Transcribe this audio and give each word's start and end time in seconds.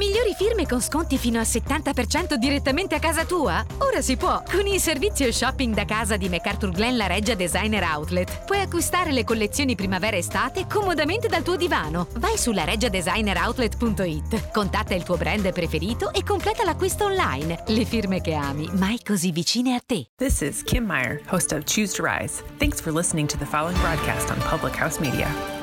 migliori 0.00 0.32
firme 0.34 0.66
con 0.66 0.80
sconti 0.80 1.18
fino 1.18 1.38
al 1.38 1.44
70% 1.44 2.36
direttamente 2.36 2.94
a 2.94 2.98
casa 2.98 3.26
tua? 3.26 3.62
Ora 3.80 4.00
si 4.00 4.16
può! 4.16 4.42
Con 4.50 4.66
il 4.66 4.80
servizio 4.80 5.30
shopping 5.30 5.74
da 5.74 5.84
casa 5.84 6.16
di 6.16 6.30
MacArthur 6.30 6.70
Glen 6.70 6.96
La 6.96 7.06
Reggia 7.06 7.34
Designer 7.34 7.82
Outlet 7.82 8.46
puoi 8.46 8.60
acquistare 8.60 9.12
le 9.12 9.24
collezioni 9.24 9.74
primavera-estate 9.74 10.66
comodamente 10.66 11.28
dal 11.28 11.42
tuo 11.42 11.56
divano. 11.56 12.06
Vai 12.14 12.38
sulla 12.38 12.64
reggiadesigneroutlet.it, 12.64 14.50
contatta 14.52 14.94
il 14.94 15.02
tuo 15.02 15.18
brand 15.18 15.52
preferito 15.52 16.14
e 16.14 16.24
completa 16.24 16.64
l'acquisto 16.64 17.04
online. 17.04 17.64
Le 17.66 17.84
firme 17.84 18.22
che 18.22 18.32
ami, 18.32 18.70
mai 18.72 19.00
così 19.04 19.32
vicine 19.32 19.74
a 19.74 19.82
te. 19.84 20.06
This 20.16 20.40
is 20.40 20.62
Kim 20.62 20.86
Meyer, 20.86 21.20
host 21.28 21.52
of 21.52 21.64
Choose 21.64 21.94
to 21.96 22.02
Rise. 22.02 22.42
Thanks 22.56 22.80
for 22.80 22.90
listening 22.90 23.28
to 23.28 23.36
the 23.36 23.44
following 23.44 23.78
broadcast 23.80 24.30
on 24.30 24.38
Public 24.48 24.80
House 24.80 24.98
Media. 24.98 25.59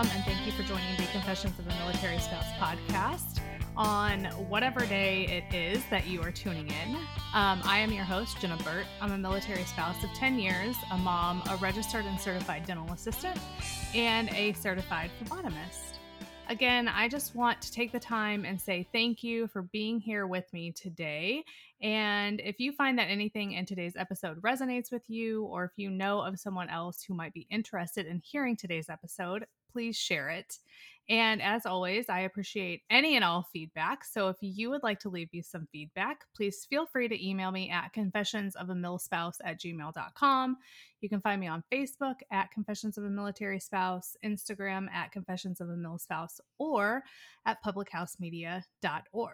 Welcome, 0.00 0.16
and 0.16 0.24
thank 0.24 0.46
you 0.46 0.52
for 0.52 0.62
joining 0.62 0.96
the 0.96 1.04
Confessions 1.12 1.58
of 1.58 1.66
a 1.66 1.74
Military 1.84 2.18
Spouse 2.20 2.46
podcast 2.58 3.40
on 3.76 4.24
whatever 4.48 4.86
day 4.86 5.26
it 5.26 5.54
is 5.54 5.82
that 5.90 6.06
you 6.06 6.22
are 6.22 6.30
tuning 6.30 6.68
in. 6.68 6.96
Um, 7.34 7.60
I 7.64 7.80
am 7.80 7.92
your 7.92 8.04
host, 8.04 8.40
Jenna 8.40 8.56
Burt. 8.64 8.86
I'm 9.02 9.12
a 9.12 9.18
military 9.18 9.64
spouse 9.64 10.02
of 10.02 10.08
10 10.14 10.38
years, 10.38 10.74
a 10.90 10.96
mom, 10.96 11.42
a 11.50 11.56
registered 11.56 12.06
and 12.06 12.18
certified 12.18 12.64
dental 12.64 12.90
assistant, 12.92 13.38
and 13.94 14.30
a 14.30 14.54
certified 14.54 15.10
phlebotomist. 15.22 15.98
Again, 16.48 16.88
I 16.88 17.06
just 17.06 17.34
want 17.34 17.60
to 17.60 17.70
take 17.70 17.92
the 17.92 18.00
time 18.00 18.46
and 18.46 18.58
say 18.58 18.88
thank 18.92 19.22
you 19.22 19.48
for 19.48 19.62
being 19.62 20.00
here 20.00 20.26
with 20.26 20.50
me 20.54 20.72
today. 20.72 21.44
And 21.82 22.40
if 22.40 22.58
you 22.58 22.72
find 22.72 22.98
that 22.98 23.10
anything 23.10 23.52
in 23.52 23.66
today's 23.66 23.96
episode 23.96 24.40
resonates 24.40 24.90
with 24.90 25.02
you, 25.08 25.44
or 25.44 25.64
if 25.64 25.72
you 25.76 25.90
know 25.90 26.22
of 26.22 26.40
someone 26.40 26.70
else 26.70 27.02
who 27.02 27.12
might 27.12 27.34
be 27.34 27.46
interested 27.50 28.06
in 28.06 28.22
hearing 28.24 28.56
today's 28.56 28.88
episode, 28.88 29.44
please 29.72 29.96
share 29.96 30.28
it. 30.30 30.58
And 31.10 31.42
as 31.42 31.66
always, 31.66 32.08
I 32.08 32.20
appreciate 32.20 32.82
any 32.88 33.16
and 33.16 33.24
all 33.24 33.48
feedback. 33.52 34.04
So 34.04 34.28
if 34.28 34.36
you 34.40 34.70
would 34.70 34.84
like 34.84 35.00
to 35.00 35.08
leave 35.08 35.28
me 35.32 35.42
some 35.42 35.66
feedback, 35.72 36.20
please 36.36 36.64
feel 36.70 36.86
free 36.86 37.08
to 37.08 37.28
email 37.28 37.50
me 37.50 37.68
at 37.68 37.92
confessionsofamilspouse 37.92 39.38
at 39.44 39.60
gmail.com. 39.60 40.56
You 41.00 41.08
can 41.08 41.20
find 41.20 41.40
me 41.40 41.48
on 41.48 41.64
Facebook 41.72 42.16
at 42.30 42.52
Confessions 42.52 42.96
of 42.96 43.02
a 43.02 43.10
Military 43.10 43.58
Spouse, 43.58 44.16
Instagram 44.24 44.88
at 44.92 45.10
Confessions 45.10 45.60
of 45.60 45.68
a 45.68 45.76
Mil 45.76 45.98
Spouse, 45.98 46.40
or 46.58 47.02
at 47.44 47.58
publichousemedia.org. 47.64 49.32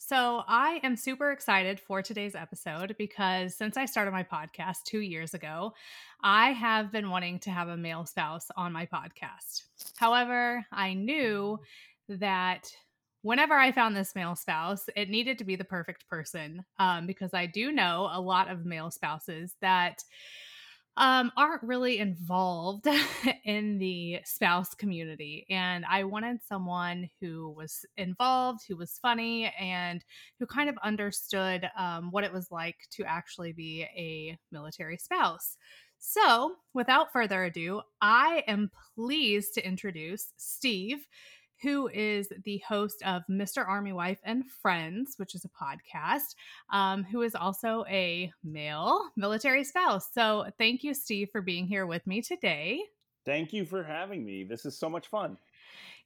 So, 0.00 0.44
I 0.46 0.80
am 0.84 0.94
super 0.94 1.32
excited 1.32 1.80
for 1.80 2.02
today's 2.02 2.36
episode 2.36 2.94
because 2.98 3.56
since 3.56 3.76
I 3.76 3.84
started 3.84 4.12
my 4.12 4.22
podcast 4.22 4.84
two 4.84 5.00
years 5.00 5.34
ago, 5.34 5.74
I 6.22 6.52
have 6.52 6.92
been 6.92 7.10
wanting 7.10 7.40
to 7.40 7.50
have 7.50 7.66
a 7.66 7.76
male 7.76 8.06
spouse 8.06 8.46
on 8.56 8.72
my 8.72 8.86
podcast. 8.86 9.64
However, 9.96 10.64
I 10.70 10.94
knew 10.94 11.58
that 12.08 12.72
whenever 13.22 13.54
I 13.54 13.72
found 13.72 13.96
this 13.96 14.14
male 14.14 14.36
spouse, 14.36 14.88
it 14.94 15.10
needed 15.10 15.36
to 15.38 15.44
be 15.44 15.56
the 15.56 15.64
perfect 15.64 16.08
person 16.08 16.64
um, 16.78 17.08
because 17.08 17.34
I 17.34 17.46
do 17.46 17.72
know 17.72 18.08
a 18.12 18.20
lot 18.20 18.48
of 18.48 18.64
male 18.64 18.92
spouses 18.92 19.56
that 19.60 20.04
um, 20.98 21.30
aren't 21.36 21.62
really 21.62 21.98
involved 21.98 22.86
in 23.44 23.78
the 23.78 24.18
spouse 24.24 24.74
community. 24.74 25.46
And 25.48 25.84
I 25.88 26.02
wanted 26.04 26.40
someone 26.46 27.08
who 27.20 27.50
was 27.56 27.86
involved, 27.96 28.62
who 28.68 28.76
was 28.76 28.98
funny, 29.00 29.52
and 29.58 30.04
who 30.40 30.46
kind 30.46 30.68
of 30.68 30.76
understood 30.82 31.70
um, 31.78 32.10
what 32.10 32.24
it 32.24 32.32
was 32.32 32.50
like 32.50 32.76
to 32.92 33.04
actually 33.04 33.52
be 33.52 33.82
a 33.82 34.36
military 34.50 34.98
spouse. 34.98 35.56
So, 36.00 36.54
without 36.74 37.12
further 37.12 37.44
ado, 37.44 37.82
I 38.00 38.44
am 38.46 38.70
pleased 38.94 39.54
to 39.54 39.66
introduce 39.66 40.32
Steve 40.36 41.06
who 41.62 41.88
is 41.88 42.28
the 42.44 42.58
host 42.68 43.02
of 43.04 43.22
Mr. 43.30 43.66
Army 43.66 43.92
Wife 43.92 44.18
and 44.24 44.44
Friends, 44.62 45.14
which 45.16 45.34
is 45.34 45.44
a 45.44 45.48
podcast, 45.48 46.34
um, 46.70 47.04
who 47.04 47.22
is 47.22 47.34
also 47.34 47.84
a 47.88 48.32
male 48.44 49.00
military 49.16 49.64
spouse. 49.64 50.10
So 50.12 50.46
thank 50.58 50.84
you, 50.84 50.94
Steve, 50.94 51.28
for 51.30 51.42
being 51.42 51.66
here 51.66 51.86
with 51.86 52.06
me 52.06 52.22
today. 52.22 52.80
Thank 53.24 53.52
you 53.52 53.64
for 53.64 53.82
having 53.82 54.24
me. 54.24 54.44
This 54.44 54.64
is 54.64 54.78
so 54.78 54.88
much 54.88 55.08
fun. 55.08 55.36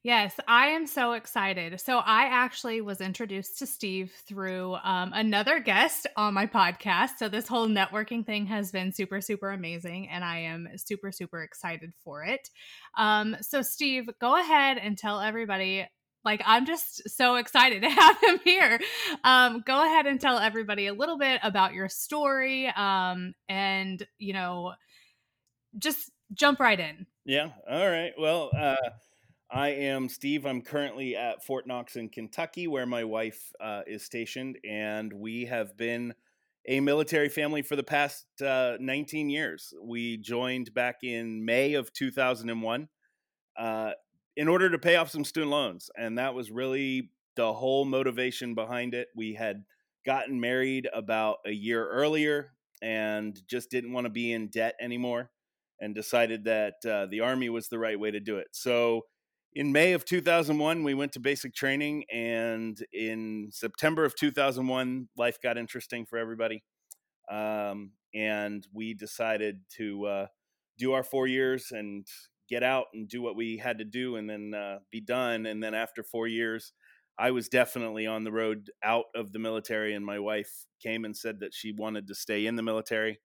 Yes, 0.04 0.34
I 0.48 0.68
am 0.68 0.88
so 0.88 1.12
excited. 1.12 1.80
So, 1.80 1.98
I 1.98 2.24
actually 2.24 2.80
was 2.80 3.00
introduced 3.00 3.60
to 3.60 3.66
Steve 3.66 4.12
through 4.26 4.74
um, 4.82 5.12
another 5.14 5.60
guest 5.60 6.08
on 6.16 6.34
my 6.34 6.46
podcast. 6.46 7.18
So, 7.18 7.28
this 7.28 7.46
whole 7.46 7.68
networking 7.68 8.26
thing 8.26 8.46
has 8.46 8.72
been 8.72 8.92
super, 8.92 9.20
super 9.20 9.50
amazing, 9.50 10.08
and 10.08 10.24
I 10.24 10.38
am 10.38 10.68
super, 10.76 11.12
super 11.12 11.42
excited 11.44 11.92
for 12.02 12.24
it. 12.24 12.50
Um, 12.98 13.36
so, 13.42 13.62
Steve, 13.62 14.08
go 14.20 14.36
ahead 14.40 14.76
and 14.76 14.98
tell 14.98 15.20
everybody. 15.20 15.86
Like, 16.24 16.42
I'm 16.46 16.66
just 16.66 17.08
so 17.08 17.36
excited 17.36 17.82
to 17.82 17.88
have 17.88 18.16
him 18.24 18.40
here. 18.44 18.80
Um, 19.22 19.62
go 19.64 19.84
ahead 19.84 20.06
and 20.06 20.20
tell 20.20 20.38
everybody 20.38 20.88
a 20.88 20.94
little 20.94 21.18
bit 21.18 21.38
about 21.44 21.74
your 21.74 21.88
story 21.88 22.66
um, 22.76 23.34
and, 23.48 24.04
you 24.18 24.32
know, 24.32 24.72
just 25.78 26.10
jump 26.34 26.58
right 26.58 26.80
in. 26.80 27.06
Yeah. 27.24 27.50
All 27.70 27.88
right. 27.88 28.12
Well, 28.18 28.50
uh, 28.56 28.76
I 29.52 29.68
am 29.68 30.08
Steve. 30.08 30.46
I'm 30.46 30.62
currently 30.62 31.14
at 31.14 31.44
Fort 31.44 31.66
Knox 31.66 31.96
in 31.96 32.08
Kentucky, 32.08 32.66
where 32.66 32.86
my 32.86 33.04
wife 33.04 33.52
uh, 33.60 33.82
is 33.86 34.02
stationed, 34.02 34.56
and 34.66 35.12
we 35.12 35.44
have 35.44 35.76
been 35.76 36.14
a 36.66 36.80
military 36.80 37.28
family 37.28 37.60
for 37.60 37.76
the 37.76 37.82
past 37.82 38.24
uh, 38.40 38.78
19 38.80 39.28
years. 39.28 39.74
We 39.82 40.16
joined 40.16 40.72
back 40.72 41.00
in 41.02 41.44
May 41.44 41.74
of 41.74 41.92
2001 41.92 42.88
uh, 43.58 43.90
in 44.38 44.48
order 44.48 44.70
to 44.70 44.78
pay 44.78 44.96
off 44.96 45.10
some 45.10 45.24
student 45.24 45.50
loans, 45.50 45.90
and 45.98 46.16
that 46.16 46.34
was 46.34 46.50
really 46.50 47.10
the 47.36 47.52
whole 47.52 47.84
motivation 47.84 48.54
behind 48.54 48.94
it. 48.94 49.08
We 49.14 49.34
had 49.34 49.64
gotten 50.06 50.40
married 50.40 50.88
about 50.94 51.38
a 51.44 51.52
year 51.52 51.86
earlier 51.90 52.52
and 52.80 53.38
just 53.46 53.70
didn't 53.70 53.92
want 53.92 54.06
to 54.06 54.10
be 54.10 54.32
in 54.32 54.48
debt 54.48 54.76
anymore, 54.80 55.30
and 55.78 55.94
decided 55.94 56.44
that 56.44 56.76
uh, 56.88 57.04
the 57.04 57.20
army 57.20 57.50
was 57.50 57.68
the 57.68 57.78
right 57.78 58.00
way 58.00 58.10
to 58.10 58.20
do 58.20 58.38
it. 58.38 58.46
So 58.52 59.02
in 59.54 59.72
May 59.72 59.92
of 59.92 60.04
2001, 60.04 60.82
we 60.82 60.94
went 60.94 61.12
to 61.12 61.20
basic 61.20 61.54
training, 61.54 62.04
and 62.10 62.82
in 62.92 63.48
September 63.50 64.04
of 64.04 64.16
2001, 64.16 65.08
life 65.16 65.38
got 65.42 65.58
interesting 65.58 66.06
for 66.06 66.18
everybody. 66.18 66.62
Um, 67.30 67.92
and 68.14 68.66
we 68.72 68.94
decided 68.94 69.60
to 69.76 70.06
uh, 70.06 70.26
do 70.78 70.92
our 70.92 71.02
four 71.02 71.26
years 71.26 71.70
and 71.70 72.06
get 72.48 72.62
out 72.62 72.86
and 72.94 73.08
do 73.08 73.22
what 73.22 73.36
we 73.36 73.58
had 73.58 73.78
to 73.78 73.84
do 73.84 74.16
and 74.16 74.28
then 74.28 74.52
uh, 74.54 74.78
be 74.90 75.00
done. 75.00 75.46
And 75.46 75.62
then 75.62 75.74
after 75.74 76.02
four 76.02 76.26
years, 76.26 76.72
I 77.18 77.30
was 77.30 77.48
definitely 77.48 78.06
on 78.06 78.24
the 78.24 78.32
road 78.32 78.70
out 78.82 79.04
of 79.14 79.32
the 79.32 79.38
military, 79.38 79.94
and 79.94 80.04
my 80.04 80.18
wife 80.18 80.66
came 80.82 81.04
and 81.04 81.16
said 81.16 81.40
that 81.40 81.54
she 81.54 81.72
wanted 81.72 82.08
to 82.08 82.14
stay 82.14 82.46
in 82.46 82.56
the 82.56 82.62
military. 82.62 83.20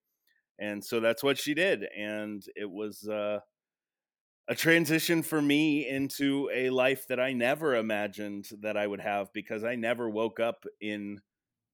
And 0.60 0.84
so 0.84 1.00
that's 1.00 1.24
what 1.24 1.38
she 1.38 1.54
did. 1.54 1.86
And 1.98 2.44
it 2.56 2.70
was, 2.70 3.08
uh, 3.08 3.40
a 4.48 4.56
transition 4.56 5.24
for 5.24 5.42
me 5.42 5.88
into 5.88 6.50
a 6.54 6.70
life 6.70 7.08
that 7.08 7.20
I 7.20 7.34
never 7.34 7.76
imagined 7.76 8.50
that 8.62 8.78
I 8.78 8.88
would 8.88 9.02
have 9.02 9.32
because 9.34 9.64
I 9.64 9.76
never 9.76 10.10
woke 10.10 10.40
up 10.40 10.66
in 10.80 11.20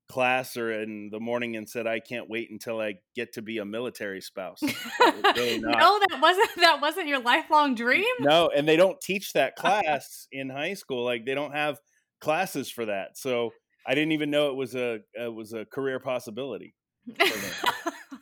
class 0.09 0.57
or 0.57 0.71
in 0.71 1.09
the 1.11 1.19
morning 1.19 1.55
and 1.55 1.69
said 1.69 1.87
I 1.87 1.99
can't 1.99 2.29
wait 2.29 2.49
until 2.51 2.79
I 2.79 2.95
get 3.15 3.33
to 3.33 3.41
be 3.41 3.59
a 3.59 3.65
military 3.65 4.21
spouse. 4.21 4.61
Really 4.61 5.59
no, 5.59 5.71
that 5.71 6.19
wasn't 6.21 6.49
that 6.57 6.81
wasn't 6.81 7.07
your 7.07 7.19
lifelong 7.19 7.75
dream. 7.75 8.05
No, 8.19 8.49
and 8.55 8.67
they 8.67 8.75
don't 8.75 8.99
teach 8.99 9.33
that 9.33 9.55
class 9.57 10.27
in 10.31 10.49
high 10.49 10.73
school. 10.73 11.03
Like 11.03 11.25
they 11.25 11.35
don't 11.35 11.53
have 11.53 11.79
classes 12.21 12.71
for 12.71 12.85
that. 12.85 13.17
So 13.17 13.51
I 13.85 13.95
didn't 13.95 14.13
even 14.13 14.31
know 14.31 14.49
it 14.49 14.55
was 14.55 14.75
a 14.75 14.99
it 15.13 15.33
was 15.33 15.53
a 15.53 15.65
career 15.65 15.99
possibility. 15.99 16.73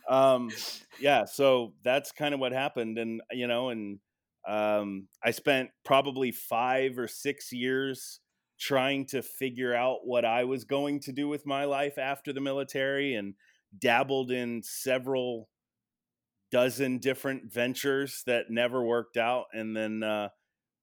um 0.08 0.50
yeah, 1.00 1.24
so 1.24 1.72
that's 1.84 2.12
kind 2.12 2.34
of 2.34 2.40
what 2.40 2.52
happened 2.52 2.98
and 2.98 3.22
you 3.30 3.46
know 3.46 3.70
and 3.70 3.98
um, 4.48 5.08
I 5.24 5.30
spent 5.30 5.70
probably 5.84 6.32
five 6.32 6.98
or 6.98 7.08
six 7.08 7.52
years 7.52 8.20
trying 8.58 9.06
to 9.06 9.22
figure 9.22 9.74
out 9.74 9.98
what 10.04 10.24
I 10.24 10.44
was 10.44 10.64
going 10.64 11.00
to 11.00 11.12
do 11.12 11.28
with 11.28 11.46
my 11.46 11.64
life 11.64 11.98
after 11.98 12.32
the 12.32 12.40
military 12.40 13.14
and 13.14 13.34
dabbled 13.76 14.30
in 14.30 14.62
several 14.62 15.48
dozen 16.50 16.98
different 16.98 17.52
ventures 17.52 18.22
that 18.26 18.50
never 18.50 18.84
worked 18.84 19.16
out. 19.16 19.46
And 19.52 19.76
then 19.76 20.02
uh, 20.02 20.28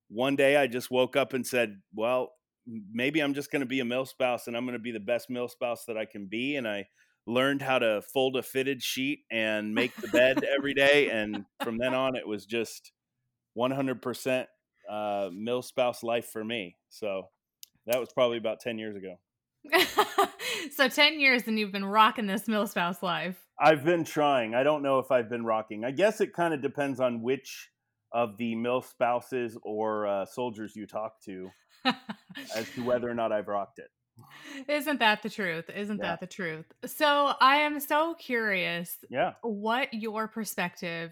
one 0.10 0.36
day 0.36 0.58
I 0.58 0.68
just 0.68 0.92
woke 0.92 1.16
up 1.16 1.34
and 1.34 1.46
said, 1.46 1.78
well, 1.94 2.34
maybe 2.92 3.22
I'm 3.22 3.34
just 3.34 3.52
going 3.52 3.62
to 3.62 3.66
be 3.66 3.80
a 3.80 3.86
mil 3.86 4.06
spouse 4.06 4.48
and 4.48 4.58
I'm 4.58 4.66
going 4.66 4.74
to 4.74 4.80
be 4.80 4.92
the 4.92 5.00
best 5.00 5.30
mil 5.30 5.48
spouse 5.48 5.86
that 5.86 5.98
I 5.98 6.06
can 6.06 6.26
be. 6.26 6.56
And 6.56 6.68
I 6.68 6.88
learned 7.28 7.62
how 7.62 7.80
to 7.80 8.02
fold 8.14 8.36
a 8.36 8.44
fitted 8.44 8.82
sheet 8.82 9.20
and 9.32 9.74
make 9.74 9.96
the 9.96 10.08
bed 10.08 10.44
every 10.44 10.74
day. 10.74 11.10
And 11.10 11.46
from 11.64 11.78
then 11.78 11.94
on, 11.94 12.16
it 12.16 12.28
was 12.28 12.46
just 12.46 12.92
100% 13.58 14.46
uh, 14.90 15.30
mil 15.34 15.62
spouse 15.62 16.04
life 16.04 16.30
for 16.32 16.44
me. 16.44 16.76
So 16.90 17.30
that 17.88 18.00
was 18.00 18.10
probably 18.14 18.38
about 18.38 18.60
10 18.60 18.78
years 18.78 18.96
ago. 18.96 19.16
so 20.72 20.88
10 20.88 21.20
years 21.20 21.44
and 21.48 21.60
you've 21.60 21.72
been 21.72 21.86
rocking 21.86 22.28
this 22.28 22.48
mil 22.48 22.66
spouse 22.66 23.04
life. 23.04 23.38
I've 23.60 23.84
been 23.84 24.04
trying. 24.04 24.56
I 24.56 24.64
don't 24.64 24.82
know 24.84 25.00
if 25.00 25.12
I've 25.12 25.30
been 25.30 25.44
rocking. 25.44 25.84
I 25.84 25.92
guess 25.92 26.22
it 26.22 26.34
kind 26.34 26.54
of 26.54 26.62
depends 26.62 27.00
on 27.00 27.22
which 27.22 27.70
of 28.12 28.38
the 28.38 28.56
mil 28.56 28.82
spouses 28.82 29.58
or 29.64 30.08
uh, 30.08 30.26
soldiers 30.26 30.76
you 30.76 30.88
talk 30.88 31.22
to 31.26 31.50
as 32.56 32.70
to 32.76 32.84
whether 32.84 33.10
or 33.10 33.14
not 33.14 33.32
I've 33.32 33.48
rocked 33.48 33.80
it. 33.80 33.90
Isn't 34.68 35.00
that 35.00 35.24
the 35.24 35.30
truth? 35.30 35.70
Isn't 35.74 35.98
yeah. 35.98 36.10
that 36.10 36.20
the 36.20 36.28
truth? 36.28 36.66
So 36.86 37.34
I 37.40 37.58
am 37.58 37.80
so 37.80 38.16
curious. 38.16 38.98
Yeah. 39.10 39.34
What 39.42 39.94
your 39.94 40.28
perspective 40.28 41.12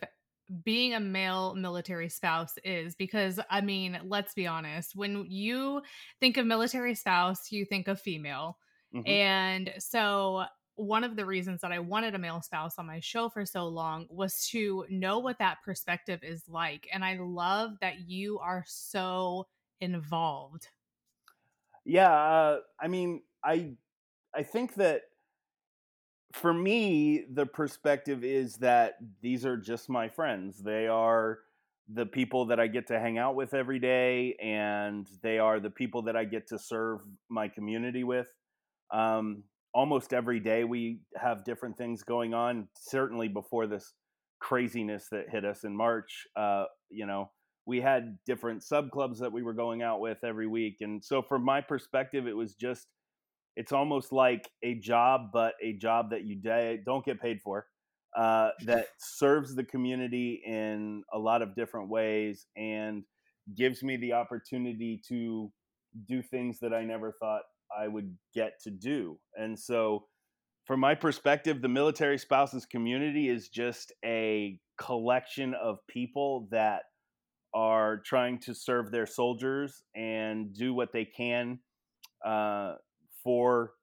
being 0.64 0.94
a 0.94 1.00
male 1.00 1.56
military 1.56 2.10
spouse 2.10 2.54
is 2.64 2.96
because 2.96 3.40
I 3.50 3.62
mean, 3.62 4.00
let's 4.06 4.34
be 4.34 4.48
honest, 4.48 4.96
when 4.96 5.26
you 5.30 5.82
think 6.20 6.38
of 6.38 6.46
military 6.46 6.96
spouse, 6.96 7.52
you 7.52 7.66
think 7.66 7.88
of 7.88 8.00
female. 8.00 8.58
Mm-hmm. 8.94 9.10
And 9.10 9.74
so 9.80 10.46
one 10.76 11.04
of 11.04 11.16
the 11.16 11.26
reasons 11.26 11.62
that 11.62 11.72
I 11.72 11.80
wanted 11.80 12.16
a 12.16 12.20
male 12.20 12.42
spouse 12.42 12.78
on 12.78 12.86
my 12.86 13.00
show 13.00 13.30
for 13.30 13.46
so 13.46 13.68
long 13.68 14.06
was 14.10 14.48
to 14.50 14.86
know 14.90 15.20
what 15.20 15.40
that 15.40 15.58
perspective 15.66 16.20
is 16.24 16.44
like. 16.48 16.88
And 16.94 17.04
I 17.04 17.18
love 17.20 17.72
that 17.82 18.08
you 18.08 18.40
are 18.40 18.64
so 18.68 19.48
involved. 19.82 20.68
Yeah, 21.84 22.12
uh, 22.12 22.60
I 22.80 22.88
mean, 22.88 23.24
I 23.44 23.72
I 24.36 24.44
think 24.44 24.76
that 24.76 25.04
for 26.38 26.54
me, 26.54 27.26
the 27.34 27.46
perspective 27.46 28.24
is 28.24 28.58
that 28.58 28.98
these 29.22 29.46
are 29.46 29.58
just 29.58 29.90
my 29.90 30.08
friends. 30.08 30.60
They 30.60 30.88
are 30.88 31.40
the 31.92 32.06
people 32.06 32.46
that 32.46 32.60
I 32.60 32.68
get 32.68 32.88
to 32.88 33.00
hang 33.00 33.18
out 33.18 33.36
with 33.36 33.54
every 33.54 33.80
day, 33.80 34.36
and 34.42 35.08
they 35.24 35.40
are 35.40 35.60
the 35.60 35.70
people 35.70 36.04
that 36.04 36.16
I 36.16 36.26
get 36.26 36.48
to 36.50 36.60
serve 36.60 37.00
my 37.30 37.48
community 37.48 38.04
with. 38.04 38.28
Um, 38.92 39.44
almost 39.74 40.14
every 40.14 40.40
day, 40.40 40.64
we 40.64 41.00
have 41.16 41.44
different 41.44 41.78
things 41.78 42.04
going 42.04 42.34
on. 42.34 42.68
Certainly 42.76 43.30
before 43.30 43.66
this 43.66 43.94
craziness 44.40 45.08
that 45.12 45.30
hit 45.30 45.44
us 45.44 45.64
in 45.64 45.76
March, 45.76 46.28
uh, 46.36 46.66
you 46.90 47.08
know, 47.08 47.32
we 47.66 47.82
had 47.82 48.18
different 48.26 48.64
sub 48.64 48.92
clubs 48.92 49.20
that 49.20 49.32
we 49.32 49.44
were 49.44 49.54
going 49.54 49.82
out 49.82 50.00
with 50.00 50.24
every 50.24 50.48
week. 50.48 50.78
And 50.82 51.04
so, 51.04 51.22
from 51.22 51.44
my 51.44 51.62
perspective, 51.62 52.28
it 52.28 52.36
was 52.36 52.54
just 52.54 52.88
it's 53.58 53.72
almost 53.72 54.14
like 54.14 54.52
a 54.62 54.76
job, 54.76 55.32
but 55.34 55.56
a 55.64 55.74
job 55.74 56.12
that 56.12 56.24
you 56.24 56.40
don't 56.86 57.04
get 57.04 57.20
paid 57.20 57.42
for, 57.42 57.66
uh, 58.16 58.50
that 58.66 58.86
serves 59.00 59.56
the 59.56 59.64
community 59.64 60.44
in 60.46 61.04
a 61.12 61.18
lot 61.18 61.42
of 61.42 61.56
different 61.56 61.90
ways 61.90 62.46
and 62.56 63.04
gives 63.56 63.82
me 63.82 63.98
the 63.98 64.14
opportunity 64.14 65.02
to 65.10 65.52
do 66.08 66.22
things 66.22 66.60
that 66.60 66.72
I 66.72 66.84
never 66.84 67.12
thought 67.20 67.42
I 67.76 67.88
would 67.88 68.16
get 68.36 68.62
to 68.62 68.70
do. 68.70 69.18
And 69.36 69.58
so, 69.58 70.06
from 70.66 70.80
my 70.80 70.94
perspective, 70.94 71.62
the 71.62 71.68
military 71.68 72.20
spouses 72.20 72.66
community 72.66 73.28
is 73.28 73.50
just 73.50 73.92
a 74.06 74.60
collection 74.78 75.56
of 75.56 75.80
people 75.88 76.48
that 76.52 76.84
are 77.56 78.04
trying 78.06 78.38
to 78.42 78.54
serve 78.54 78.92
their 78.92 79.08
soldiers 79.08 79.82
and 79.96 80.54
do 80.54 80.76
what 80.76 80.92
they 80.94 81.06
can 81.06 81.60
uh, 82.26 82.74
for 83.28 83.74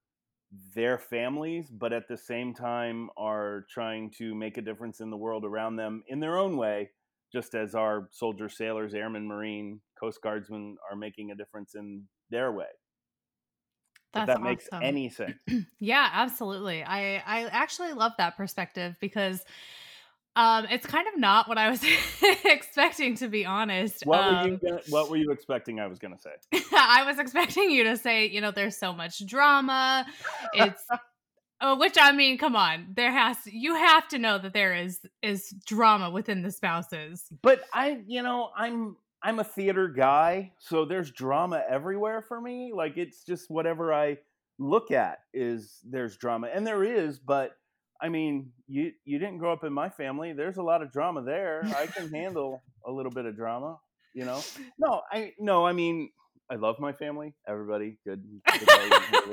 their 0.74 0.96
families, 0.96 1.70
but 1.70 1.92
at 1.92 2.08
the 2.08 2.16
same 2.16 2.54
time 2.54 3.10
are 3.18 3.66
trying 3.68 4.10
to 4.10 4.34
make 4.34 4.56
a 4.56 4.62
difference 4.62 5.00
in 5.00 5.10
the 5.10 5.18
world 5.18 5.44
around 5.44 5.76
them 5.76 6.02
in 6.08 6.18
their 6.18 6.38
own 6.38 6.56
way, 6.56 6.88
just 7.30 7.54
as 7.54 7.74
our 7.74 8.08
soldiers, 8.10 8.56
sailors, 8.56 8.94
airmen, 8.94 9.26
marine, 9.26 9.82
coast 10.00 10.20
guardsmen 10.22 10.78
are 10.90 10.96
making 10.96 11.30
a 11.30 11.34
difference 11.34 11.74
in 11.74 12.04
their 12.30 12.52
way. 12.52 12.64
That's 14.14 14.28
that 14.28 14.36
awesome. 14.38 14.44
makes 14.44 14.68
any 14.80 15.10
sense. 15.10 15.36
yeah, 15.78 16.08
absolutely. 16.10 16.82
I 16.82 17.16
I 17.16 17.44
actually 17.48 17.92
love 17.92 18.12
that 18.16 18.34
perspective 18.34 18.96
because 18.98 19.44
um, 20.36 20.66
it's 20.70 20.86
kind 20.86 21.06
of 21.06 21.18
not 21.18 21.48
what 21.48 21.58
I 21.58 21.70
was 21.70 21.80
expecting, 22.44 23.14
to 23.16 23.28
be 23.28 23.46
honest. 23.46 24.04
What 24.04 24.20
um, 24.20 24.34
were 24.34 24.48
you? 24.48 24.72
Um 24.72 24.78
what 24.88 25.10
were 25.10 25.16
you 25.16 25.30
expecting? 25.30 25.78
I 25.78 25.86
was 25.86 25.98
going 25.98 26.14
to 26.14 26.20
say. 26.20 26.64
I 26.76 27.04
was 27.06 27.18
expecting 27.18 27.70
you 27.70 27.84
to 27.84 27.96
say, 27.96 28.26
you 28.26 28.40
know, 28.40 28.50
there's 28.50 28.76
so 28.76 28.92
much 28.92 29.24
drama. 29.26 30.06
It's, 30.52 30.84
oh, 31.60 31.76
which 31.78 31.96
I 32.00 32.12
mean, 32.12 32.38
come 32.38 32.56
on, 32.56 32.88
there 32.96 33.12
has 33.12 33.36
you 33.46 33.76
have 33.76 34.08
to 34.08 34.18
know 34.18 34.38
that 34.38 34.52
there 34.52 34.74
is 34.74 35.00
is 35.22 35.54
drama 35.66 36.10
within 36.10 36.42
the 36.42 36.50
spouses. 36.50 37.24
But 37.42 37.62
I, 37.72 38.00
you 38.06 38.22
know, 38.22 38.50
I'm 38.56 38.96
I'm 39.22 39.38
a 39.38 39.44
theater 39.44 39.86
guy, 39.88 40.52
so 40.58 40.84
there's 40.84 41.12
drama 41.12 41.62
everywhere 41.68 42.22
for 42.22 42.40
me. 42.40 42.72
Like 42.74 42.96
it's 42.96 43.24
just 43.24 43.50
whatever 43.50 43.94
I 43.94 44.18
look 44.58 44.90
at 44.90 45.20
is 45.32 45.78
there's 45.84 46.16
drama, 46.16 46.48
and 46.52 46.66
there 46.66 46.82
is, 46.82 47.20
but 47.20 47.56
I 48.00 48.08
mean, 48.08 48.52
you 48.66 48.92
you 49.04 49.18
didn't 49.18 49.38
grow 49.38 49.52
up 49.52 49.64
in 49.64 49.72
my 49.72 49.88
family. 49.88 50.32
There's 50.32 50.56
a 50.56 50.62
lot 50.62 50.82
of 50.82 50.92
drama 50.92 51.22
there. 51.22 51.62
I 51.76 51.86
can 51.86 52.10
handle 52.14 52.62
a 52.86 52.90
little 52.90 53.12
bit 53.12 53.24
of 53.26 53.36
drama, 53.36 53.78
you 54.12 54.24
know. 54.24 54.42
No, 54.78 55.02
I 55.10 55.32
no, 55.38 55.64
I 55.64 55.72
mean, 55.72 56.10
I 56.50 56.56
love 56.56 56.78
my 56.78 56.92
family. 56.92 57.34
Everybody, 57.48 57.98
good. 58.04 58.22
good 58.46 58.68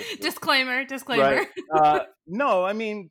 disclaimer, 0.21 0.85
disclaimer. 0.85 1.23
Right. 1.23 1.47
Uh, 1.73 1.99
no, 2.27 2.63
I 2.63 2.73
mean, 2.73 3.09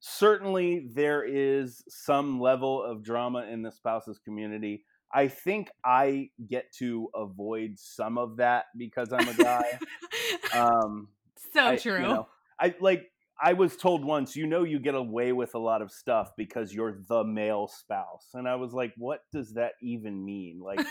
certainly 0.00 0.88
there 0.94 1.24
is 1.24 1.82
some 1.88 2.40
level 2.40 2.82
of 2.82 3.02
drama 3.02 3.46
in 3.50 3.62
the 3.62 3.72
spouses 3.72 4.18
community. 4.18 4.84
I 5.14 5.28
think 5.28 5.70
I 5.84 6.30
get 6.48 6.72
to 6.78 7.10
avoid 7.14 7.78
some 7.78 8.16
of 8.16 8.38
that 8.38 8.66
because 8.76 9.12
I'm 9.12 9.28
a 9.28 9.34
guy. 9.34 9.78
um, 10.54 11.08
so 11.52 11.66
I, 11.66 11.76
true. 11.76 11.96
You 11.96 12.02
know, 12.02 12.28
I 12.58 12.74
like 12.80 13.11
I 13.42 13.54
was 13.54 13.76
told 13.76 14.04
once, 14.04 14.36
you 14.36 14.46
know, 14.46 14.62
you 14.62 14.78
get 14.78 14.94
away 14.94 15.32
with 15.32 15.56
a 15.56 15.58
lot 15.58 15.82
of 15.82 15.90
stuff 15.90 16.30
because 16.36 16.72
you're 16.72 17.00
the 17.08 17.24
male 17.24 17.66
spouse, 17.66 18.28
and 18.34 18.48
I 18.48 18.54
was 18.54 18.72
like, 18.72 18.92
what 18.96 19.20
does 19.32 19.54
that 19.54 19.72
even 19.82 20.24
mean? 20.24 20.60
Like, 20.60 20.78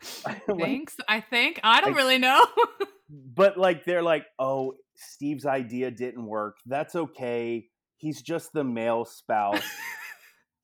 thanks. 0.58 0.96
Like, 0.98 1.06
I 1.08 1.20
think 1.20 1.60
I 1.62 1.82
don't 1.82 1.94
really 1.94 2.16
know. 2.16 2.42
but 3.10 3.58
like, 3.58 3.84
they're 3.84 4.02
like, 4.02 4.24
oh, 4.38 4.74
Steve's 4.94 5.44
idea 5.44 5.90
didn't 5.90 6.24
work. 6.24 6.56
That's 6.64 6.94
okay. 6.94 7.66
He's 7.98 8.22
just 8.22 8.54
the 8.54 8.64
male 8.64 9.04
spouse. 9.04 9.62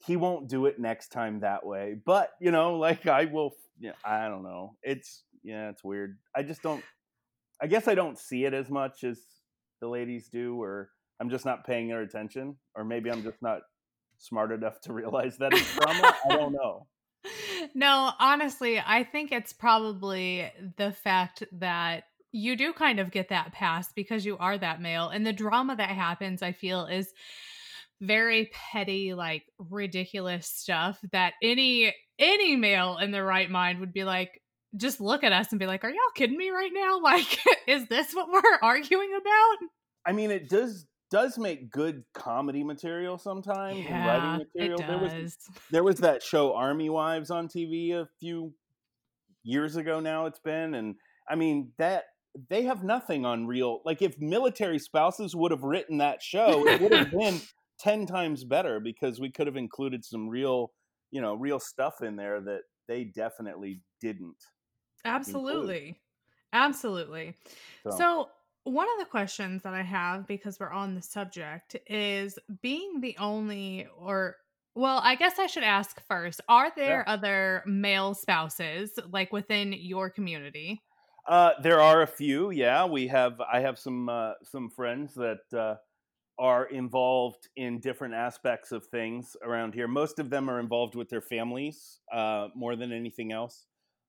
he 0.06 0.16
won't 0.16 0.48
do 0.48 0.64
it 0.64 0.78
next 0.78 1.08
time 1.08 1.40
that 1.40 1.66
way. 1.66 1.96
But 2.04 2.30
you 2.40 2.50
know, 2.50 2.76
like, 2.76 3.06
I 3.06 3.26
will. 3.26 3.52
Yeah, 3.78 3.92
I 4.02 4.28
don't 4.28 4.42
know. 4.42 4.76
It's 4.82 5.22
yeah, 5.44 5.68
it's 5.68 5.84
weird. 5.84 6.16
I 6.34 6.42
just 6.42 6.62
don't. 6.62 6.82
I 7.60 7.66
guess 7.66 7.88
I 7.88 7.94
don't 7.94 8.18
see 8.18 8.46
it 8.46 8.54
as 8.54 8.70
much 8.70 9.04
as 9.04 9.20
the 9.82 9.88
ladies 9.88 10.28
do, 10.28 10.60
or 10.60 10.90
I'm 11.20 11.30
just 11.30 11.44
not 11.44 11.66
paying 11.66 11.88
their 11.88 12.02
attention, 12.02 12.56
or 12.74 12.84
maybe 12.84 13.10
I'm 13.10 13.22
just 13.22 13.40
not 13.42 13.60
smart 14.18 14.52
enough 14.52 14.80
to 14.82 14.92
realize 14.92 15.36
that 15.38 15.52
it's 15.52 15.74
drama. 15.74 16.14
I 16.30 16.36
don't 16.36 16.52
know. 16.52 16.86
No, 17.74 18.12
honestly, 18.20 18.78
I 18.78 19.02
think 19.02 19.32
it's 19.32 19.52
probably 19.52 20.48
the 20.76 20.92
fact 20.92 21.42
that 21.52 22.04
you 22.30 22.56
do 22.56 22.72
kind 22.72 23.00
of 23.00 23.10
get 23.10 23.30
that 23.30 23.52
pass 23.52 23.92
because 23.92 24.24
you 24.24 24.38
are 24.38 24.56
that 24.56 24.80
male. 24.80 25.08
And 25.08 25.26
the 25.26 25.32
drama 25.32 25.74
that 25.74 25.90
happens, 25.90 26.42
I 26.42 26.52
feel, 26.52 26.86
is 26.86 27.12
very 28.00 28.50
petty, 28.52 29.14
like 29.14 29.44
ridiculous 29.58 30.46
stuff 30.46 31.00
that 31.12 31.32
any 31.42 31.94
any 32.18 32.56
male 32.56 32.98
in 32.98 33.10
their 33.10 33.24
right 33.24 33.50
mind 33.50 33.80
would 33.80 33.92
be 33.92 34.04
like, 34.04 34.40
just 34.76 35.00
look 35.00 35.24
at 35.24 35.32
us 35.32 35.50
and 35.50 35.58
be 35.58 35.66
like, 35.66 35.84
Are 35.84 35.90
y'all 35.90 35.98
kidding 36.14 36.36
me 36.36 36.50
right 36.50 36.72
now? 36.72 37.00
Like, 37.02 37.38
is 37.66 37.88
this 37.88 38.12
what 38.14 38.28
we're 38.30 38.58
arguing 38.62 39.10
about? 39.14 39.68
I 40.06 40.12
mean, 40.12 40.30
it 40.30 40.48
does 40.48 40.86
does 41.10 41.38
make 41.38 41.70
good 41.70 42.04
comedy 42.14 42.64
material 42.64 43.18
sometimes 43.18 43.78
yeah, 43.78 43.94
and 43.94 44.06
writing 44.06 44.46
material. 44.54 44.78
There 44.78 44.98
was 44.98 45.36
there 45.70 45.84
was 45.84 45.96
that 45.98 46.22
show 46.22 46.54
Army 46.54 46.90
Wives 46.90 47.30
on 47.30 47.48
TV 47.48 47.92
a 47.92 48.08
few 48.18 48.52
years 49.46 49.76
ago 49.76 50.00
now 50.00 50.26
it's 50.26 50.40
been 50.40 50.74
and 50.74 50.96
I 51.28 51.36
mean 51.36 51.70
that 51.78 52.04
they 52.50 52.64
have 52.64 52.82
nothing 52.82 53.24
on 53.24 53.46
real 53.46 53.80
like 53.84 54.02
if 54.02 54.18
military 54.18 54.78
spouses 54.78 55.36
would 55.36 55.52
have 55.52 55.62
written 55.62 55.98
that 55.98 56.20
show 56.20 56.66
it 56.66 56.80
would 56.80 56.92
have 56.92 57.10
been 57.12 57.40
10 57.80 58.06
times 58.06 58.42
better 58.42 58.80
because 58.80 59.20
we 59.20 59.30
could 59.30 59.46
have 59.46 59.56
included 59.56 60.04
some 60.04 60.28
real 60.28 60.72
you 61.12 61.20
know 61.20 61.34
real 61.34 61.60
stuff 61.60 62.02
in 62.02 62.16
there 62.16 62.40
that 62.40 62.62
they 62.88 63.04
definitely 63.04 63.80
didn't 64.00 64.36
absolutely 65.04 65.76
include. 65.76 65.94
absolutely 66.52 67.34
so, 67.84 67.90
so 67.96 68.28
one 68.66 68.88
of 68.92 68.98
the 68.98 69.08
questions 69.08 69.62
that 69.62 69.74
I 69.74 69.82
have, 69.82 70.26
because 70.26 70.58
we're 70.58 70.72
on 70.72 70.96
the 70.96 71.02
subject, 71.02 71.76
is 71.86 72.36
being 72.62 73.00
the 73.00 73.16
only, 73.18 73.86
or, 73.96 74.36
well, 74.74 75.00
I 75.04 75.14
guess 75.14 75.38
I 75.38 75.46
should 75.46 75.62
ask 75.62 76.02
first 76.08 76.40
are 76.48 76.72
there 76.74 77.04
yeah. 77.06 77.12
other 77.12 77.62
male 77.64 78.12
spouses 78.14 78.98
like 79.12 79.32
within 79.32 79.72
your 79.72 80.10
community? 80.10 80.82
Uh, 81.28 81.52
there 81.62 81.80
are 81.80 82.02
a 82.02 82.06
few, 82.08 82.50
yeah. 82.50 82.84
We 82.84 83.06
have, 83.06 83.40
I 83.40 83.60
have 83.60 83.78
some, 83.78 84.08
uh, 84.08 84.32
some 84.42 84.68
friends 84.70 85.14
that, 85.14 85.40
uh, 85.56 85.76
are 86.38 86.66
involved 86.66 87.48
in 87.56 87.78
different 87.78 88.14
aspects 88.14 88.72
of 88.72 88.84
things 88.86 89.36
around 89.42 89.74
here. 89.74 89.88
Most 89.88 90.18
of 90.18 90.28
them 90.28 90.50
are 90.50 90.58
involved 90.58 90.96
with 90.96 91.08
their 91.08 91.22
families 91.22 92.00
uh, 92.12 92.48
more 92.54 92.74
than 92.74 92.92
anything 92.92 93.32
else. 93.32 93.64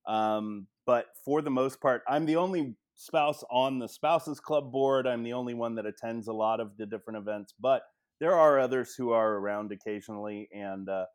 Um, 0.08 0.68
but 0.86 1.06
for 1.24 1.42
the 1.42 1.52
most 1.52 1.80
part, 1.80 2.02
I'm 2.08 2.26
the 2.26 2.38
only 2.38 2.76
spouse 2.98 3.44
on 3.50 3.80
the 3.80 3.88
spouses 3.88 4.40
club 4.40 4.72
board. 4.72 5.08
I'm 5.08 5.24
the 5.24 5.34
only 5.34 5.54
one 5.54 5.76
that 5.76 5.86
attends 5.86 6.28
a 6.28 6.34
lot 6.34 6.60
of 6.60 6.76
the 6.78 6.86
different 6.86 7.18
events, 7.20 7.54
but 7.60 7.84
there 8.20 8.36
are 8.36 8.60
others 8.60 8.96
who 8.98 9.12
are 9.12 9.36
around 9.36 9.72
occasionally, 9.72 10.50
and 10.54 10.90
uh, 10.90 11.06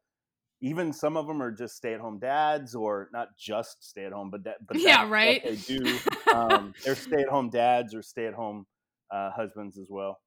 even 0.63 0.93
some 0.93 1.17
of 1.17 1.27
them 1.27 1.43
are 1.43 1.51
just 1.51 1.77
stay-at-home 1.77 2.21
dads, 2.21 2.75
or 2.75 3.09
not 3.13 3.37
just 3.39 3.85
stay-at-home, 3.85 4.31
but 4.31 4.45
that, 4.45 4.57
but 4.67 4.79
yeah, 4.79 5.09
right. 5.09 5.43
They 5.45 5.57
do. 5.57 5.99
Um, 6.33 6.73
they're 6.83 6.97
stay-at-home 6.97 7.51
dads 7.51 7.95
or 7.95 8.01
stay-at-home 8.01 8.65
uh, 9.11 9.33
husbands 9.33 9.77
as 9.77 9.89
well. 9.91 10.19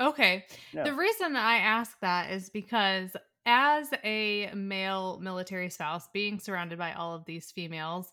Okay. 0.00 0.46
Yeah. 0.72 0.84
The 0.84 0.94
reason 0.94 1.36
I 1.36 1.56
ask 1.56 1.94
that 2.00 2.30
is 2.30 2.48
because 2.48 3.14
as 3.44 3.88
a 4.02 4.50
male 4.54 5.18
military 5.20 5.68
spouse, 5.68 6.08
being 6.14 6.40
surrounded 6.40 6.78
by 6.78 6.94
all 6.94 7.14
of 7.14 7.26
these 7.26 7.50
females, 7.50 8.10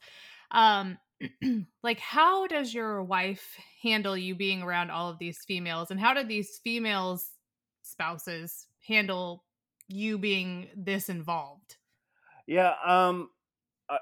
um, 0.51 0.97
like 1.83 1.99
how 1.99 2.47
does 2.47 2.73
your 2.73 3.03
wife 3.03 3.57
handle 3.81 4.17
you 4.17 4.35
being 4.35 4.61
around 4.61 4.89
all 4.91 5.09
of 5.09 5.19
these 5.19 5.39
females, 5.45 5.91
and 5.91 5.99
how 5.99 6.13
do 6.13 6.23
these 6.23 6.59
females 6.63 7.31
spouses 7.81 8.67
handle 8.87 9.45
you 9.87 10.17
being 10.17 10.69
this 10.75 11.09
involved? 11.09 11.77
Yeah, 12.47 12.73
um, 12.85 13.29
I, 13.89 13.99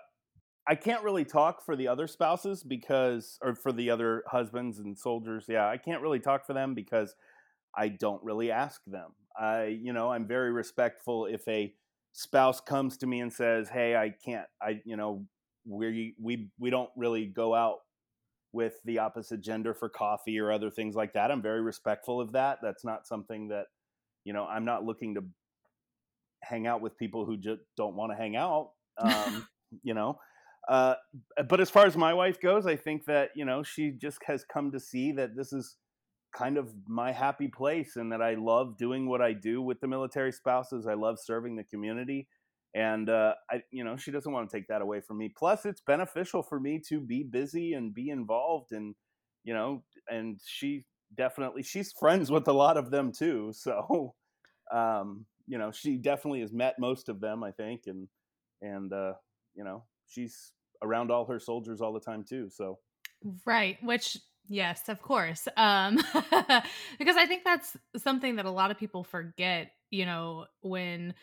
I 0.68 0.76
can't 0.76 1.04
really 1.04 1.26
talk 1.26 1.64
for 1.66 1.76
the 1.76 1.88
other 1.88 2.08
spouses 2.08 2.64
because, 2.64 3.38
or 3.42 3.56
for 3.56 3.72
the 3.72 3.90
other 3.90 4.24
husbands 4.28 4.80
and 4.80 4.98
soldiers. 4.98 5.46
Yeah, 5.48 5.68
I 5.68 5.78
can't 5.78 6.02
really 6.02 6.20
talk 6.20 6.46
for 6.46 6.54
them 6.54 6.74
because 6.76 7.16
I 7.76 7.90
don't 7.90 8.24
really 8.24 8.52
ask 8.52 8.82
them. 8.86 9.14
I, 9.40 9.66
you 9.66 9.94
know, 9.94 10.12
I'm 10.12 10.28
very 10.28 10.52
respectful 10.52 11.26
if 11.26 11.48
a 11.48 11.74
spouse 12.14 12.62
comes 12.62 12.98
to 12.98 13.08
me 13.08 13.22
and 13.22 13.32
says, 13.32 13.70
"Hey, 13.70 13.96
I 13.96 14.10
can't. 14.10 14.48
I, 14.62 14.82
you 14.86 14.98
know, 14.98 15.28
we 15.68 16.16
we 16.22 16.50
we 16.60 16.70
don't 16.70 16.90
really 16.96 17.26
go 17.26 17.54
out 17.54 17.80
with 18.54 18.74
the 18.86 19.00
opposite 19.00 19.42
gender 19.42 19.74
for 19.74 19.90
coffee 19.90 20.40
or 20.40 20.52
other 20.52 20.70
things 20.70 20.96
like 20.96 21.14
that." 21.14 21.32
I'm 21.32 21.42
very 21.42 21.62
respectful 21.62 22.22
of 22.22 22.32
that. 22.34 22.60
That's 22.62 22.86
not 22.86 23.08
something 23.08 23.50
that, 23.50 23.66
you 24.24 24.34
know, 24.34 24.46
I'm 24.46 24.66
not 24.66 24.84
looking 24.84 25.16
to 25.16 25.24
hang 26.44 26.68
out 26.68 26.82
with 26.82 26.98
people 26.98 27.26
who 27.26 27.38
just 27.38 27.62
don't 27.76 27.96
want 27.96 28.12
to 28.12 28.18
hang 28.18 28.36
out. 28.36 28.72
Um, 28.98 29.48
you 29.84 29.94
know, 29.94 30.20
uh, 30.68 30.96
but 31.48 31.60
as 31.60 31.70
far 31.70 31.86
as 31.86 31.96
my 31.96 32.14
wife 32.14 32.40
goes, 32.42 32.66
I 32.66 32.76
think 32.76 33.06
that 33.06 33.32
you 33.36 33.46
know 33.46 33.64
she 33.64 33.92
just 33.92 34.20
has 34.26 34.44
come 34.44 34.72
to 34.72 34.80
see 34.80 35.12
that 35.14 35.36
this 35.36 35.54
is 35.54 35.78
kind 36.36 36.58
of 36.58 36.72
my 36.88 37.12
happy 37.12 37.48
place 37.48 37.96
and 37.96 38.12
that 38.12 38.22
I 38.22 38.36
love 38.36 38.78
doing 38.78 39.08
what 39.08 39.22
I 39.22 39.34
do 39.34 39.62
with 39.62 39.80
the 39.80 39.88
military 39.88 40.32
spouses. 40.32 40.86
I 40.86 40.94
love 40.94 41.18
serving 41.20 41.56
the 41.56 41.64
community. 41.64 42.28
And 42.78 43.10
uh, 43.10 43.34
I, 43.50 43.64
you 43.72 43.84
know, 43.84 43.98
she 43.98 44.12
doesn't 44.12 44.32
want 44.32 44.48
to 44.48 44.56
take 44.56 44.68
that 44.68 44.84
away 44.84 45.02
from 45.02 45.18
me. 45.18 45.34
Plus, 45.36 45.66
it's 45.66 45.82
beneficial 45.82 46.44
for 46.44 46.60
me 46.60 46.80
to 46.90 47.02
be 47.02 47.24
busy 47.24 47.74
and 47.74 47.92
be 47.92 48.12
involved, 48.12 48.72
and 48.72 48.94
you 49.44 49.56
know, 49.56 49.84
and 50.12 50.40
she 50.46 50.86
definitely 51.16 51.64
she's 51.64 51.92
friends 51.92 52.30
with 52.30 52.48
a 52.48 52.54
lot 52.54 52.78
of 52.78 52.92
them 52.92 53.12
too. 53.12 53.52
So, 53.54 54.14
um, 54.72 55.26
you 55.48 55.58
know, 55.58 55.72
she 55.72 55.98
definitely 55.98 56.42
has 56.42 56.54
met 56.54 56.76
most 56.78 57.10
of 57.10 57.20
them, 57.20 57.44
I 57.44 57.50
think, 57.50 57.88
and 57.88 58.08
and 58.62 58.94
uh, 58.94 59.14
you 59.56 59.64
know, 59.64 59.84
she's 60.06 60.52
around 60.84 61.10
all 61.10 61.26
her 61.26 61.40
soldiers 61.40 61.82
all 61.82 61.94
the 61.94 62.00
time 62.00 62.24
too. 62.30 62.48
So, 62.52 62.78
right, 63.44 63.78
which 63.82 64.18
Yes, 64.50 64.88
of 64.88 65.02
course. 65.02 65.48
Um, 65.58 65.96
because 67.00 67.18
I 67.18 67.26
think 67.26 67.44
that's 67.44 67.76
something 67.98 68.38
that 68.38 68.46
a 68.46 68.52
lot 68.52 68.72
of 68.72 68.78
people 68.78 69.04
forget, 69.04 69.72
you 69.90 70.06
know, 70.06 70.46
when 70.62 71.14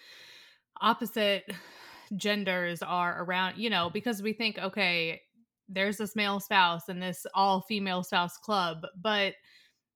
opposite 0.81 1.45
genders 2.16 2.83
are 2.83 3.23
around, 3.23 3.57
you 3.57 3.71
know, 3.71 3.90
because 3.90 4.23
we 4.23 4.33
think, 4.33 4.59
okay, 4.59 5.21
there's 5.69 5.97
this 5.97 6.14
male 6.14 6.40
spouse 6.40 6.88
and 6.88 7.02
this 7.02 7.26
all 7.35 7.62
female 7.62 8.02
spouse 8.02 8.37
club, 8.37 8.87
but 9.00 9.35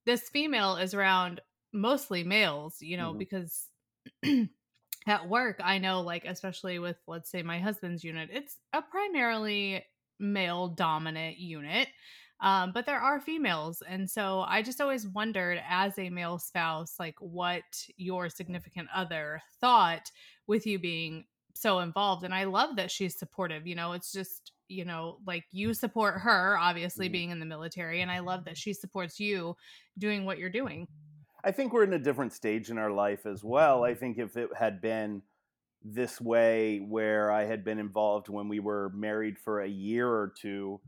this 0.06 0.28
female 0.30 0.76
is 0.76 0.94
around 0.94 1.40
mostly 1.72 2.24
males, 2.24 2.76
you 2.80 2.96
know, 2.96 3.10
mm-hmm. 3.10 3.18
because 3.18 3.66
at 5.06 5.28
work, 5.28 5.60
I 5.62 5.78
know, 5.78 6.00
like, 6.00 6.24
especially 6.24 6.78
with, 6.78 6.96
let's 7.06 7.30
say, 7.30 7.42
my 7.42 7.58
husband's 7.58 8.04
unit, 8.04 8.30
it's 8.32 8.56
a 8.72 8.82
primarily 8.82 9.84
male 10.18 10.68
dominant 10.68 11.38
unit. 11.38 11.88
Um, 12.40 12.72
but 12.72 12.86
there 12.86 13.00
are 13.00 13.20
females. 13.20 13.82
And 13.86 14.08
so 14.08 14.44
I 14.46 14.62
just 14.62 14.80
always 14.80 15.08
wondered, 15.08 15.60
as 15.68 15.98
a 15.98 16.10
male 16.10 16.38
spouse, 16.38 16.94
like 16.98 17.16
what 17.20 17.64
your 17.96 18.28
significant 18.28 18.88
other 18.94 19.42
thought 19.60 20.10
with 20.46 20.66
you 20.66 20.78
being 20.78 21.24
so 21.54 21.80
involved. 21.80 22.24
And 22.24 22.32
I 22.32 22.44
love 22.44 22.76
that 22.76 22.90
she's 22.90 23.18
supportive. 23.18 23.66
You 23.66 23.74
know, 23.74 23.92
it's 23.92 24.12
just, 24.12 24.52
you 24.68 24.84
know, 24.84 25.18
like 25.26 25.44
you 25.50 25.74
support 25.74 26.20
her, 26.20 26.56
obviously 26.56 27.06
mm-hmm. 27.06 27.12
being 27.12 27.30
in 27.30 27.40
the 27.40 27.46
military. 27.46 28.02
And 28.02 28.10
I 28.10 28.20
love 28.20 28.44
that 28.44 28.56
she 28.56 28.72
supports 28.72 29.18
you 29.18 29.56
doing 29.98 30.24
what 30.24 30.38
you're 30.38 30.50
doing. 30.50 30.86
I 31.42 31.50
think 31.50 31.72
we're 31.72 31.84
in 31.84 31.92
a 31.92 31.98
different 31.98 32.32
stage 32.32 32.70
in 32.70 32.78
our 32.78 32.92
life 32.92 33.26
as 33.26 33.42
well. 33.42 33.82
I 33.82 33.94
think 33.94 34.18
if 34.18 34.36
it 34.36 34.50
had 34.56 34.80
been 34.80 35.22
this 35.82 36.20
way, 36.20 36.78
where 36.78 37.30
I 37.30 37.44
had 37.44 37.64
been 37.64 37.78
involved 37.78 38.28
when 38.28 38.48
we 38.48 38.60
were 38.60 38.90
married 38.94 39.38
for 39.38 39.60
a 39.60 39.68
year 39.68 40.08
or 40.08 40.32
two, 40.40 40.80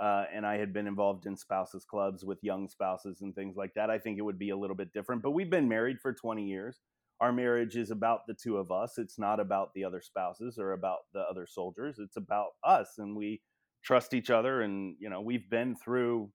uh, 0.00 0.24
and 0.34 0.46
I 0.46 0.56
had 0.56 0.72
been 0.72 0.86
involved 0.86 1.26
in 1.26 1.36
spouses 1.36 1.84
clubs 1.84 2.24
with 2.24 2.42
young 2.42 2.68
spouses 2.68 3.20
and 3.22 3.34
things 3.34 3.56
like 3.56 3.74
that, 3.74 3.90
I 3.90 3.98
think 3.98 4.18
it 4.18 4.22
would 4.22 4.38
be 4.38 4.50
a 4.50 4.56
little 4.56 4.76
bit 4.76 4.92
different. 4.92 5.22
But 5.22 5.32
we've 5.32 5.50
been 5.50 5.68
married 5.68 5.98
for 6.00 6.12
20 6.12 6.44
years. 6.44 6.80
Our 7.20 7.32
marriage 7.32 7.76
is 7.76 7.90
about 7.90 8.26
the 8.26 8.34
two 8.34 8.56
of 8.56 8.72
us. 8.72 8.98
It's 8.98 9.18
not 9.18 9.38
about 9.38 9.72
the 9.74 9.84
other 9.84 10.00
spouses 10.00 10.58
or 10.58 10.72
about 10.72 10.98
the 11.12 11.20
other 11.20 11.46
soldiers. 11.48 11.98
It's 11.98 12.16
about 12.16 12.50
us, 12.64 12.94
and 12.98 13.16
we 13.16 13.40
trust 13.84 14.14
each 14.14 14.30
other. 14.30 14.62
And 14.62 14.96
you 14.98 15.08
know, 15.08 15.20
we've 15.20 15.48
been 15.48 15.76
through 15.76 16.30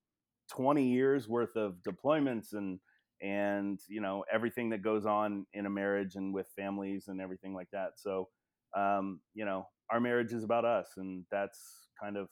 20 0.52 0.88
years 0.88 1.28
worth 1.28 1.54
of 1.56 1.76
deployments 1.86 2.54
and 2.54 2.80
and 3.22 3.78
you 3.88 4.00
know 4.00 4.24
everything 4.32 4.70
that 4.70 4.82
goes 4.82 5.04
on 5.04 5.46
in 5.52 5.66
a 5.66 5.70
marriage 5.70 6.14
and 6.14 6.32
with 6.32 6.46
families 6.56 7.08
and 7.08 7.20
everything 7.20 7.54
like 7.54 7.68
that. 7.72 7.90
So, 7.96 8.28
um, 8.74 9.20
you 9.34 9.44
know, 9.44 9.66
our 9.90 10.00
marriage 10.00 10.32
is 10.32 10.44
about 10.44 10.64
us, 10.64 10.88
and 10.96 11.24
that's 11.30 11.60
kind 12.02 12.16
of 12.16 12.28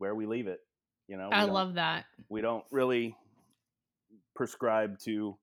where 0.00 0.14
we 0.14 0.26
leave 0.26 0.46
it. 0.46 0.60
You 1.06 1.16
know, 1.16 1.28
I 1.30 1.44
love 1.44 1.74
that. 1.74 2.06
We 2.28 2.40
don't 2.40 2.64
really 2.70 3.16
prescribe 4.34 4.98
to 5.00 5.36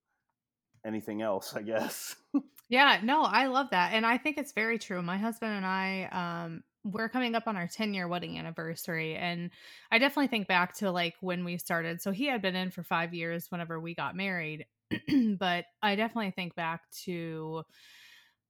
anything 0.86 1.22
else, 1.22 1.54
I 1.56 1.62
guess. 1.62 2.16
yeah, 2.70 3.00
no, 3.04 3.22
I 3.22 3.48
love 3.48 3.68
that. 3.72 3.94
And 3.94 4.06
I 4.06 4.18
think 4.18 4.38
it's 4.38 4.54
very 4.54 4.80
true. 4.80 5.02
My 5.02 5.18
husband 5.18 5.54
and 5.54 5.66
I, 5.66 6.46
um, 6.46 6.64
we're 6.84 7.10
coming 7.10 7.36
up 7.36 7.44
on 7.48 7.58
our 7.58 7.68
10 7.68 7.94
year 7.94 8.08
wedding 8.08 8.40
anniversary. 8.40 9.16
And 9.16 9.52
I 9.92 10.00
definitely 10.00 10.30
think 10.30 10.48
back 10.48 10.76
to 10.78 10.90
like 10.90 11.16
when 11.22 11.44
we 11.44 11.58
started. 11.58 12.02
So 12.02 12.12
he 12.12 12.28
had 12.28 12.42
been 12.42 12.56
in 12.56 12.72
for 12.72 12.82
five 12.82 13.14
years 13.14 13.48
whenever 13.50 13.80
we 13.80 13.94
got 13.94 14.16
married. 14.16 14.66
but 15.38 15.66
I 15.84 15.96
definitely 15.96 16.32
think 16.32 16.56
back 16.56 16.90
to 17.04 17.64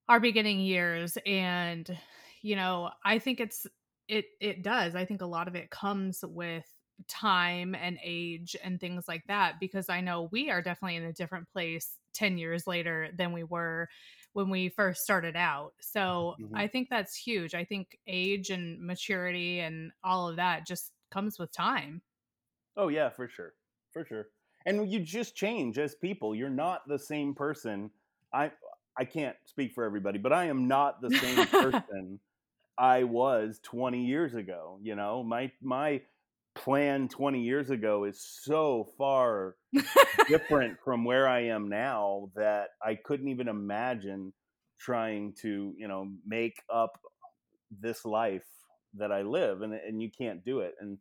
our 0.07 0.19
beginning 0.19 0.59
years. 0.59 1.17
And, 1.25 1.89
you 2.43 2.55
know, 2.55 2.91
I 3.03 3.19
think 3.19 3.39
it's 3.39 3.65
it 4.07 4.25
it 4.39 4.63
does. 4.63 4.95
I 4.95 5.05
think 5.05 5.21
a 5.21 5.25
lot 5.25 5.47
of 5.47 5.55
it 5.55 5.69
comes 5.69 6.23
with 6.23 6.65
time 7.07 7.75
and 7.75 7.97
age 8.03 8.55
and 8.63 8.79
things 8.79 9.07
like 9.07 9.23
that 9.27 9.59
because 9.59 9.89
I 9.89 10.01
know 10.01 10.29
we 10.31 10.49
are 10.49 10.61
definitely 10.61 10.95
in 10.95 11.03
a 11.03 11.13
different 11.13 11.47
place 11.51 11.95
10 12.13 12.37
years 12.37 12.65
later 12.65 13.09
than 13.15 13.33
we 13.33 13.43
were 13.43 13.87
when 14.33 14.49
we 14.49 14.69
first 14.69 15.01
started 15.01 15.35
out. 15.35 15.73
So 15.79 16.35
mm-hmm. 16.41 16.55
I 16.55 16.67
think 16.67 16.89
that's 16.89 17.15
huge. 17.15 17.53
I 17.53 17.63
think 17.63 17.99
age 18.07 18.49
and 18.49 18.79
maturity 18.81 19.59
and 19.59 19.91
all 20.03 20.27
of 20.27 20.37
that 20.37 20.65
just 20.65 20.91
comes 21.11 21.37
with 21.37 21.51
time. 21.51 22.01
Oh 22.75 22.87
yeah, 22.87 23.09
for 23.09 23.27
sure. 23.27 23.53
For 23.91 24.05
sure. 24.05 24.27
And 24.65 24.91
you 24.91 24.99
just 24.99 25.35
change 25.35 25.77
as 25.77 25.95
people. 25.95 26.35
You're 26.35 26.49
not 26.49 26.87
the 26.87 26.99
same 26.99 27.33
person. 27.33 27.89
I 28.33 28.51
I 28.97 29.05
can't 29.05 29.35
speak 29.45 29.73
for 29.73 29.83
everybody, 29.83 30.17
but 30.17 30.33
I 30.33 30.45
am 30.45 30.67
not 30.67 31.01
the 31.01 31.11
same 31.11 31.45
person 31.71 32.19
I 32.77 33.03
was 33.03 33.59
20 33.63 34.05
years 34.05 34.33
ago. 34.33 34.79
You 34.81 34.95
know, 34.95 35.23
my 35.23 35.51
my 35.61 36.01
plan 36.55 37.07
20 37.07 37.41
years 37.41 37.69
ago 37.69 38.03
is 38.05 38.19
so 38.19 38.89
far 38.97 39.55
different 40.27 40.77
from 40.83 41.05
where 41.05 41.27
I 41.27 41.45
am 41.45 41.69
now 41.69 42.31
that 42.35 42.69
I 42.83 42.95
couldn't 42.95 43.27
even 43.27 43.47
imagine 43.47 44.33
trying 44.79 45.33
to, 45.41 45.73
you 45.77 45.87
know, 45.87 46.07
make 46.25 46.61
up 46.73 46.99
this 47.81 48.05
life 48.05 48.45
that 48.95 49.11
I 49.11 49.21
live 49.21 49.61
and 49.61 49.73
and 49.73 50.01
you 50.01 50.09
can't 50.15 50.43
do 50.43 50.59
it. 50.59 50.73
And 50.79 50.97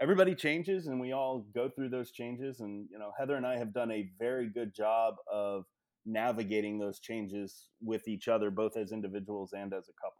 everybody 0.00 0.34
changes 0.34 0.86
and 0.86 1.00
we 1.00 1.12
all 1.12 1.46
go 1.54 1.68
through 1.68 1.90
those 1.90 2.10
changes 2.10 2.60
and 2.60 2.88
you 2.90 2.98
know, 2.98 3.12
Heather 3.18 3.36
and 3.36 3.46
I 3.46 3.56
have 3.58 3.72
done 3.72 3.90
a 3.90 4.10
very 4.18 4.48
good 4.48 4.74
job 4.74 5.14
of 5.32 5.64
navigating 6.06 6.78
those 6.78 7.00
changes 7.00 7.68
with 7.82 8.08
each 8.08 8.28
other 8.28 8.50
both 8.50 8.76
as 8.76 8.92
individuals 8.92 9.52
and 9.52 9.72
as 9.74 9.88
a 9.88 9.96
couple. 10.02 10.17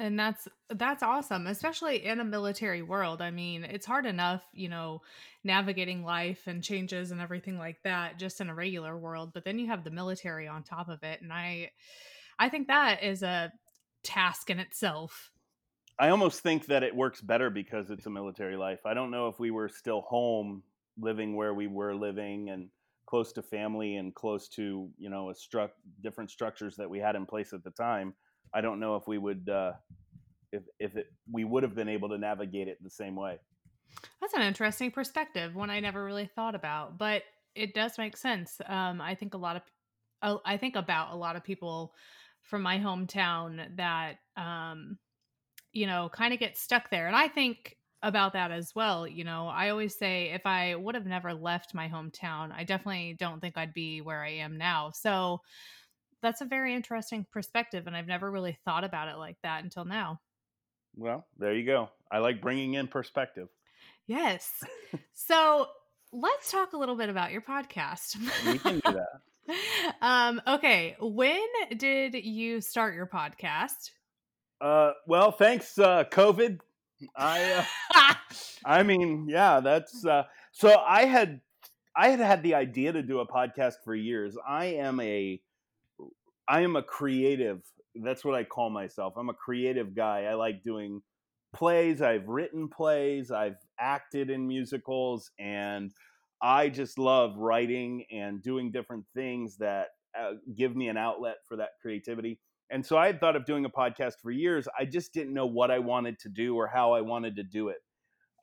And 0.00 0.18
that's 0.18 0.48
that's 0.70 1.02
awesome 1.02 1.46
especially 1.46 2.04
in 2.04 2.18
a 2.20 2.24
military 2.24 2.82
world 2.82 3.22
i 3.22 3.30
mean 3.30 3.62
it's 3.62 3.86
hard 3.86 4.06
enough 4.06 4.42
you 4.52 4.68
know 4.68 5.00
navigating 5.44 6.02
life 6.02 6.42
and 6.46 6.64
changes 6.64 7.10
and 7.10 7.20
everything 7.20 7.58
like 7.58 7.76
that 7.84 8.18
just 8.18 8.40
in 8.40 8.48
a 8.48 8.54
regular 8.54 8.96
world 8.96 9.30
but 9.32 9.44
then 9.44 9.58
you 9.58 9.66
have 9.66 9.84
the 9.84 9.90
military 9.90 10.48
on 10.48 10.62
top 10.62 10.88
of 10.88 11.02
it 11.02 11.20
and 11.22 11.32
i 11.32 11.70
i 12.38 12.48
think 12.48 12.66
that 12.66 13.02
is 13.02 13.22
a 13.22 13.52
task 14.02 14.50
in 14.50 14.58
itself. 14.58 15.30
I 15.98 16.08
almost 16.08 16.40
think 16.40 16.66
that 16.66 16.82
it 16.82 16.94
works 16.94 17.20
better 17.20 17.50
because 17.50 17.90
it's 17.90 18.06
a 18.06 18.10
military 18.10 18.56
life. 18.56 18.80
I 18.86 18.94
don't 18.94 19.10
know 19.10 19.28
if 19.28 19.38
we 19.38 19.50
were 19.50 19.68
still 19.68 20.00
home 20.02 20.62
living 20.98 21.36
where 21.36 21.54
we 21.54 21.66
were 21.66 21.94
living 21.94 22.50
and 22.50 22.68
close 23.06 23.32
to 23.32 23.42
family 23.42 23.96
and 23.96 24.14
close 24.14 24.48
to 24.48 24.88
you 24.96 25.10
know 25.10 25.30
a 25.30 25.34
struck 25.34 25.72
different 26.02 26.30
structures 26.30 26.76
that 26.76 26.88
we 26.88 26.98
had 26.98 27.16
in 27.16 27.26
place 27.26 27.52
at 27.52 27.64
the 27.64 27.70
time 27.70 28.14
I 28.52 28.60
don't 28.60 28.80
know 28.80 28.96
if 28.96 29.06
we 29.06 29.18
would 29.18 29.48
uh, 29.48 29.72
if 30.52 30.62
if 30.78 30.96
it, 30.96 31.06
we 31.30 31.44
would 31.44 31.62
have 31.62 31.74
been 31.74 31.88
able 31.88 32.08
to 32.08 32.18
navigate 32.18 32.68
it 32.68 32.82
the 32.82 32.90
same 32.90 33.16
way. 33.16 33.38
That's 34.20 34.34
an 34.34 34.42
interesting 34.42 34.90
perspective, 34.90 35.54
one 35.54 35.70
I 35.70 35.80
never 35.80 36.04
really 36.04 36.26
thought 36.34 36.54
about, 36.54 36.98
but 36.98 37.22
it 37.54 37.74
does 37.74 37.98
make 37.98 38.16
sense. 38.16 38.60
Um, 38.66 39.00
I 39.00 39.14
think 39.14 39.34
a 39.34 39.38
lot 39.38 39.56
of 39.56 39.62
oh, 40.22 40.40
I 40.44 40.56
think 40.56 40.76
about 40.76 41.12
a 41.12 41.16
lot 41.16 41.36
of 41.36 41.44
people 41.44 41.94
from 42.42 42.62
my 42.62 42.78
hometown 42.78 43.76
that 43.76 44.16
um, 44.36 44.98
you 45.72 45.86
know 45.86 46.08
kind 46.12 46.32
of 46.32 46.40
get 46.40 46.56
stuck 46.56 46.90
there, 46.90 47.06
and 47.06 47.16
I 47.16 47.28
think 47.28 47.76
about 48.02 48.32
that 48.32 48.50
as 48.50 48.74
well. 48.74 49.06
You 49.06 49.24
know, 49.24 49.48
I 49.48 49.68
always 49.70 49.96
say 49.96 50.30
if 50.30 50.46
I 50.46 50.74
would 50.74 50.94
have 50.94 51.06
never 51.06 51.34
left 51.34 51.74
my 51.74 51.88
hometown, 51.88 52.52
I 52.52 52.64
definitely 52.64 53.16
don't 53.18 53.40
think 53.40 53.58
I'd 53.58 53.74
be 53.74 54.00
where 54.00 54.22
I 54.22 54.30
am 54.30 54.56
now. 54.56 54.90
So 54.90 55.40
that's 56.22 56.40
a 56.40 56.44
very 56.44 56.74
interesting 56.74 57.26
perspective 57.32 57.86
and 57.86 57.96
I've 57.96 58.06
never 58.06 58.30
really 58.30 58.58
thought 58.64 58.84
about 58.84 59.08
it 59.08 59.16
like 59.16 59.36
that 59.42 59.64
until 59.64 59.84
now. 59.84 60.20
Well, 60.96 61.26
there 61.38 61.54
you 61.54 61.64
go. 61.64 61.90
I 62.10 62.18
like 62.18 62.40
bringing 62.40 62.74
in 62.74 62.88
perspective. 62.88 63.48
Yes. 64.06 64.50
so, 65.14 65.68
let's 66.12 66.50
talk 66.50 66.72
a 66.72 66.76
little 66.76 66.96
bit 66.96 67.08
about 67.08 67.32
your 67.32 67.42
podcast. 67.42 68.16
we 68.46 68.58
can 68.58 68.80
do 68.80 68.92
that. 68.92 69.20
um 70.02 70.40
okay, 70.46 70.96
when 71.00 71.46
did 71.76 72.14
you 72.14 72.60
start 72.60 72.94
your 72.94 73.06
podcast? 73.06 73.90
Uh 74.60 74.92
well, 75.06 75.32
thanks 75.32 75.78
uh 75.78 76.04
COVID. 76.04 76.60
I 77.16 77.64
uh, 77.94 78.14
I 78.64 78.82
mean, 78.82 79.26
yeah, 79.28 79.60
that's 79.60 80.04
uh 80.04 80.24
so 80.52 80.76
I 80.86 81.04
had 81.04 81.40
I 81.96 82.08
had 82.08 82.20
had 82.20 82.42
the 82.42 82.54
idea 82.54 82.92
to 82.92 83.02
do 83.02 83.20
a 83.20 83.26
podcast 83.26 83.74
for 83.84 83.94
years. 83.94 84.36
I 84.46 84.66
am 84.66 85.00
a 85.00 85.40
I 86.50 86.62
am 86.62 86.74
a 86.74 86.82
creative. 86.82 87.62
That's 87.94 88.24
what 88.24 88.34
I 88.34 88.42
call 88.42 88.70
myself. 88.70 89.14
I'm 89.16 89.28
a 89.28 89.34
creative 89.34 89.94
guy. 89.94 90.24
I 90.24 90.34
like 90.34 90.64
doing 90.64 91.00
plays. 91.54 92.02
I've 92.02 92.26
written 92.26 92.68
plays. 92.68 93.30
I've 93.30 93.56
acted 93.78 94.30
in 94.30 94.48
musicals, 94.48 95.30
and 95.38 95.92
I 96.42 96.68
just 96.68 96.98
love 96.98 97.36
writing 97.36 98.04
and 98.10 98.42
doing 98.42 98.72
different 98.72 99.04
things 99.14 99.58
that 99.58 99.88
uh, 100.18 100.32
give 100.56 100.74
me 100.74 100.88
an 100.88 100.96
outlet 100.96 101.36
for 101.48 101.56
that 101.58 101.70
creativity. 101.80 102.40
And 102.68 102.84
so 102.84 102.96
I 102.96 103.06
had 103.06 103.20
thought 103.20 103.36
of 103.36 103.46
doing 103.46 103.64
a 103.64 103.70
podcast 103.70 104.14
for 104.20 104.32
years. 104.32 104.66
I 104.76 104.86
just 104.86 105.14
didn't 105.14 105.34
know 105.34 105.46
what 105.46 105.70
I 105.70 105.78
wanted 105.78 106.18
to 106.20 106.28
do 106.28 106.56
or 106.56 106.66
how 106.66 106.94
I 106.94 107.00
wanted 107.00 107.36
to 107.36 107.44
do 107.44 107.68
it. 107.68 107.78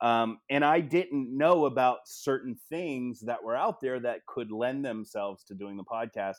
Um, 0.00 0.38
and 0.48 0.64
I 0.64 0.80
didn't 0.80 1.36
know 1.36 1.66
about 1.66 1.98
certain 2.06 2.56
things 2.70 3.20
that 3.26 3.42
were 3.42 3.56
out 3.56 3.80
there 3.82 4.00
that 4.00 4.24
could 4.26 4.50
lend 4.50 4.84
themselves 4.84 5.44
to 5.44 5.54
doing 5.54 5.76
the 5.76 5.84
podcast. 5.84 6.36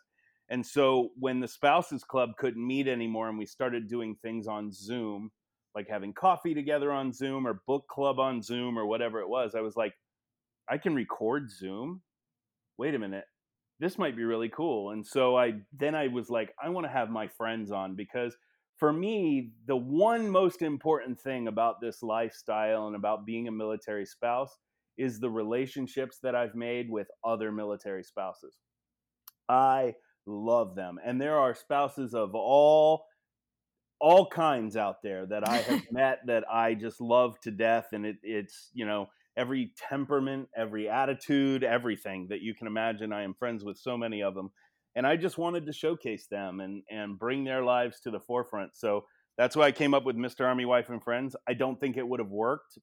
And 0.49 0.65
so 0.65 1.09
when 1.19 1.39
the 1.39 1.47
spouses 1.47 2.03
club 2.03 2.31
couldn't 2.37 2.65
meet 2.65 2.87
anymore 2.87 3.29
and 3.29 3.37
we 3.37 3.45
started 3.45 3.87
doing 3.87 4.15
things 4.21 4.47
on 4.47 4.71
Zoom, 4.71 5.31
like 5.75 5.87
having 5.87 6.13
coffee 6.13 6.55
together 6.55 6.91
on 6.91 7.13
Zoom 7.13 7.45
or 7.45 7.61
book 7.67 7.87
club 7.87 8.19
on 8.19 8.41
Zoom 8.41 8.77
or 8.77 8.85
whatever 8.85 9.19
it 9.19 9.29
was, 9.29 9.53
I 9.55 9.61
was 9.61 9.75
like, 9.75 9.93
I 10.67 10.77
can 10.77 10.95
record 10.95 11.51
Zoom. 11.51 12.01
Wait 12.77 12.95
a 12.95 12.99
minute. 12.99 13.25
This 13.79 13.97
might 13.97 14.15
be 14.15 14.23
really 14.23 14.49
cool. 14.49 14.91
And 14.91 15.05
so 15.05 15.37
I 15.37 15.53
then 15.77 15.95
I 15.95 16.07
was 16.07 16.29
like, 16.29 16.53
I 16.61 16.69
want 16.69 16.85
to 16.85 16.91
have 16.91 17.09
my 17.09 17.27
friends 17.27 17.71
on 17.71 17.95
because 17.95 18.35
for 18.77 18.91
me, 18.91 19.51
the 19.67 19.75
one 19.75 20.29
most 20.29 20.61
important 20.61 21.19
thing 21.19 21.47
about 21.47 21.81
this 21.81 22.01
lifestyle 22.01 22.87
and 22.87 22.95
about 22.95 23.25
being 23.25 23.47
a 23.47 23.51
military 23.51 24.05
spouse 24.05 24.57
is 24.97 25.19
the 25.19 25.29
relationships 25.29 26.19
that 26.23 26.35
I've 26.35 26.55
made 26.55 26.89
with 26.89 27.07
other 27.23 27.51
military 27.51 28.03
spouses. 28.03 28.57
I 29.47 29.95
love 30.29 30.75
them. 30.75 30.99
And 31.03 31.19
there 31.19 31.37
are 31.37 31.55
spouses 31.55 32.13
of 32.13 32.35
all 32.35 33.05
all 34.01 34.25
kinds 34.25 34.77
out 34.77 35.01
there 35.03 35.25
that 35.25 35.47
I 35.47 35.57
have 35.57 35.83
met 35.91 36.19
that 36.27 36.45
I 36.49 36.73
just 36.73 37.01
love 37.01 37.39
to 37.41 37.51
death. 37.51 37.87
And 37.91 38.05
it, 38.05 38.15
it's, 38.23 38.69
you 38.73 38.85
know, 38.85 39.09
every 39.35 39.73
temperament, 39.89 40.47
every 40.55 40.89
attitude, 40.89 41.63
everything 41.63 42.27
that 42.29 42.41
you 42.41 42.53
can 42.55 42.67
imagine. 42.67 43.11
I 43.11 43.23
am 43.23 43.33
friends 43.33 43.63
with 43.63 43.77
so 43.77 43.97
many 43.97 44.21
of 44.23 44.35
them. 44.35 44.51
And 44.95 45.05
I 45.05 45.17
just 45.17 45.37
wanted 45.37 45.65
to 45.65 45.73
showcase 45.73 46.27
them 46.27 46.61
and, 46.61 46.81
and 46.89 47.19
bring 47.19 47.43
their 47.43 47.63
lives 47.63 47.99
to 48.01 48.11
the 48.11 48.19
forefront. 48.19 48.75
So 48.75 49.05
that's 49.37 49.55
why 49.55 49.67
I 49.67 49.71
came 49.71 49.93
up 49.93 50.05
with 50.05 50.17
Mr. 50.17 50.45
Army 50.45 50.65
Wife 50.65 50.89
and 50.89 51.03
Friends. 51.03 51.35
I 51.47 51.53
don't 51.53 51.79
think 51.79 51.95
it 51.95 52.07
would 52.07 52.19
have 52.19 52.31
worked 52.31 52.77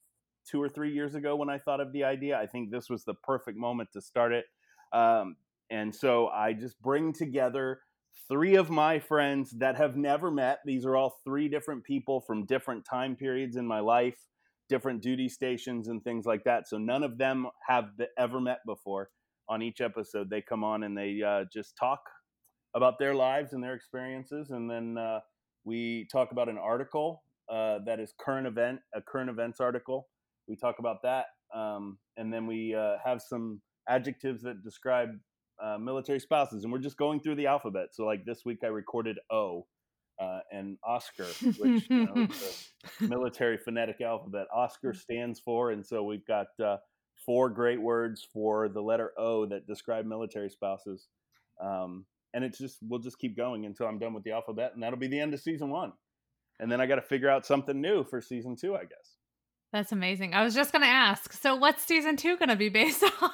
two 0.50 0.62
or 0.62 0.68
three 0.68 0.92
years 0.92 1.14
ago 1.14 1.34
when 1.36 1.50
I 1.50 1.58
thought 1.58 1.80
of 1.80 1.92
the 1.92 2.04
idea. 2.04 2.38
I 2.38 2.46
think 2.46 2.70
this 2.70 2.88
was 2.88 3.04
the 3.04 3.14
perfect 3.14 3.58
moment 3.58 3.90
to 3.92 4.00
start 4.00 4.32
it. 4.32 4.44
Um, 4.92 5.36
and 5.70 5.94
so 5.94 6.28
I 6.28 6.52
just 6.52 6.80
bring 6.80 7.12
together 7.12 7.80
three 8.28 8.56
of 8.56 8.70
my 8.70 8.98
friends 8.98 9.50
that 9.58 9.76
have 9.76 9.96
never 9.96 10.30
met. 10.30 10.60
These 10.64 10.84
are 10.84 10.96
all 10.96 11.16
three 11.24 11.48
different 11.48 11.84
people 11.84 12.20
from 12.20 12.46
different 12.46 12.84
time 12.84 13.16
periods 13.16 13.56
in 13.56 13.66
my 13.66 13.80
life, 13.80 14.18
different 14.68 15.02
duty 15.02 15.28
stations, 15.28 15.88
and 15.88 16.02
things 16.02 16.26
like 16.26 16.44
that. 16.44 16.68
So 16.68 16.78
none 16.78 17.02
of 17.02 17.18
them 17.18 17.46
have 17.66 17.90
ever 18.18 18.40
met 18.40 18.60
before. 18.66 19.10
On 19.48 19.62
each 19.62 19.80
episode, 19.80 20.28
they 20.28 20.42
come 20.42 20.64
on 20.64 20.82
and 20.82 20.98
they 20.98 21.22
uh, 21.22 21.44
just 21.52 21.76
talk 21.76 22.00
about 22.74 22.98
their 22.98 23.14
lives 23.14 23.52
and 23.52 23.62
their 23.62 23.74
experiences, 23.74 24.50
and 24.50 24.68
then 24.68 24.98
uh, 24.98 25.20
we 25.64 26.06
talk 26.10 26.32
about 26.32 26.48
an 26.48 26.58
article 26.58 27.22
uh, 27.48 27.78
that 27.86 28.00
is 28.00 28.12
current 28.18 28.46
event, 28.46 28.80
a 28.94 29.00
current 29.00 29.30
events 29.30 29.60
article. 29.60 30.08
We 30.48 30.56
talk 30.56 30.78
about 30.78 31.02
that, 31.04 31.26
um, 31.54 31.98
and 32.16 32.32
then 32.32 32.46
we 32.46 32.74
uh, 32.74 32.96
have 33.04 33.22
some 33.22 33.60
adjectives 33.88 34.42
that 34.42 34.64
describe 34.64 35.10
uh, 35.62 35.78
military 35.78 36.20
spouses, 36.20 36.64
and 36.64 36.72
we're 36.72 36.78
just 36.78 36.96
going 36.96 37.20
through 37.20 37.36
the 37.36 37.46
alphabet. 37.46 37.88
So, 37.92 38.04
like 38.04 38.24
this 38.24 38.44
week, 38.44 38.58
I 38.64 38.68
recorded 38.68 39.18
O 39.30 39.66
uh, 40.20 40.40
and 40.50 40.78
Oscar, 40.84 41.26
which 41.58 41.88
you 41.90 42.06
know, 42.06 42.26
the 43.00 43.08
military 43.08 43.58
phonetic 43.58 44.00
alphabet. 44.00 44.46
Oscar 44.54 44.94
stands 44.94 45.40
for, 45.40 45.70
and 45.70 45.84
so 45.84 46.02
we've 46.02 46.26
got 46.26 46.48
uh, 46.62 46.76
four 47.24 47.50
great 47.50 47.80
words 47.80 48.26
for 48.32 48.68
the 48.68 48.80
letter 48.80 49.12
O 49.18 49.46
that 49.46 49.66
describe 49.66 50.06
military 50.06 50.50
spouses. 50.50 51.08
Um, 51.62 52.06
and 52.34 52.44
it's 52.44 52.58
just 52.58 52.78
we'll 52.82 53.00
just 53.00 53.18
keep 53.18 53.36
going 53.36 53.64
until 53.64 53.86
I'm 53.86 53.98
done 53.98 54.14
with 54.14 54.24
the 54.24 54.32
alphabet, 54.32 54.72
and 54.74 54.82
that'll 54.82 54.98
be 54.98 55.08
the 55.08 55.20
end 55.20 55.34
of 55.34 55.40
season 55.40 55.70
one. 55.70 55.92
And 56.58 56.70
then 56.70 56.80
I 56.80 56.86
got 56.86 56.96
to 56.96 57.02
figure 57.02 57.28
out 57.28 57.44
something 57.46 57.80
new 57.80 58.04
for 58.04 58.20
season 58.20 58.56
two, 58.56 58.74
I 58.74 58.82
guess. 58.82 59.16
That's 59.72 59.92
amazing. 59.92 60.34
I 60.34 60.44
was 60.44 60.54
just 60.54 60.72
going 60.72 60.82
to 60.82 60.88
ask. 60.88 61.32
So, 61.32 61.56
what's 61.56 61.84
season 61.84 62.16
two 62.16 62.36
going 62.36 62.48
to 62.48 62.56
be 62.56 62.68
based 62.68 63.04
on? 63.22 63.30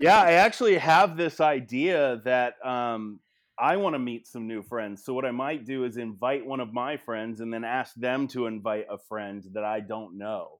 yeah, 0.00 0.20
I 0.20 0.32
actually 0.32 0.78
have 0.78 1.16
this 1.16 1.40
idea 1.40 2.20
that 2.24 2.54
um, 2.64 3.20
I 3.58 3.76
want 3.76 3.94
to 3.94 3.98
meet 3.98 4.26
some 4.26 4.46
new 4.46 4.62
friends. 4.62 5.04
So, 5.04 5.14
what 5.14 5.24
I 5.24 5.30
might 5.30 5.64
do 5.64 5.84
is 5.84 5.96
invite 5.96 6.44
one 6.44 6.60
of 6.60 6.72
my 6.72 6.96
friends 6.96 7.40
and 7.40 7.52
then 7.52 7.64
ask 7.64 7.94
them 7.94 8.28
to 8.28 8.46
invite 8.46 8.86
a 8.90 8.98
friend 8.98 9.44
that 9.52 9.64
I 9.64 9.80
don't 9.80 10.18
know. 10.18 10.58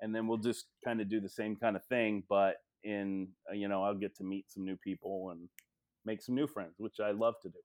And 0.00 0.14
then 0.14 0.26
we'll 0.26 0.38
just 0.38 0.64
kind 0.84 1.00
of 1.00 1.08
do 1.08 1.20
the 1.20 1.28
same 1.28 1.54
kind 1.54 1.76
of 1.76 1.84
thing, 1.84 2.24
but 2.28 2.56
in, 2.82 3.28
uh, 3.48 3.54
you 3.54 3.68
know, 3.68 3.84
I'll 3.84 3.94
get 3.94 4.16
to 4.16 4.24
meet 4.24 4.50
some 4.50 4.64
new 4.64 4.76
people 4.76 5.28
and 5.30 5.48
make 6.04 6.22
some 6.22 6.34
new 6.34 6.48
friends, 6.48 6.74
which 6.78 6.98
I 6.98 7.12
love 7.12 7.34
to 7.42 7.48
do. 7.48 7.58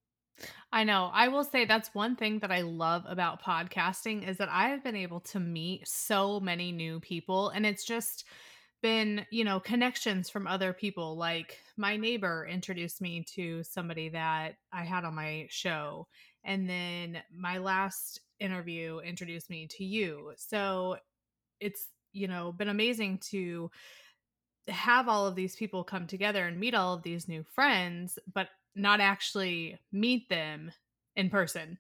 I 0.71 0.83
know. 0.83 1.09
I 1.13 1.29
will 1.29 1.43
say 1.43 1.65
that's 1.65 1.95
one 1.95 2.15
thing 2.15 2.39
that 2.39 2.51
I 2.51 2.61
love 2.61 3.03
about 3.07 3.41
podcasting 3.41 4.27
is 4.27 4.37
that 4.37 4.49
I 4.49 4.69
have 4.69 4.83
been 4.83 4.95
able 4.95 5.21
to 5.21 5.39
meet 5.39 5.87
so 5.87 6.39
many 6.39 6.71
new 6.71 6.99
people 6.99 7.49
and 7.49 7.65
it's 7.65 7.85
just 7.85 8.25
been, 8.81 9.25
you 9.31 9.43
know, 9.43 9.59
connections 9.59 10.29
from 10.29 10.45
other 10.45 10.73
people. 10.73 11.17
Like 11.17 11.57
my 11.77 11.97
neighbor 11.97 12.47
introduced 12.49 13.01
me 13.01 13.23
to 13.35 13.63
somebody 13.63 14.09
that 14.09 14.57
I 14.71 14.83
had 14.83 15.03
on 15.03 15.15
my 15.15 15.47
show 15.49 16.07
and 16.43 16.69
then 16.69 17.21
my 17.35 17.57
last 17.57 18.21
interview 18.39 18.99
introduced 18.99 19.49
me 19.49 19.67
to 19.77 19.83
you. 19.83 20.33
So 20.37 20.97
it's, 21.59 21.87
you 22.13 22.27
know, 22.27 22.51
been 22.51 22.69
amazing 22.69 23.19
to 23.31 23.71
have 24.67 25.07
all 25.07 25.25
of 25.25 25.35
these 25.35 25.55
people 25.55 25.83
come 25.83 26.07
together 26.07 26.45
and 26.45 26.59
meet 26.59 26.73
all 26.73 26.93
of 26.93 27.03
these 27.03 27.27
new 27.27 27.43
friends, 27.43 28.19
but 28.33 28.49
not 28.75 28.99
actually 28.99 29.79
meet 29.91 30.29
them 30.29 30.71
in 31.15 31.29
person. 31.29 31.77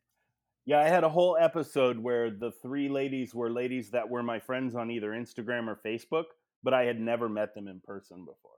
Yeah, 0.65 0.79
I 0.79 0.89
had 0.89 1.03
a 1.03 1.09
whole 1.09 1.37
episode 1.39 1.97
where 1.97 2.29
the 2.29 2.51
three 2.51 2.89
ladies 2.89 3.33
were 3.33 3.49
ladies 3.49 3.91
that 3.91 4.09
were 4.09 4.23
my 4.23 4.39
friends 4.39 4.75
on 4.75 4.91
either 4.91 5.11
Instagram 5.11 5.67
or 5.67 5.79
Facebook, 5.85 6.25
but 6.63 6.73
I 6.73 6.83
had 6.83 6.99
never 6.99 7.29
met 7.29 7.55
them 7.55 7.67
in 7.67 7.79
person 7.79 8.25
before. 8.25 8.51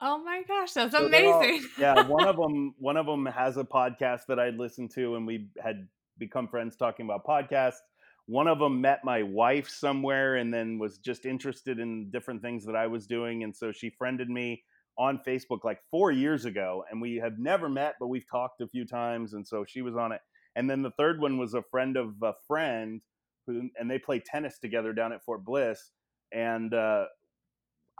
Oh 0.00 0.22
my 0.22 0.42
gosh, 0.46 0.72
that's 0.72 0.92
so 0.92 1.06
amazing! 1.06 1.64
All, 1.64 1.70
yeah, 1.78 2.06
one 2.06 2.26
of 2.26 2.36
them, 2.36 2.74
one 2.78 2.96
of 2.96 3.06
them 3.06 3.24
has 3.24 3.56
a 3.56 3.64
podcast 3.64 4.26
that 4.28 4.38
I'd 4.38 4.56
listened 4.56 4.90
to, 4.96 5.14
and 5.14 5.26
we 5.26 5.48
had 5.62 5.86
become 6.18 6.48
friends 6.48 6.76
talking 6.76 7.06
about 7.06 7.24
podcasts. 7.24 7.80
one 8.26 8.46
of 8.46 8.58
them 8.58 8.80
met 8.80 9.04
my 9.04 9.22
wife 9.22 9.68
somewhere 9.68 10.36
and 10.36 10.52
then 10.52 10.78
was 10.78 10.98
just 10.98 11.26
interested 11.26 11.78
in 11.78 12.10
different 12.10 12.42
things 12.42 12.64
that 12.66 12.76
I 12.76 12.86
was 12.86 13.06
doing. 13.06 13.42
And 13.42 13.54
so 13.54 13.72
she 13.72 13.90
friended 13.90 14.28
me 14.30 14.62
on 14.98 15.20
Facebook 15.26 15.64
like 15.64 15.80
four 15.90 16.10
years 16.10 16.44
ago. 16.44 16.84
And 16.90 17.00
we 17.00 17.16
have 17.16 17.38
never 17.38 17.68
met, 17.68 17.94
but 17.98 18.08
we've 18.08 18.28
talked 18.30 18.60
a 18.60 18.68
few 18.68 18.86
times. 18.86 19.34
And 19.34 19.46
so 19.46 19.64
she 19.66 19.82
was 19.82 19.96
on 19.96 20.12
it. 20.12 20.20
And 20.56 20.68
then 20.68 20.82
the 20.82 20.92
third 20.92 21.20
one 21.20 21.38
was 21.38 21.54
a 21.54 21.62
friend 21.70 21.96
of 21.96 22.14
a 22.22 22.34
friend 22.46 23.00
who, 23.46 23.70
and 23.78 23.90
they 23.90 23.98
play 23.98 24.20
tennis 24.20 24.58
together 24.58 24.92
down 24.92 25.12
at 25.12 25.24
Fort 25.24 25.44
Bliss. 25.44 25.90
And 26.32 26.74
uh, 26.74 27.06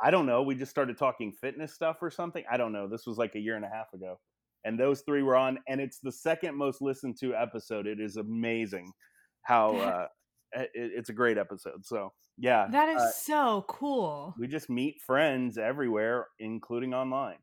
I 0.02 0.10
don't 0.10 0.26
know, 0.26 0.42
we 0.42 0.54
just 0.54 0.70
started 0.70 0.98
talking 0.98 1.32
fitness 1.32 1.72
stuff 1.72 1.96
or 2.02 2.10
something. 2.10 2.44
I 2.50 2.56
don't 2.56 2.72
know. 2.72 2.88
This 2.88 3.06
was 3.06 3.18
like 3.18 3.34
a 3.34 3.40
year 3.40 3.56
and 3.56 3.64
a 3.64 3.68
half 3.68 3.92
ago. 3.94 4.18
And 4.64 4.78
those 4.78 5.00
three 5.00 5.22
were 5.22 5.36
on, 5.36 5.58
and 5.68 5.80
it's 5.80 5.98
the 5.98 6.12
second 6.12 6.56
most 6.56 6.80
listened 6.80 7.18
to 7.20 7.34
episode. 7.34 7.86
It 7.86 8.00
is 8.00 8.16
amazing 8.16 8.92
how 9.42 9.76
uh, 9.76 10.06
it, 10.52 10.70
it's 10.74 11.08
a 11.08 11.14
great 11.14 11.38
episode. 11.38 11.84
So 11.84 12.12
yeah, 12.38 12.66
That 12.70 12.88
is 12.88 13.02
uh, 13.02 13.10
so 13.10 13.64
cool. 13.68 14.34
we 14.38 14.46
just 14.46 14.70
meet 14.70 15.00
friends 15.00 15.58
everywhere, 15.58 16.28
including 16.38 16.94
online. 16.94 17.36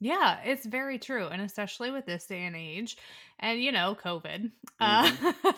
Yeah, 0.00 0.38
it's 0.44 0.64
very 0.64 0.98
true. 0.98 1.26
And 1.26 1.42
especially 1.42 1.90
with 1.90 2.06
this 2.06 2.24
day 2.24 2.44
and 2.44 2.56
age 2.56 2.96
and, 3.38 3.62
you 3.62 3.70
know, 3.70 3.96
COVID. 4.02 4.50
Mm-hmm. 4.80 5.48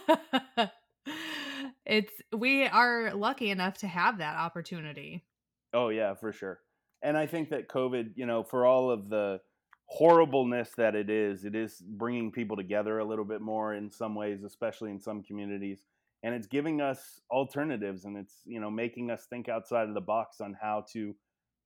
Uh, 0.56 0.66
it's, 1.86 2.12
we 2.36 2.66
are 2.66 3.14
lucky 3.14 3.50
enough 3.50 3.78
to 3.78 3.86
have 3.86 4.18
that 4.18 4.36
opportunity. 4.36 5.24
Oh 5.72 5.88
yeah, 5.88 6.14
for 6.14 6.32
sure. 6.32 6.58
And 7.02 7.16
I 7.16 7.26
think 7.26 7.50
that 7.50 7.68
COVID, 7.68 8.12
you 8.16 8.26
know, 8.26 8.42
for 8.42 8.66
all 8.66 8.90
of 8.90 9.08
the 9.08 9.40
horribleness 9.86 10.70
that 10.76 10.94
it 10.94 11.10
is, 11.10 11.44
it 11.44 11.54
is 11.54 11.80
bringing 11.80 12.32
people 12.32 12.56
together 12.56 12.98
a 12.98 13.04
little 13.04 13.24
bit 13.24 13.40
more 13.40 13.74
in 13.74 13.90
some 13.90 14.14
ways, 14.14 14.42
especially 14.42 14.90
in 14.90 15.00
some 15.00 15.22
communities. 15.22 15.80
And 16.22 16.34
it's 16.34 16.46
giving 16.46 16.80
us 16.80 17.20
alternatives 17.30 18.04
and 18.04 18.16
it's, 18.16 18.34
you 18.44 18.60
know, 18.60 18.70
making 18.70 19.10
us 19.10 19.26
think 19.28 19.48
outside 19.48 19.88
of 19.88 19.94
the 19.94 20.00
box 20.00 20.40
on 20.40 20.56
how 20.60 20.84
to 20.92 21.14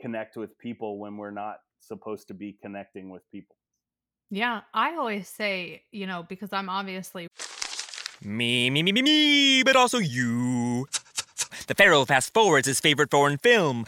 connect 0.01 0.37
with 0.37 0.57
people 0.59 0.99
when 0.99 1.17
we're 1.17 1.31
not 1.31 1.57
supposed 1.81 2.29
to 2.29 2.35
be 2.35 2.57
connecting 2.63 3.11
with 3.11 3.23
people. 3.31 3.57
Yeah, 4.31 4.63
I 4.75 4.97
always 4.97 5.29
say, 5.29 5.83
you 5.93 6.07
know, 6.07 6.25
because 6.29 6.53
I'm 6.53 6.69
obviously 6.69 7.29
Me, 8.23 8.71
me, 8.71 8.83
me, 8.83 8.93
me, 8.93 9.03
me, 9.03 9.63
but 9.63 9.77
also 9.77 9.99
you. 9.99 10.87
The 11.67 11.75
Pharaoh 11.75 12.05
fast 12.05 12.33
forwards 12.33 12.67
his 12.67 12.81
favorite 12.81 13.11
foreign 13.11 13.39
film, 13.39 13.85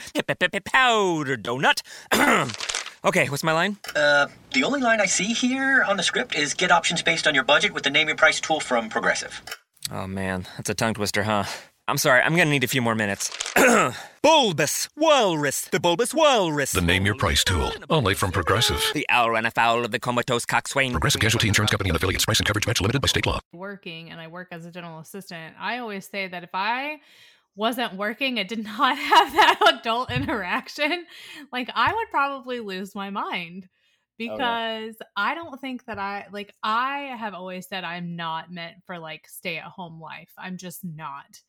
Powder 0.64 1.36
Donut. 1.36 1.82
okay, 3.04 3.28
what's 3.28 3.42
my 3.42 3.52
line? 3.52 3.78
Uh, 3.96 4.26
the 4.52 4.64
only 4.64 4.80
line 4.80 5.00
I 5.00 5.06
see 5.06 5.32
here 5.32 5.82
on 5.82 5.96
the 5.96 6.02
script 6.02 6.34
is 6.36 6.54
get 6.54 6.70
options 6.70 7.02
based 7.02 7.26
on 7.26 7.34
your 7.34 7.44
budget 7.44 7.72
with 7.72 7.84
the 7.84 7.90
name 7.90 8.08
your 8.08 8.16
price 8.16 8.40
tool 8.40 8.60
from 8.60 8.88
Progressive. 8.88 9.40
Oh 9.90 10.06
man, 10.06 10.46
that's 10.56 10.68
a 10.68 10.74
tongue 10.74 10.94
twister, 10.94 11.22
huh? 11.22 11.44
I'm 11.86 11.96
sorry, 11.96 12.20
I'm 12.20 12.36
gonna 12.36 12.50
need 12.50 12.64
a 12.64 12.68
few 12.68 12.82
more 12.82 12.94
minutes. 12.94 13.30
bulbous 14.22 14.88
Walrus, 14.94 15.62
the 15.62 15.80
Bulbous 15.80 16.12
Walrus. 16.12 16.72
The 16.72 16.82
Name 16.82 17.06
Your 17.06 17.14
Price 17.14 17.42
tool, 17.42 17.72
only 17.88 18.12
from 18.14 18.30
Progressive. 18.30 18.82
The 18.92 19.06
owl 19.08 19.30
ran 19.30 19.46
afoul 19.46 19.86
of 19.86 19.90
the 19.90 19.98
comatose 19.98 20.44
coxswain. 20.44 20.90
Progressive 20.92 21.22
Casualty 21.22 21.48
Insurance 21.48 21.70
Company 21.70 21.88
and 21.88 21.96
affiliates. 21.96 22.26
Price 22.26 22.38
and 22.38 22.46
coverage 22.46 22.66
match 22.66 22.82
limited 22.82 23.00
by 23.00 23.08
state 23.08 23.24
law. 23.24 23.40
working 23.54 24.10
and 24.10 24.20
I 24.20 24.28
work 24.28 24.48
as 24.50 24.66
a 24.66 24.70
dental 24.70 24.98
assistant, 24.98 25.54
I 25.58 25.78
always 25.78 26.06
say 26.06 26.28
that 26.28 26.44
if 26.44 26.50
I 26.52 26.98
wasn't 27.56 27.94
working 27.94 28.38
and 28.38 28.46
did 28.46 28.64
not 28.64 28.98
have 28.98 29.32
that 29.32 29.80
adult 29.80 30.10
interaction, 30.10 31.06
like 31.50 31.70
I 31.74 31.94
would 31.94 32.10
probably 32.10 32.60
lose 32.60 32.94
my 32.94 33.08
mind 33.08 33.68
because 34.18 34.96
I 35.16 35.34
don't 35.34 35.60
think 35.60 35.84
that 35.86 35.98
I 35.98 36.26
like 36.32 36.52
I 36.62 37.14
have 37.18 37.34
always 37.34 37.68
said 37.68 37.84
I'm 37.84 38.16
not 38.16 38.52
meant 38.52 38.76
for 38.84 38.98
like 38.98 39.26
stay 39.28 39.58
at 39.58 39.64
home 39.64 40.00
life. 40.00 40.32
I'm 40.36 40.56
just 40.56 40.84
not. 40.84 41.40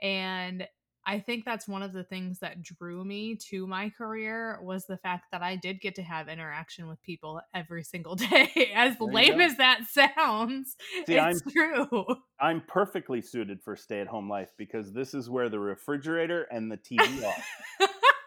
And 0.00 0.66
I 1.08 1.20
think 1.20 1.46
that's 1.46 1.66
one 1.66 1.82
of 1.82 1.94
the 1.94 2.04
things 2.04 2.40
that 2.40 2.62
drew 2.62 3.02
me 3.02 3.34
to 3.48 3.66
my 3.66 3.88
career 3.88 4.58
was 4.62 4.84
the 4.84 4.98
fact 4.98 5.24
that 5.32 5.40
I 5.42 5.56
did 5.56 5.80
get 5.80 5.94
to 5.94 6.02
have 6.02 6.28
interaction 6.28 6.86
with 6.86 7.02
people 7.02 7.40
every 7.54 7.82
single 7.82 8.14
day. 8.16 8.72
As 8.74 8.94
lame 9.00 9.38
go. 9.38 9.44
as 9.44 9.56
that 9.56 9.84
sounds, 9.88 10.76
See, 11.06 11.14
it's 11.14 11.40
true. 11.50 12.04
I'm 12.38 12.62
perfectly 12.68 13.22
suited 13.22 13.62
for 13.62 13.74
stay 13.74 14.00
at 14.00 14.06
home 14.06 14.28
life 14.28 14.50
because 14.58 14.92
this 14.92 15.14
is 15.14 15.30
where 15.30 15.48
the 15.48 15.58
refrigerator 15.58 16.42
and 16.50 16.70
the 16.70 16.76
TV 16.76 17.24
are. 17.24 17.86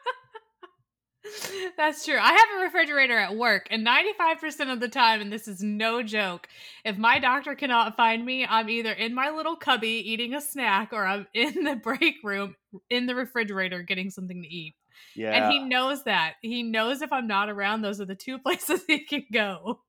That's 1.78 2.06
true. 2.06 2.18
I 2.20 2.34
have 2.34 2.48
a 2.58 2.64
refrigerator 2.64 3.18
at 3.18 3.36
work, 3.36 3.68
and 3.70 3.86
95% 3.86 4.72
of 4.72 4.80
the 4.80 4.88
time, 4.88 5.22
and 5.22 5.32
this 5.32 5.48
is 5.48 5.62
no 5.62 6.02
joke, 6.02 6.48
if 6.84 6.98
my 6.98 7.20
doctor 7.20 7.56
cannot 7.56 7.96
find 7.96 8.26
me, 8.26 8.46
I'm 8.46 8.70
either 8.70 8.92
in 8.92 9.14
my 9.14 9.30
little 9.30 9.56
cubby 9.56 10.12
eating 10.12 10.34
a 10.34 10.42
snack 10.42 10.90
or 10.92 11.06
I'm 11.06 11.28
in 11.34 11.64
the 11.64 11.76
break 11.76 12.16
room 12.24 12.56
in 12.90 13.06
the 13.06 13.16
refrigerator 13.16 13.84
getting 13.84 14.10
something 14.10 14.42
to 14.42 14.48
eat. 14.48 14.76
Yeah. 15.16 15.32
And 15.32 15.52
he 15.52 15.60
knows 15.60 16.04
that. 16.04 16.36
He 16.42 16.64
knows 16.64 17.02
if 17.02 17.12
I'm 17.12 17.28
not 17.28 17.50
around, 17.50 17.82
those 17.82 18.02
are 18.02 18.06
the 18.06 18.16
two 18.16 18.38
places 18.40 18.84
he 18.88 19.06
can 19.06 19.26
go. 19.32 19.82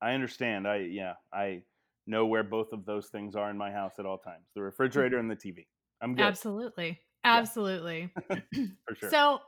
I 0.00 0.12
understand. 0.12 0.66
I 0.68 0.88
yeah, 0.90 1.14
I 1.32 1.62
know 2.06 2.26
where 2.26 2.42
both 2.42 2.72
of 2.72 2.84
those 2.84 3.08
things 3.08 3.36
are 3.36 3.48
in 3.48 3.56
my 3.56 3.70
house 3.70 3.94
at 3.98 4.06
all 4.06 4.18
times. 4.18 4.44
The 4.54 4.62
refrigerator 4.62 5.18
and 5.18 5.30
the 5.30 5.36
TV. 5.36 5.66
I'm 6.02 6.14
good 6.14 6.24
Absolutely. 6.24 7.00
Absolutely. 7.24 8.10
for 8.28 8.94
sure. 8.94 9.10
So 9.10 9.40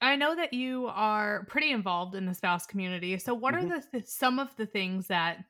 I 0.00 0.16
know 0.16 0.36
that 0.36 0.52
you 0.52 0.86
are 0.86 1.44
pretty 1.46 1.72
involved 1.72 2.14
in 2.14 2.26
the 2.26 2.34
spouse 2.34 2.66
community. 2.66 3.18
So 3.18 3.34
what 3.34 3.54
Mhm. 3.54 3.58
are 3.58 3.80
the 3.80 3.86
th- 3.90 4.06
some 4.06 4.38
of 4.38 4.54
the 4.56 4.66
things 4.66 5.08
that 5.08 5.44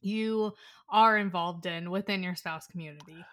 you 0.00 0.54
are 0.88 1.18
involved 1.18 1.66
in 1.66 1.90
within 1.90 2.22
your 2.22 2.34
spouse 2.34 2.66
community? 2.66 3.24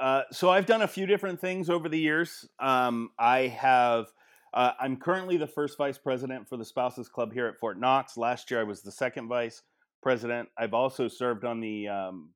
Uh, 0.00 0.24
so 0.32 0.50
I've 0.50 0.66
done 0.66 0.82
a 0.82 0.88
few 0.88 1.06
different 1.06 1.40
things 1.40 1.68
over 1.70 1.88
the 1.88 1.98
years. 1.98 2.48
Um, 2.58 3.12
I 3.18 3.48
have. 3.48 4.12
Uh, 4.54 4.72
I'm 4.78 4.96
currently 4.98 5.36
the 5.38 5.46
first 5.46 5.78
vice 5.78 5.96
president 5.96 6.48
for 6.48 6.56
the 6.56 6.64
Spouses 6.64 7.08
Club 7.08 7.32
here 7.32 7.46
at 7.46 7.58
Fort 7.58 7.78
Knox. 7.78 8.16
Last 8.16 8.50
year, 8.50 8.60
I 8.60 8.64
was 8.64 8.82
the 8.82 8.92
second 8.92 9.28
vice 9.28 9.62
president. 10.02 10.48
I've 10.58 10.74
also 10.74 11.08
served 11.08 11.44
on 11.44 11.60
the 11.60 11.88
um, 11.88 12.34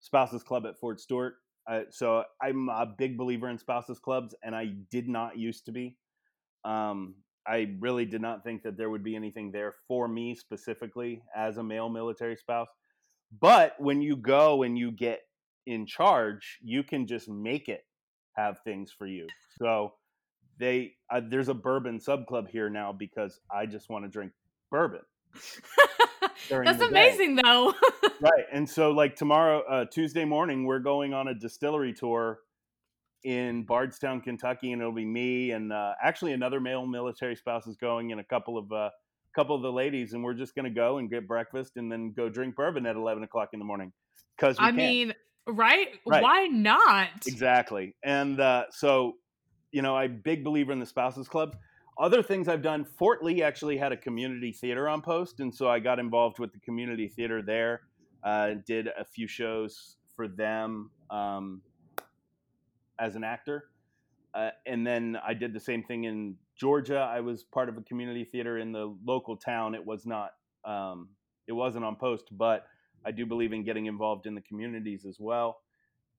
Spouses 0.00 0.42
Club 0.42 0.66
at 0.66 0.78
Fort 0.80 1.00
Stewart. 1.00 1.34
Uh, 1.68 1.82
so 1.90 2.24
I'm 2.40 2.68
a 2.68 2.86
big 2.86 3.16
believer 3.16 3.48
in 3.48 3.58
Spouses 3.58 4.00
Clubs, 4.00 4.34
and 4.42 4.56
I 4.56 4.66
did 4.90 5.08
not 5.08 5.38
used 5.38 5.66
to 5.66 5.72
be. 5.72 5.96
Um, 6.64 7.14
I 7.46 7.74
really 7.80 8.04
did 8.04 8.20
not 8.20 8.44
think 8.44 8.62
that 8.62 8.76
there 8.76 8.90
would 8.90 9.02
be 9.02 9.16
anything 9.16 9.50
there 9.50 9.74
for 9.88 10.06
me 10.06 10.34
specifically 10.34 11.22
as 11.34 11.56
a 11.56 11.62
male 11.62 11.88
military 11.88 12.36
spouse. 12.36 12.68
But 13.40 13.74
when 13.78 14.02
you 14.02 14.16
go 14.16 14.62
and 14.62 14.78
you 14.78 14.92
get 14.92 15.22
in 15.66 15.86
charge, 15.86 16.58
you 16.62 16.82
can 16.82 17.06
just 17.06 17.28
make 17.28 17.68
it 17.68 17.84
have 18.36 18.58
things 18.64 18.92
for 18.96 19.06
you. 19.06 19.26
So 19.58 19.94
they 20.58 20.94
uh, 21.10 21.20
there's 21.28 21.48
a 21.48 21.54
bourbon 21.54 21.98
sub 22.00 22.26
club 22.26 22.48
here 22.48 22.70
now 22.70 22.92
because 22.92 23.40
I 23.50 23.66
just 23.66 23.88
want 23.90 24.04
to 24.04 24.10
drink 24.10 24.32
bourbon. 24.70 25.00
That's 26.50 26.78
day. 26.78 26.86
amazing 26.86 27.36
though. 27.36 27.74
Right. 28.20 28.44
And 28.52 28.68
so 28.68 28.90
like 28.90 29.16
tomorrow 29.16 29.62
uh, 29.62 29.84
Tuesday 29.86 30.24
morning 30.24 30.64
we're 30.64 30.78
going 30.78 31.14
on 31.14 31.28
a 31.28 31.34
distillery 31.34 31.92
tour 31.92 32.40
in 33.24 33.64
Bardstown, 33.64 34.20
Kentucky 34.20 34.72
and 34.72 34.80
it'll 34.80 34.92
be 34.92 35.04
me 35.04 35.52
and 35.52 35.72
uh, 35.72 35.92
actually 36.02 36.32
another 36.32 36.60
male 36.60 36.86
military 36.86 37.36
spouse 37.36 37.66
is 37.66 37.76
going 37.76 38.12
and 38.12 38.20
a 38.20 38.24
couple 38.24 38.58
of 38.58 38.70
uh 38.72 38.90
couple 39.34 39.56
of 39.56 39.62
the 39.62 39.72
ladies 39.72 40.12
and 40.12 40.22
we're 40.22 40.34
just 40.34 40.54
going 40.54 40.64
to 40.64 40.70
go 40.70 40.98
and 40.98 41.08
get 41.08 41.26
breakfast 41.26 41.72
and 41.76 41.90
then 41.90 42.12
go 42.12 42.28
drink 42.28 42.54
bourbon 42.54 42.84
at 42.84 42.96
11 42.96 43.22
o'clock 43.22 43.48
in 43.54 43.58
the 43.58 43.64
morning 43.64 43.90
because 44.36 44.56
I 44.58 44.72
mean, 44.72 45.14
right? 45.46 45.88
Right. 46.06 46.22
Why 46.22 46.46
not? 46.46 47.26
Exactly. 47.26 47.94
And 48.02 48.40
uh, 48.40 48.64
so, 48.70 49.14
you 49.70 49.82
know, 49.82 49.96
I'm 49.96 50.10
a 50.10 50.14
big 50.14 50.44
believer 50.44 50.72
in 50.72 50.80
the 50.80 50.86
spouses 50.86 51.28
club. 51.28 51.56
Other 51.98 52.22
things 52.22 52.48
I've 52.48 52.62
done, 52.62 52.84
Fort 52.84 53.22
Lee 53.22 53.42
actually 53.42 53.76
had 53.76 53.92
a 53.92 53.96
community 53.96 54.52
theater 54.52 54.88
on 54.88 55.02
post. 55.02 55.40
And 55.40 55.54
so 55.54 55.68
I 55.68 55.78
got 55.78 55.98
involved 55.98 56.38
with 56.38 56.52
the 56.52 56.60
community 56.60 57.08
theater 57.08 57.42
there, 57.42 57.82
uh, 58.24 58.54
did 58.66 58.88
a 58.98 59.04
few 59.04 59.28
shows 59.28 59.96
for 60.16 60.26
them 60.26 60.90
um, 61.10 61.60
as 62.98 63.16
an 63.16 63.24
actor. 63.24 63.64
Uh, 64.34 64.50
and 64.66 64.86
then 64.86 65.18
I 65.26 65.34
did 65.34 65.52
the 65.52 65.60
same 65.60 65.82
thing 65.82 66.04
in 66.04 66.36
Georgia. 66.56 66.98
I 66.98 67.20
was 67.20 67.42
part 67.42 67.68
of 67.68 67.76
a 67.76 67.82
community 67.82 68.24
theater 68.24 68.58
in 68.58 68.72
the 68.72 68.96
local 69.04 69.36
town. 69.36 69.74
It 69.74 69.84
was 69.84 70.06
not, 70.06 70.32
um, 70.64 71.08
it 71.46 71.52
wasn't 71.52 71.84
on 71.84 71.96
post, 71.96 72.28
but 72.30 72.66
I 73.04 73.10
do 73.10 73.26
believe 73.26 73.52
in 73.52 73.64
getting 73.64 73.86
involved 73.86 74.26
in 74.26 74.34
the 74.34 74.40
communities 74.40 75.04
as 75.04 75.18
well. 75.18 75.60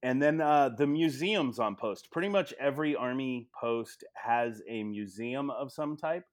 And 0.03 0.21
then 0.21 0.41
uh, 0.41 0.69
the 0.69 0.86
museums 0.86 1.59
on 1.59 1.75
post. 1.75 2.12
Pretty 2.12 2.27
much 2.27 2.53
every 2.59 2.95
Army 2.95 3.47
post 3.59 4.03
has 4.15 4.62
a 4.67 4.83
museum 4.83 5.49
of 5.49 5.71
some 5.71 5.95
type. 5.95 6.25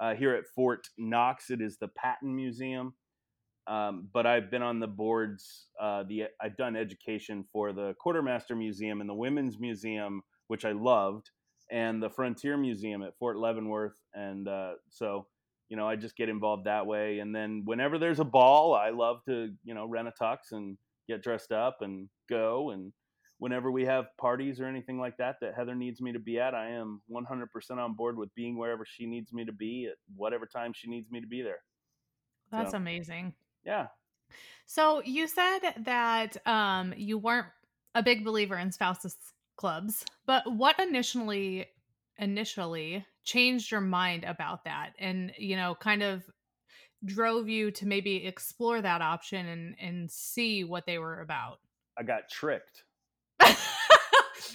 Uh, 0.00 0.14
here 0.14 0.34
at 0.34 0.46
Fort 0.46 0.88
Knox, 0.98 1.50
it 1.50 1.60
is 1.60 1.76
the 1.76 1.86
Patton 1.86 2.34
Museum. 2.34 2.94
Um, 3.66 4.08
but 4.12 4.26
I've 4.26 4.50
been 4.50 4.62
on 4.62 4.80
the 4.80 4.88
boards. 4.88 5.68
Uh, 5.80 6.02
the 6.02 6.24
I've 6.40 6.56
done 6.56 6.76
education 6.76 7.44
for 7.52 7.72
the 7.72 7.94
Quartermaster 8.00 8.56
Museum 8.56 9.00
and 9.00 9.08
the 9.08 9.14
Women's 9.14 9.58
Museum, 9.58 10.22
which 10.48 10.64
I 10.64 10.72
loved, 10.72 11.30
and 11.70 12.02
the 12.02 12.10
Frontier 12.10 12.56
Museum 12.56 13.02
at 13.02 13.16
Fort 13.18 13.36
Leavenworth. 13.38 13.96
And 14.14 14.48
uh, 14.48 14.74
so, 14.90 15.26
you 15.68 15.76
know, 15.76 15.88
I 15.88 15.96
just 15.96 16.16
get 16.16 16.28
involved 16.28 16.64
that 16.66 16.86
way. 16.86 17.20
And 17.20 17.34
then 17.34 17.62
whenever 17.64 17.98
there's 17.98 18.20
a 18.20 18.24
ball, 18.24 18.74
I 18.74 18.90
love 18.90 19.24
to, 19.26 19.50
you 19.64 19.74
know, 19.74 19.86
rent 19.86 20.08
a 20.08 20.12
tux 20.22 20.36
and 20.50 20.76
get 21.08 21.22
dressed 21.22 21.52
up 21.52 21.78
and 21.82 22.08
go. 22.28 22.70
And 22.70 22.92
whenever 23.38 23.70
we 23.70 23.84
have 23.84 24.06
parties 24.20 24.60
or 24.60 24.66
anything 24.66 24.98
like 24.98 25.16
that 25.18 25.36
that 25.40 25.54
Heather 25.56 25.74
needs 25.74 26.00
me 26.00 26.12
to 26.12 26.18
be 26.18 26.38
at, 26.38 26.54
I 26.54 26.70
am 26.70 27.00
100% 27.10 27.46
on 27.78 27.94
board 27.94 28.16
with 28.18 28.34
being 28.34 28.58
wherever 28.58 28.84
she 28.84 29.06
needs 29.06 29.32
me 29.32 29.44
to 29.44 29.52
be 29.52 29.88
at 29.90 29.96
whatever 30.16 30.46
time 30.46 30.72
she 30.74 30.88
needs 30.88 31.10
me 31.10 31.20
to 31.20 31.26
be 31.26 31.42
there. 31.42 31.60
That's 32.50 32.72
So, 32.72 32.76
amazing. 32.76 33.34
Yeah. 33.64 33.88
So 34.66 35.02
you 35.04 35.26
said 35.26 35.60
that 35.84 36.46
um, 36.46 36.94
you 36.96 37.18
weren't 37.18 37.48
a 37.94 38.02
big 38.02 38.24
believer 38.24 38.56
in 38.56 38.72
spouses 38.72 39.16
clubs, 39.56 40.04
but 40.26 40.50
what 40.50 40.78
initially 40.78 41.66
initially 42.18 43.04
changed 43.24 43.70
your 43.70 43.80
mind 43.80 44.24
about 44.24 44.64
that, 44.64 44.94
and 44.98 45.32
you 45.38 45.56
know, 45.56 45.74
kind 45.74 46.02
of 46.02 46.22
drove 47.04 47.48
you 47.48 47.70
to 47.72 47.86
maybe 47.86 48.26
explore 48.26 48.80
that 48.80 49.02
option 49.02 49.46
and 49.46 49.74
and 49.80 50.10
see 50.10 50.64
what 50.64 50.86
they 50.86 50.98
were 50.98 51.20
about? 51.20 51.58
I 51.98 52.02
got 52.02 52.28
tricked. 52.30 52.84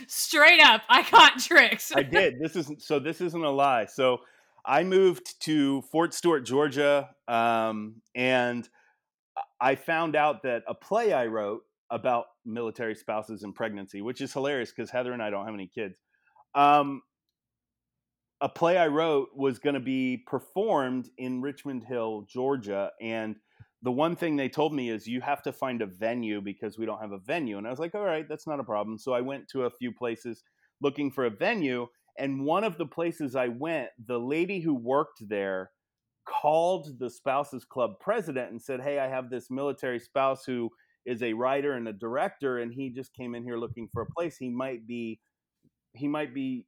Straight 0.08 0.62
up, 0.62 0.82
I 0.89 1.10
got 1.10 1.39
tricked. 1.39 1.91
I 1.96 2.04
did. 2.04 2.39
This 2.39 2.56
isn't 2.56 2.82
so. 2.82 3.00
This 3.00 3.22
isn't 3.22 3.43
a 3.43 3.50
lie. 3.50 3.86
So 3.86 4.20
I 4.65 4.84
moved 4.84 5.39
to 5.41 5.82
Fort 5.84 6.13
Stewart, 6.13 6.46
Georgia, 6.46 7.10
um, 7.28 8.02
and 8.15 8.67
I 9.60 9.76
found 9.76 10.15
out 10.15 10.43
that 10.43 10.63
a 10.67 10.73
play 10.73 11.13
I 11.13 11.28
wrote 11.28 11.62
about 11.89 12.26
military 12.45 12.95
spouses 12.95 13.43
and 13.43 13.56
pregnancy, 13.56 14.02
which 14.02 14.21
is 14.21 14.34
hilarious 14.34 14.71
because 14.71 14.89
Heather 14.89 15.13
and 15.13 15.21
I 15.23 15.30
don't 15.30 15.45
have 15.45 15.54
any 15.54 15.67
kids. 15.73 15.95
Um, 16.56 17.02
a 18.41 18.50
play 18.50 18.78
I 18.78 18.88
wrote 18.88 19.30
was 19.36 19.60
going 19.60 19.73
to 19.73 19.80
be 19.80 20.23
performed 20.28 21.10
in 21.17 21.41
Richmond 21.41 21.84
Hill, 21.84 22.28
Georgia, 22.30 22.91
and 23.02 23.36
the 23.84 23.91
one 23.91 24.15
thing 24.15 24.36
they 24.36 24.50
told 24.50 24.73
me 24.73 24.89
is 24.89 25.08
you 25.08 25.21
have 25.21 25.43
to 25.43 25.54
find 25.54 25.82
a 25.82 25.86
venue 25.86 26.41
because 26.41 26.78
we 26.78 26.86
don't 26.86 27.02
have 27.02 27.12
a 27.12 27.19
venue. 27.19 27.58
And 27.58 27.67
I 27.67 27.69
was 27.69 27.80
like, 27.80 27.95
all 27.95 28.04
right, 28.04 28.28
that's 28.28 28.47
not 28.47 28.60
a 28.60 28.63
problem. 28.63 28.97
So 28.97 29.13
I 29.13 29.21
went 29.21 29.47
to 29.50 29.63
a 29.63 29.69
few 29.69 29.91
places 29.91 30.43
looking 30.82 31.12
for 31.12 31.26
a 31.26 31.30
venue. 31.30 31.88
And 32.17 32.43
one 32.43 32.63
of 32.63 32.78
the 32.78 32.88
places 32.88 33.36
I 33.36 33.50
went, 33.50 33.89
the 34.04 34.19
lady 34.19 34.60
who 34.60 34.73
worked 34.73 35.30
there 35.30 35.71
called 36.28 37.00
the 37.00 37.10
spouses 37.10 37.66
club 37.66 38.00
president 38.00 38.52
and 38.52 38.62
said, 38.62 38.82
Hey, 38.82 39.00
I 39.00 39.08
have 39.08 39.30
this 39.30 39.50
military 39.50 40.00
spouse 40.00 40.44
who 40.46 40.70
is 41.06 41.24
a 41.24 41.34
writer 41.34 41.74
and 41.74 41.88
a 41.88 41.94
director, 41.94 42.60
and 42.60 42.74
he 42.74 42.90
just 42.90 43.13
came 43.13 43.34
in 43.34 43.44
here 43.44 43.58
looking 43.58 43.88
for 43.94 44.02
a 44.02 44.12
place. 44.18 44.38
He 44.38 44.50
might 44.50 44.86
be 44.86 45.20
he 45.94 46.08
might 46.08 46.34
be 46.34 46.66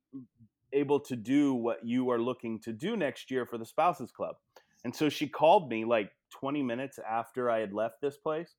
able 0.74 1.00
to 1.00 1.15
do 1.15 1.54
what 1.54 1.86
you 1.86 2.10
are 2.10 2.19
looking 2.19 2.60
to 2.62 2.74
do 2.74 2.95
next 2.95 3.30
year 3.32 3.45
for 3.45 3.58
the 3.58 3.65
spouses 3.65 4.12
club. 4.12 4.36
And 4.84 4.95
so 4.95 5.10
she 5.10 5.28
called 5.28 5.69
me 5.69 5.86
like 5.86 6.12
20 6.39 6.63
minutes 6.63 7.00
after 7.00 7.50
I 7.50 7.60
had 7.60 7.74
left 7.74 7.95
this 8.02 8.17
place 8.17 8.56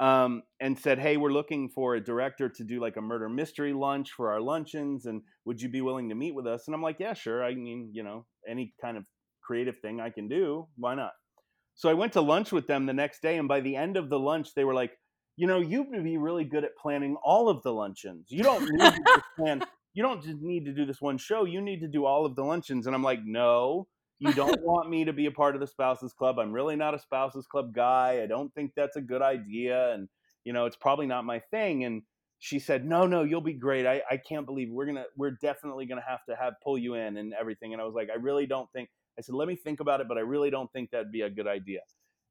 um, 0.00 0.42
and 0.60 0.78
said, 0.78 0.98
Hey, 0.98 1.16
we're 1.16 1.32
looking 1.32 1.68
for 1.68 1.94
a 1.94 2.04
director 2.04 2.48
to 2.48 2.64
do 2.64 2.80
like 2.80 2.96
a 2.96 3.02
murder 3.02 3.28
mystery 3.28 3.72
lunch 3.72 4.10
for 4.12 4.32
our 4.32 4.40
luncheons. 4.40 5.06
And 5.06 5.22
would 5.44 5.60
you 5.60 5.68
be 5.68 5.82
willing 5.82 6.08
to 6.08 6.14
meet 6.14 6.34
with 6.34 6.46
us? 6.46 6.66
And 6.66 6.74
I'm 6.74 6.82
like, 6.82 6.98
Yeah, 6.98 7.14
sure. 7.14 7.44
I 7.44 7.54
mean, 7.54 7.90
you 7.92 8.02
know, 8.02 8.26
any 8.48 8.74
kind 8.80 8.96
of 8.96 9.04
creative 9.42 9.78
thing 9.78 10.00
I 10.00 10.10
can 10.10 10.28
do. 10.28 10.66
Why 10.76 10.94
not? 10.94 11.12
So 11.74 11.88
I 11.88 11.94
went 11.94 12.12
to 12.14 12.20
lunch 12.20 12.52
with 12.52 12.66
them 12.66 12.86
the 12.86 12.92
next 12.92 13.22
day. 13.22 13.38
And 13.38 13.48
by 13.48 13.60
the 13.60 13.76
end 13.76 13.96
of 13.96 14.10
the 14.10 14.18
lunch, 14.18 14.54
they 14.54 14.64
were 14.64 14.74
like, 14.74 14.92
You 15.36 15.46
know, 15.46 15.60
you 15.60 15.82
would 15.82 16.04
be 16.04 16.18
really 16.18 16.44
good 16.44 16.64
at 16.64 16.76
planning 16.76 17.16
all 17.22 17.48
of 17.48 17.62
the 17.62 17.72
luncheons. 17.72 18.26
You 18.28 18.42
don't 18.42 18.68
need 18.68 18.80
to 18.80 19.22
plan, 19.38 19.62
you 19.94 20.02
don't 20.02 20.22
just 20.22 20.40
need 20.40 20.64
to 20.66 20.72
do 20.72 20.84
this 20.84 21.00
one 21.00 21.18
show. 21.18 21.44
You 21.44 21.60
need 21.60 21.80
to 21.80 21.88
do 21.88 22.04
all 22.04 22.26
of 22.26 22.36
the 22.36 22.44
luncheons. 22.44 22.86
And 22.86 22.94
I'm 22.94 23.02
like, 23.02 23.20
No, 23.24 23.86
you 24.18 24.32
don't 24.32 24.60
want 24.62 24.88
me 24.88 25.04
to 25.04 25.12
be 25.12 25.26
a 25.26 25.32
part 25.32 25.54
of 25.54 25.60
the 25.60 25.66
spouses 25.66 26.12
club. 26.12 26.38
I'm 26.38 26.52
really 26.52 26.76
not 26.76 26.94
a 26.94 26.98
spouses 26.98 27.46
club 27.46 27.74
guy. 27.74 28.20
I 28.22 28.26
don't 28.26 28.52
think 28.54 28.72
that's 28.76 28.96
a 28.96 29.02
good 29.02 29.22
idea. 29.22 29.92
And, 29.92 30.08
you 30.44 30.52
know, 30.52 30.66
it's 30.66 30.76
probably 30.76 31.06
not 31.06 31.24
my 31.24 31.40
thing. 31.50 31.84
And 31.84 32.02
she 32.38 32.58
said, 32.58 32.84
no, 32.84 33.06
no, 33.06 33.22
you'll 33.22 33.40
be 33.40 33.54
great. 33.54 33.86
I, 33.86 34.02
I 34.10 34.16
can't 34.16 34.46
believe 34.46 34.68
we're 34.70 34.86
going 34.86 34.96
to, 34.96 35.04
we're 35.16 35.36
definitely 35.42 35.86
going 35.86 36.00
to 36.00 36.08
have 36.08 36.24
to 36.28 36.36
have 36.36 36.54
pull 36.62 36.76
you 36.76 36.94
in 36.94 37.16
and 37.16 37.32
everything. 37.38 37.72
And 37.72 37.80
I 37.80 37.84
was 37.84 37.94
like, 37.94 38.08
I 38.10 38.16
really 38.16 38.46
don't 38.46 38.70
think, 38.72 38.88
I 39.18 39.22
said, 39.22 39.34
let 39.34 39.48
me 39.48 39.56
think 39.56 39.80
about 39.80 40.00
it, 40.00 40.08
but 40.08 40.18
I 40.18 40.22
really 40.22 40.50
don't 40.50 40.72
think 40.72 40.90
that'd 40.90 41.12
be 41.12 41.22
a 41.22 41.30
good 41.30 41.46
idea. 41.46 41.80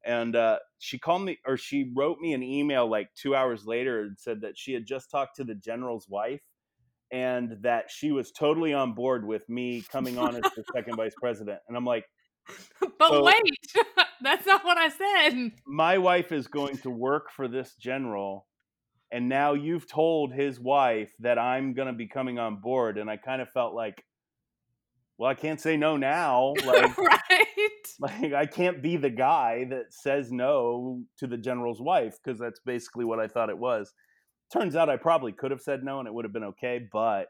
And 0.04 0.36
uh, 0.36 0.58
she 0.80 0.98
called 0.98 1.24
me 1.24 1.38
or 1.46 1.58
she 1.58 1.92
wrote 1.96 2.20
me 2.20 2.34
an 2.34 2.42
email 2.42 2.90
like 2.90 3.10
two 3.14 3.36
hours 3.36 3.66
later 3.66 4.02
and 4.02 4.18
said 4.18 4.42
that 4.42 4.58
she 4.58 4.74
had 4.74 4.86
just 4.86 5.12
talked 5.12 5.36
to 5.36 5.44
the 5.44 5.54
general's 5.54 6.08
wife 6.10 6.42
and 7.12 7.58
that 7.62 7.92
she 7.92 8.12
was 8.12 8.32
totally 8.32 8.74
on 8.74 8.94
board 8.94 9.28
with 9.28 9.48
me 9.48 9.84
coming 9.92 10.18
on 10.18 10.36
as 10.36 10.42
the 10.56 10.64
second 10.74 10.96
vice 10.96 11.14
president. 11.20 11.60
And 11.68 11.78
I'm 11.78 11.86
like, 11.86 12.06
but 12.98 13.10
so- 13.10 13.24
wait, 13.24 13.36
that's 14.22 14.48
not 14.48 14.66
what 14.66 14.78
I 14.78 14.90
said. 14.90 15.52
my 15.68 16.00
wife 16.00 16.32
is 16.32 16.48
going 16.48 16.78
to 16.80 16.90
work 16.90 17.30
for 17.32 17.48
this 17.48 17.76
general 17.76 18.48
and 19.12 19.28
now 19.28 19.54
you've 19.54 19.88
told 19.88 20.34
his 20.34 20.60
wife 20.60 21.14
that 21.20 21.38
I'm 21.38 21.74
going 21.74 21.88
to 21.88 21.94
be 21.94 22.08
coming 22.08 22.40
on 22.40 22.62
board 22.62 22.98
and 22.98 23.10
I 23.10 23.18
kind 23.18 23.42
of 23.42 23.50
felt 23.50 23.74
like 23.74 24.04
well 25.22 25.30
I 25.30 25.36
can't 25.36 25.62
say 25.62 25.78
no 25.78 25.98
now 25.98 26.54
like 26.66 26.98
right. 26.98 27.46
like 28.00 28.34
I 28.34 28.48
can't 28.48 28.82
be 28.82 28.98
the 28.98 29.12
guy 29.12 29.66
that 29.70 29.94
says 29.94 30.32
no 30.32 31.04
to 31.20 31.28
the 31.28 31.38
general's 31.38 31.80
wife 31.80 32.18
because 32.24 32.40
that's 32.40 32.60
basically 32.66 33.06
what 33.06 33.20
I 33.20 33.28
thought 33.28 33.52
it 33.52 33.58
was 33.58 33.94
turns 34.52 34.76
out 34.76 34.90
I 34.90 34.98
probably 34.98 35.32
could 35.32 35.52
have 35.52 35.62
said 35.62 35.84
no 35.84 36.00
and 36.00 36.08
it 36.08 36.14
would 36.14 36.26
have 36.26 36.34
been 36.34 36.46
okay 36.46 36.82
but 36.92 37.28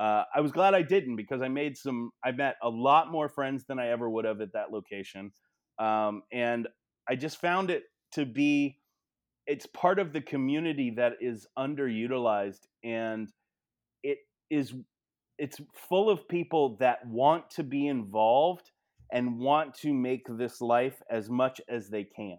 uh, 0.00 0.22
I 0.34 0.40
was 0.40 0.52
glad 0.52 0.74
I 0.74 0.82
didn't 0.82 1.16
because 1.16 1.42
I 1.42 1.48
made 1.48 1.76
some 1.76 2.12
I 2.24 2.30
met 2.30 2.54
a 2.62 2.68
lot 2.68 3.10
more 3.10 3.28
friends 3.28 3.64
than 3.68 3.80
I 3.80 3.88
ever 3.88 4.08
would 4.08 4.24
have 4.24 4.40
at 4.40 4.52
that 4.52 4.70
location 4.70 5.32
um, 5.80 6.22
and 6.32 6.68
I 7.08 7.16
just 7.16 7.40
found 7.40 7.68
it 7.68 7.82
to 8.12 8.24
be 8.24 8.78
it's 9.48 9.66
part 9.66 9.98
of 9.98 10.12
the 10.12 10.20
community 10.20 10.94
that 10.98 11.14
is 11.20 11.48
underutilized 11.58 12.60
and 12.84 13.28
it 14.04 14.18
is 14.50 14.72
it's 15.38 15.60
full 15.88 16.10
of 16.10 16.28
people 16.28 16.76
that 16.78 17.06
want 17.06 17.50
to 17.50 17.62
be 17.62 17.86
involved 17.86 18.70
and 19.12 19.38
want 19.38 19.74
to 19.74 19.92
make 19.92 20.26
this 20.28 20.60
life 20.60 21.02
as 21.10 21.28
much 21.28 21.60
as 21.68 21.88
they 21.88 22.04
can. 22.04 22.38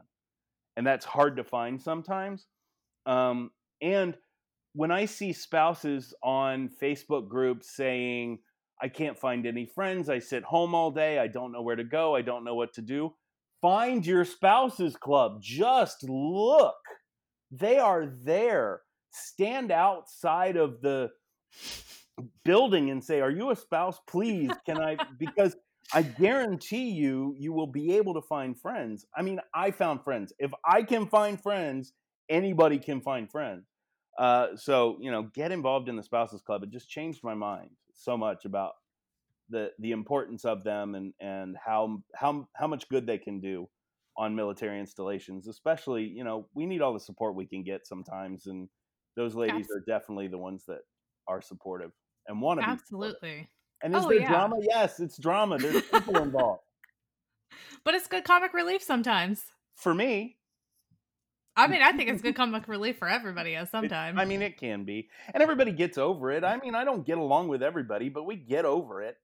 And 0.78 0.86
that's 0.86 1.06
hard 1.06 1.38
to 1.38 1.44
find 1.44 1.82
sometimes. 1.82 2.48
Um, 3.06 3.52
and 3.82 4.18
when 4.74 4.92
i 4.92 5.06
see 5.06 5.32
spouses 5.32 6.14
on 6.24 6.70
facebook 6.82 7.28
groups 7.30 7.76
saying 7.76 8.40
i 8.82 8.88
can't 8.88 9.18
find 9.18 9.46
any 9.46 9.66
friends 9.66 10.10
i 10.10 10.20
sit 10.20 10.44
home 10.44 10.74
all 10.74 10.92
day 10.92 11.20
i 11.20 11.28
don't 11.28 11.52
know 11.52 11.62
where 11.62 11.76
to 11.76 11.84
go 11.84 12.16
i 12.16 12.22
don't 12.22 12.44
know 12.44 12.56
what 12.56 12.74
to 12.74 12.82
do 12.82 13.14
find 13.66 14.06
your 14.06 14.26
spouses 14.26 14.96
club. 14.96 15.42
Just 15.42 16.08
look. 16.08 16.76
They 17.50 17.80
are 17.80 18.06
there. 18.06 18.82
Stand 19.12 19.72
outside 19.72 20.56
of 20.56 20.82
the 20.82 21.10
building 22.44 22.92
and 22.92 23.04
say 23.04 23.22
are 23.22 23.32
you 23.32 23.52
a 23.52 23.56
spouse? 23.56 24.00
Please 24.08 24.52
can 24.66 24.80
i 24.80 24.98
because 25.20 25.56
i 25.94 26.02
guarantee 26.02 26.90
you 26.90 27.36
you 27.38 27.54
will 27.54 27.68
be 27.68 27.96
able 27.96 28.14
to 28.14 28.22
find 28.22 28.60
friends. 28.60 29.06
I 29.16 29.22
mean 29.22 29.40
i 29.54 29.72
found 29.72 30.04
friends. 30.04 30.34
If 30.40 30.52
i 30.66 30.84
can 30.84 31.08
find 31.08 31.42
friends 31.42 31.94
anybody 32.30 32.80
can 32.80 33.02
find 33.02 33.30
friends. 33.30 33.68
Uh, 34.18 34.56
so 34.56 34.98
you 35.02 35.12
know 35.12 35.24
get 35.34 35.52
involved 35.52 35.90
in 35.90 35.96
the 35.96 36.04
spouses 36.04 36.42
club. 36.42 36.64
It 36.64 36.70
just 36.70 36.90
changed 36.90 37.22
my 37.24 37.34
mind 37.34 37.70
so 37.94 38.18
much 38.18 38.46
about 38.46 38.74
the 39.50 39.72
the 39.80 39.92
importance 39.92 40.46
of 40.46 40.64
them 40.64 40.96
and 40.96 41.14
and 41.20 41.56
how 41.64 42.02
how 42.16 42.48
how 42.56 42.68
much 42.68 42.90
good 42.90 43.06
they 43.06 43.18
can 43.18 43.40
do 43.40 43.68
on 44.18 44.36
military 44.36 44.80
installations 44.80 45.48
especially 45.48 46.04
you 46.04 46.24
know 46.24 46.48
we 46.54 46.66
need 46.66 46.82
all 46.82 46.94
the 46.94 47.00
support 47.00 47.36
we 47.36 47.46
can 47.46 47.64
get 47.64 47.86
sometimes 47.86 48.48
and 48.48 48.68
those 49.16 49.36
ladies 49.36 49.68
are 49.72 49.84
definitely 49.88 50.28
the 50.28 50.38
ones 50.38 50.64
that 50.68 50.80
are 51.28 51.42
supportive 51.42 51.92
and 52.28 52.42
want 52.42 52.60
to. 52.60 52.68
Absolutely. 52.68 53.48
and 53.84 53.96
is 53.96 54.04
Oh, 54.06 54.10
there 54.10 54.20
yeah. 54.22 54.30
drama 54.30 54.58
yes 54.62 55.00
it's 55.00 55.18
drama 55.18 55.58
there's 55.58 55.82
people 55.94 56.18
involved 56.18 56.62
But 57.84 57.94
it's 57.96 58.08
good 58.08 58.24
comic 58.24 58.54
relief 58.54 58.82
sometimes. 58.82 59.44
for 59.76 59.94
me 59.94 60.38
I 61.58 61.68
mean, 61.72 61.82
I 61.82 61.94
think 61.94 62.10
it's 62.10 62.22
good 62.22 62.36
comic 62.36 62.68
relief 62.68 62.98
for 62.98 63.08
everybody 63.08 63.58
sometimes. 63.70 64.18
it- 64.18 64.22
i 64.22 64.26
mean 64.26 64.42
it 64.42 64.58
can 64.58 64.84
be 64.84 65.10
and 65.34 65.42
everybody 65.42 65.72
gets 65.72 65.98
over 65.98 66.32
it 66.32 66.44
i 66.44 66.58
mean 66.58 66.76
i 66.76 66.84
don't 66.84 67.06
get 67.06 67.18
along 67.18 67.48
with 67.48 67.62
everybody 67.64 68.10
but 68.10 68.24
we 68.26 68.36
get 68.36 68.66
over 68.66 69.02
it 69.04 69.18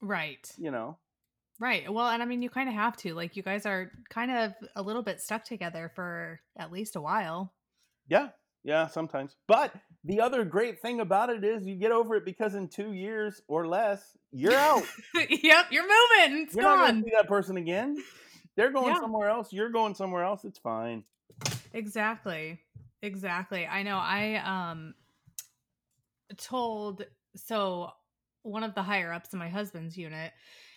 right. 0.00 0.50
you 0.56 0.70
know 0.70 0.98
Right. 1.60 1.92
Well, 1.92 2.06
and 2.06 2.22
I 2.22 2.24
mean, 2.24 2.40
you 2.40 2.50
kind 2.50 2.68
of 2.68 2.76
have 2.76 2.96
to. 2.98 3.14
Like, 3.14 3.34
you 3.34 3.42
guys 3.42 3.66
are 3.66 3.90
kind 4.10 4.30
of 4.30 4.52
a 4.76 4.80
little 4.80 5.02
bit 5.02 5.20
stuck 5.20 5.42
together 5.42 5.90
for 5.92 6.38
at 6.56 6.70
least 6.70 6.94
a 6.94 7.00
while. 7.00 7.52
Yeah, 8.06 8.28
yeah, 8.62 8.86
sometimes. 8.86 9.34
But 9.48 9.74
the 10.04 10.20
other 10.20 10.44
great 10.44 10.80
thing 10.80 11.00
about 11.00 11.30
it 11.30 11.44
is 11.44 11.66
you 11.66 11.74
get 11.76 11.92
over 11.92 12.14
it 12.16 12.24
because 12.24 12.54
in 12.54 12.68
two 12.68 12.92
years 12.92 13.42
or 13.48 13.66
less, 13.66 14.16
you're 14.32 14.54
out. 14.56 14.82
yep, 15.14 15.66
you're 15.70 15.82
moving. 15.82 16.42
It's 16.44 16.54
you're 16.54 16.64
not 16.64 16.78
going 16.88 17.02
to 17.02 17.08
see 17.08 17.14
that 17.16 17.28
person 17.28 17.56
again. 17.56 17.96
They're 18.56 18.70
going 18.72 18.94
Yeah. 18.94 19.00
somewhere 19.00 19.28
else. 19.28 19.52
You're 19.52 19.70
going 19.70 19.94
somewhere 19.94 20.24
else. 20.24 20.44
It's 20.44 20.58
fine. 20.58 21.04
Exactly. 21.72 22.60
Exactly. 23.02 23.66
I 23.66 23.82
know. 23.82 23.96
I 23.98 24.36
um 24.70 24.94
told 26.36 27.04
so 27.36 27.90
one 28.42 28.62
of 28.62 28.74
the 28.74 28.82
higher 28.82 29.12
ups 29.12 29.32
in 29.32 29.38
my 29.38 29.48
husband's 29.48 29.96
unit 29.96 30.32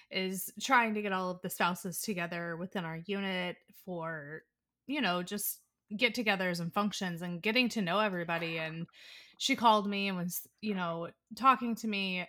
is 0.09 0.51
trying 0.61 0.93
to 0.93 1.01
get 1.01 1.13
all 1.13 1.31
of 1.31 1.41
the 1.41 1.49
spouses 1.49 2.01
together 2.01 2.55
within 2.57 2.85
our 2.85 2.97
unit 3.05 3.55
for 3.85 4.43
you 4.87 5.01
know 5.01 5.23
just 5.23 5.59
get-togethers 5.95 6.59
and 6.59 6.73
functions 6.73 7.21
and 7.21 7.41
getting 7.41 7.69
to 7.69 7.81
know 7.81 7.99
everybody 7.99 8.57
and 8.57 8.87
she 9.37 9.55
called 9.55 9.89
me 9.89 10.07
and 10.07 10.17
was, 10.17 10.47
you 10.61 10.75
know, 10.75 11.07
talking 11.35 11.73
to 11.77 11.87
me 11.87 12.27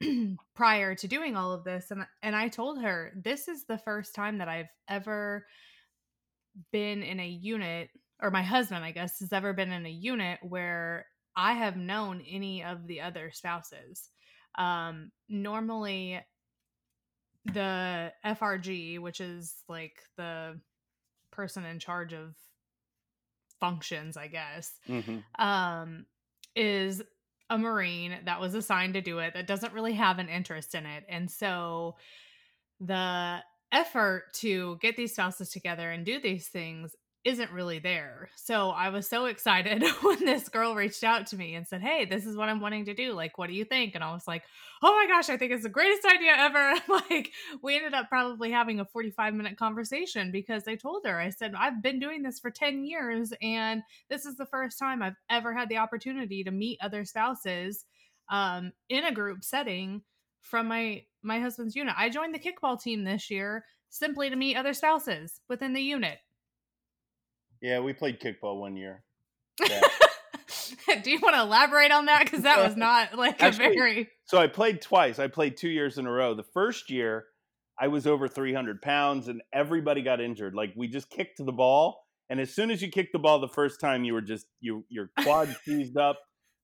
prior 0.54 0.94
to 0.94 1.06
doing 1.06 1.36
all 1.36 1.52
of 1.52 1.64
this 1.64 1.90
and 1.90 2.06
and 2.22 2.34
I 2.34 2.48
told 2.48 2.80
her 2.80 3.12
this 3.16 3.48
is 3.48 3.64
the 3.64 3.78
first 3.78 4.14
time 4.14 4.38
that 4.38 4.48
I've 4.48 4.70
ever 4.88 5.44
been 6.72 7.02
in 7.02 7.20
a 7.20 7.26
unit 7.26 7.90
or 8.22 8.30
my 8.30 8.42
husband 8.42 8.84
I 8.84 8.92
guess 8.92 9.18
has 9.20 9.32
ever 9.32 9.52
been 9.52 9.72
in 9.72 9.84
a 9.84 9.90
unit 9.90 10.38
where 10.42 11.06
I 11.36 11.54
have 11.54 11.76
known 11.76 12.22
any 12.28 12.62
of 12.62 12.86
the 12.86 13.00
other 13.00 13.30
spouses. 13.32 14.08
Um 14.56 15.10
normally 15.28 16.20
the 17.46 18.12
FRG, 18.24 19.00
which 19.00 19.20
is 19.20 19.54
like 19.68 19.96
the 20.16 20.58
person 21.30 21.64
in 21.64 21.78
charge 21.78 22.14
of 22.14 22.34
functions, 23.64 24.16
I 24.16 24.28
guess, 24.28 24.72
hmm 24.86 25.18
um, 25.38 26.06
is 26.54 27.02
a 27.50 27.58
Marine 27.58 28.16
that 28.24 28.40
was 28.40 28.54
assigned 28.54 28.94
to 28.94 29.00
do 29.00 29.18
it 29.18 29.34
that 29.34 29.46
doesn't 29.46 29.72
really 29.72 29.94
have 29.94 30.18
an 30.18 30.28
interest 30.28 30.74
in 30.74 30.86
it. 30.86 31.04
And 31.08 31.30
so 31.30 31.96
the 32.80 33.38
effort 33.72 34.32
to 34.34 34.78
get 34.80 34.96
these 34.96 35.12
spouses 35.12 35.50
together 35.50 35.90
and 35.90 36.04
do 36.04 36.20
these 36.20 36.48
things 36.48 36.94
isn't 37.24 37.50
really 37.50 37.78
there. 37.78 38.28
So 38.36 38.70
I 38.70 38.90
was 38.90 39.08
so 39.08 39.24
excited 39.24 39.82
when 40.02 40.24
this 40.24 40.48
girl 40.48 40.74
reached 40.74 41.02
out 41.02 41.26
to 41.28 41.36
me 41.36 41.54
and 41.54 41.66
said, 41.66 41.80
Hey, 41.80 42.04
this 42.04 42.26
is 42.26 42.36
what 42.36 42.48
I'm 42.48 42.60
wanting 42.60 42.84
to 42.84 42.94
do. 42.94 43.12
Like, 43.12 43.38
what 43.38 43.48
do 43.48 43.54
you 43.54 43.64
think? 43.64 43.94
And 43.94 44.04
I 44.04 44.12
was 44.12 44.28
like, 44.28 44.42
Oh 44.82 44.92
my 44.92 45.06
gosh, 45.06 45.30
I 45.30 45.36
think 45.36 45.52
it's 45.52 45.62
the 45.62 45.70
greatest 45.70 46.06
idea 46.06 46.34
ever. 46.36 46.74
like, 47.10 47.30
we 47.62 47.76
ended 47.76 47.94
up 47.94 48.08
probably 48.08 48.50
having 48.50 48.80
a 48.80 48.84
45 48.84 49.34
minute 49.34 49.56
conversation 49.56 50.30
because 50.30 50.68
I 50.68 50.74
told 50.74 51.06
her, 51.06 51.18
I 51.18 51.30
said, 51.30 51.54
I've 51.58 51.82
been 51.82 51.98
doing 51.98 52.22
this 52.22 52.38
for 52.38 52.50
10 52.50 52.84
years 52.84 53.32
and 53.40 53.82
this 54.10 54.26
is 54.26 54.36
the 54.36 54.46
first 54.46 54.78
time 54.78 55.02
I've 55.02 55.16
ever 55.30 55.54
had 55.54 55.68
the 55.68 55.78
opportunity 55.78 56.44
to 56.44 56.50
meet 56.50 56.78
other 56.82 57.04
spouses 57.04 57.86
um, 58.30 58.72
in 58.88 59.04
a 59.04 59.14
group 59.14 59.44
setting 59.44 60.02
from 60.40 60.68
my 60.68 61.02
my 61.22 61.40
husband's 61.40 61.74
unit. 61.74 61.94
I 61.96 62.10
joined 62.10 62.34
the 62.34 62.38
kickball 62.38 62.80
team 62.80 63.04
this 63.04 63.30
year 63.30 63.64
simply 63.88 64.28
to 64.28 64.36
meet 64.36 64.56
other 64.56 64.74
spouses 64.74 65.40
within 65.48 65.72
the 65.72 65.80
unit. 65.80 66.18
Yeah, 67.64 67.80
we 67.80 67.94
played 67.94 68.20
kickball 68.20 68.60
one 68.60 68.76
year. 68.76 69.02
Yeah. 69.58 69.80
Do 71.02 71.10
you 71.10 71.18
want 71.18 71.34
to 71.34 71.40
elaborate 71.40 71.92
on 71.92 72.04
that? 72.06 72.24
Because 72.24 72.42
that 72.42 72.62
was 72.62 72.76
not 72.76 73.14
like 73.18 73.40
a 73.40 73.52
very. 73.52 74.10
So 74.26 74.36
I 74.36 74.48
played 74.48 74.82
twice. 74.82 75.18
I 75.18 75.28
played 75.28 75.56
two 75.56 75.70
years 75.70 75.96
in 75.96 76.06
a 76.06 76.10
row. 76.12 76.34
The 76.34 76.42
first 76.42 76.90
year, 76.90 77.24
I 77.80 77.88
was 77.88 78.06
over 78.06 78.28
300 78.28 78.82
pounds 78.82 79.28
and 79.28 79.40
everybody 79.50 80.02
got 80.02 80.20
injured. 80.20 80.54
Like 80.54 80.74
we 80.76 80.88
just 80.88 81.08
kicked 81.08 81.38
the 81.38 81.52
ball. 81.52 82.02
And 82.28 82.38
as 82.38 82.54
soon 82.54 82.70
as 82.70 82.82
you 82.82 82.90
kicked 82.90 83.14
the 83.14 83.18
ball 83.18 83.40
the 83.40 83.48
first 83.48 83.80
time, 83.80 84.04
you 84.04 84.12
were 84.12 84.20
just, 84.20 84.44
you, 84.60 84.84
your 84.90 85.10
quad 85.20 85.56
seized 85.64 85.96
up. 85.96 86.18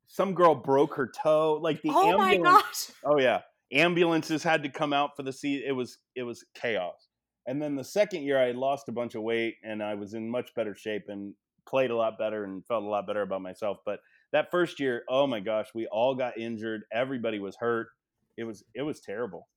Some 0.06 0.34
girl 0.34 0.54
broke 0.54 0.96
her 0.96 1.10
toe. 1.10 1.58
Like 1.62 1.80
the 1.80 1.92
Oh 1.94 2.18
my 2.18 2.34
ambulance. 2.34 2.92
Oh 3.06 3.18
yeah, 3.18 3.40
ambulances 3.72 4.42
had 4.42 4.64
to 4.64 4.68
come 4.68 4.92
out 4.92 5.12
for 5.16 5.22
the 5.22 5.32
seat. 5.32 5.62
It 5.66 5.72
was 5.72 5.96
it 6.14 6.24
was 6.24 6.44
chaos. 6.54 7.09
And 7.46 7.60
then 7.60 7.74
the 7.74 7.84
second 7.84 8.22
year, 8.22 8.38
I 8.38 8.52
lost 8.52 8.88
a 8.88 8.92
bunch 8.92 9.14
of 9.14 9.22
weight 9.22 9.56
and 9.62 9.82
I 9.82 9.94
was 9.94 10.14
in 10.14 10.30
much 10.30 10.54
better 10.54 10.74
shape 10.74 11.04
and 11.08 11.34
played 11.66 11.90
a 11.90 11.96
lot 11.96 12.18
better 12.18 12.44
and 12.44 12.64
felt 12.66 12.84
a 12.84 12.88
lot 12.88 13.06
better 13.06 13.22
about 13.22 13.42
myself. 13.42 13.78
But 13.84 14.00
that 14.32 14.50
first 14.50 14.80
year, 14.80 15.04
oh 15.08 15.26
my 15.26 15.40
gosh, 15.40 15.68
we 15.74 15.86
all 15.86 16.14
got 16.14 16.38
injured. 16.38 16.82
Everybody 16.92 17.38
was 17.38 17.56
hurt. 17.56 17.88
It 18.36 18.44
was 18.44 18.64
it 18.74 18.82
was 18.82 19.00
terrible. 19.00 19.48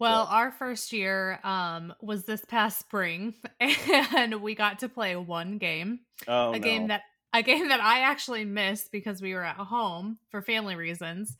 Well, 0.00 0.28
our 0.30 0.52
first 0.52 0.92
year 0.92 1.40
um, 1.42 1.92
was 2.00 2.24
this 2.24 2.44
past 2.44 2.78
spring, 2.78 3.34
and 3.60 4.40
we 4.42 4.54
got 4.54 4.78
to 4.80 4.88
play 4.88 5.16
one 5.16 5.58
game. 5.58 6.00
Oh 6.28 6.52
a 6.52 6.58
no. 6.58 6.58
game 6.58 6.88
that 6.88 7.02
a 7.32 7.42
game 7.42 7.68
that 7.68 7.80
I 7.80 8.00
actually 8.00 8.44
missed 8.44 8.92
because 8.92 9.20
we 9.20 9.34
were 9.34 9.44
at 9.44 9.56
home 9.56 10.18
for 10.30 10.40
family 10.40 10.76
reasons. 10.76 11.36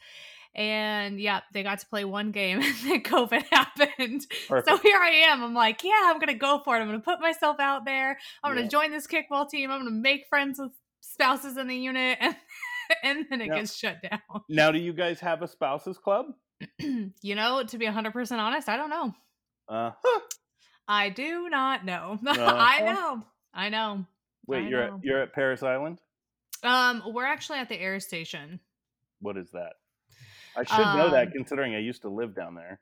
And 0.59 1.21
yeah, 1.21 1.43
they 1.53 1.63
got 1.63 1.79
to 1.79 1.87
play 1.87 2.05
one 2.05 2.33
game 2.33 2.61
and 2.63 2.75
then 2.85 3.03
COVID 3.05 3.45
happened. 3.53 4.27
So 4.49 4.77
here 4.79 4.99
I 4.99 5.27
am. 5.31 5.45
I'm 5.45 5.55
like, 5.55 5.85
yeah, 5.85 5.93
I'm 6.07 6.19
gonna 6.19 6.35
go 6.35 6.61
for 6.65 6.77
it. 6.77 6.81
I'm 6.81 6.87
gonna 6.89 6.99
put 6.99 7.21
myself 7.21 7.61
out 7.61 7.85
there. 7.85 8.19
I'm 8.43 8.53
Yeah. 8.53 8.63
gonna 8.63 8.69
join 8.69 8.91
this 8.91 9.07
kickball 9.07 9.49
team. 9.49 9.71
I'm 9.71 9.79
gonna 9.79 9.93
make 9.93 10.27
friends 10.29 10.59
with 10.59 10.73
spouses 11.01 11.57
in 11.57 11.69
the 11.69 11.77
unit, 11.77 12.19
and, 12.21 12.37
and 13.05 13.27
then 13.31 13.41
it 13.41 13.47
Yeah. 13.47 13.55
gets 13.61 13.77
shut 13.77 14.03
down. 14.03 14.43
now, 14.49 14.73
do 14.73 14.79
you 14.81 14.93
guys 14.93 15.21
have 15.21 15.43
a 15.43 15.47
spouses 15.49 15.97
club? 15.97 16.27
you 16.81 17.35
know, 17.37 17.63
to 17.63 17.79
be 17.79 17.87
100% 17.87 18.39
honest, 18.39 18.69
I 18.69 18.77
don't 18.77 18.91
know. 18.91 19.13
Uh 19.69 19.93
huh. 20.05 20.21
I 20.89 21.11
do 21.11 21.49
not 21.49 21.85
know. 21.85 22.19
I 22.27 22.31
Uh-huh. 22.83 22.93
know. 22.93 23.23
I 23.55 23.69
know. 23.69 24.07
Wait, 24.49 24.65
I 24.65 24.69
you're 24.69 24.87
know. 24.89 24.95
at, 24.97 25.05
you're 25.05 25.23
at 25.23 25.33
Parris 25.33 25.63
Island. 25.63 26.01
Um, 26.65 27.03
we're 27.07 27.27
actually 27.27 27.59
at 27.61 27.69
the 27.69 27.81
air 27.81 28.01
station. 28.01 28.59
What 29.21 29.37
is 29.37 29.53
that? 29.53 29.75
I 30.59 30.65
should 30.65 30.97
know 30.97 31.11
that 31.11 31.29
Um, 31.29 31.33
considering 31.33 31.75
I 31.75 31.79
used 31.79 32.03
to 32.03 32.09
live 32.09 32.35
down 32.35 32.55
there. 32.55 32.81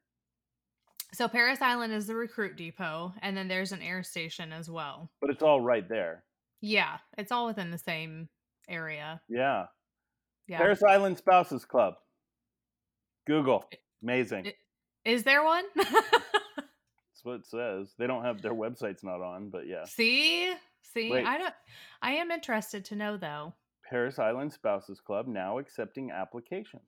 So 1.13 1.29
Parris 1.29 1.63
Island 1.63 1.93
is 1.93 2.07
the 2.07 2.15
recruit 2.15 2.57
depot, 2.57 3.13
and 3.23 3.37
then 3.37 3.49
there's 3.49 3.73
an 3.73 3.81
air 3.83 4.03
station 4.03 4.53
as 4.53 4.71
well. 4.71 5.11
But 5.21 5.31
it's 5.31 5.43
all 5.43 5.61
right 5.61 5.89
there. 5.89 6.25
Yeah, 6.61 6.99
it's 7.17 7.33
all 7.33 7.47
within 7.47 7.71
the 7.71 7.79
same 7.79 8.29
area. 8.69 9.21
Yeah. 9.29 9.67
Yeah. 10.49 10.59
Parris 10.59 10.83
Island 10.83 11.19
Spouses 11.19 11.65
Club. 11.65 11.95
Google. 13.27 13.65
Amazing. 14.03 14.53
Is 15.05 15.23
there 15.23 15.45
one? 15.45 15.65
That's 15.77 17.25
what 17.25 17.37
it 17.37 17.47
says. 17.47 17.95
They 17.99 18.07
don't 18.07 18.25
have 18.25 18.43
their 18.43 18.55
website's 18.55 19.03
not 19.03 19.21
on, 19.23 19.51
but 19.51 19.67
yeah. 19.67 19.85
See? 19.85 20.53
See? 20.83 21.11
Wait. 21.11 21.27
I 21.27 21.39
don't 21.39 21.55
I 22.03 22.13
am 22.13 22.31
interested 22.31 22.85
to 22.87 22.97
know 22.97 23.17
though. 23.17 23.55
Parris 23.89 24.19
Island 24.19 24.53
Spouses 24.53 25.01
Club 25.01 25.27
now 25.29 25.59
accepting 25.59 26.11
applications. 26.11 26.83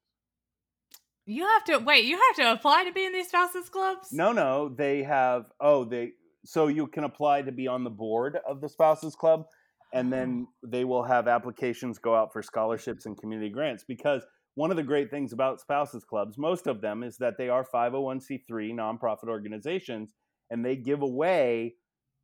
You 1.30 1.46
have 1.46 1.64
to 1.64 1.76
wait, 1.76 2.06
you 2.06 2.16
have 2.16 2.36
to 2.36 2.52
apply 2.52 2.84
to 2.84 2.92
be 2.92 3.04
in 3.04 3.12
these 3.12 3.28
spouses 3.28 3.68
clubs? 3.68 4.08
No, 4.12 4.32
no, 4.32 4.70
they 4.70 5.02
have. 5.02 5.44
Oh, 5.60 5.84
they. 5.84 6.12
So 6.46 6.68
you 6.68 6.86
can 6.86 7.04
apply 7.04 7.42
to 7.42 7.52
be 7.52 7.68
on 7.68 7.84
the 7.84 7.90
board 7.90 8.38
of 8.48 8.62
the 8.62 8.68
Spouses 8.70 9.14
Club, 9.14 9.44
and 9.92 10.10
then 10.10 10.46
they 10.66 10.84
will 10.84 11.02
have 11.02 11.28
applications 11.28 11.98
go 11.98 12.14
out 12.14 12.32
for 12.32 12.42
scholarships 12.42 13.04
and 13.04 13.18
community 13.18 13.50
grants. 13.50 13.84
Because 13.86 14.22
one 14.54 14.70
of 14.70 14.78
the 14.78 14.82
great 14.82 15.10
things 15.10 15.34
about 15.34 15.60
Spouses 15.60 16.02
Clubs, 16.02 16.38
most 16.38 16.66
of 16.66 16.80
them, 16.80 17.02
is 17.02 17.18
that 17.18 17.34
they 17.36 17.50
are 17.50 17.66
501c3 17.74 18.40
nonprofit 18.72 19.28
organizations, 19.28 20.14
and 20.48 20.64
they 20.64 20.76
give 20.76 21.02
away 21.02 21.74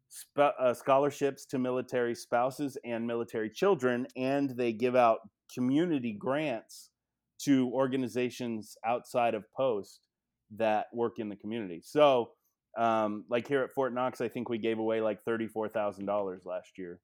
sp- 0.09 0.57
uh, 0.59 0.73
scholarships 0.73 1.45
to 1.51 1.59
military 1.59 2.14
spouses 2.14 2.79
and 2.87 3.07
military 3.07 3.51
children, 3.51 4.07
and 4.17 4.57
they 4.57 4.73
give 4.73 4.97
out 4.97 5.19
community 5.53 6.17
grants 6.19 6.88
to 7.44 7.70
organizations 7.72 8.76
outside 8.85 9.35
of 9.35 9.44
post 9.57 10.00
that 10.57 10.87
work 10.92 11.18
in 11.18 11.28
the 11.28 11.37
community. 11.37 11.80
So, 11.85 12.30
um, 12.76 13.24
like 13.30 13.46
here 13.46 13.62
at 13.62 13.70
Fort 13.72 13.94
Knox, 13.94 14.20
I 14.20 14.28
think 14.28 14.48
we 14.48 14.59
gave 14.59 14.78
away 14.78 15.00
like 15.00 15.22
thirty-four 15.24 15.68
thousand 15.68 16.07
dollars 16.07 16.42
last 16.44 16.76
year 16.76 17.00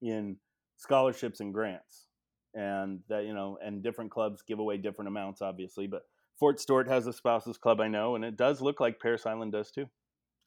in 0.00 0.36
scholarships 0.76 1.40
and 1.40 1.52
grants, 1.52 2.06
and 2.54 3.00
that 3.08 3.24
you 3.24 3.34
know, 3.34 3.58
and 3.64 3.82
different 3.82 4.10
clubs 4.10 4.42
give 4.46 4.58
away 4.58 4.76
different 4.76 5.08
amounts, 5.08 5.42
obviously. 5.42 5.86
But 5.86 6.02
Fort 6.38 6.60
Stewart 6.60 6.88
has 6.88 7.06
a 7.06 7.12
spouses 7.12 7.58
club, 7.58 7.80
I 7.80 7.88
know, 7.88 8.16
and 8.16 8.24
it 8.24 8.36
does 8.36 8.60
look 8.60 8.80
like 8.80 9.00
Parris 9.00 9.26
Island 9.26 9.52
does 9.52 9.70
too. 9.70 9.86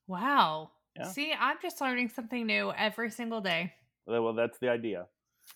Wow. 0.07 0.71
Yeah. 0.97 1.07
See, 1.09 1.33
I'm 1.37 1.57
just 1.61 1.81
learning 1.81 2.09
something 2.09 2.45
new 2.45 2.71
every 2.71 3.09
single 3.09 3.41
day. 3.41 3.73
Well, 4.07 4.33
that's 4.33 4.59
the 4.59 4.69
idea 4.69 5.07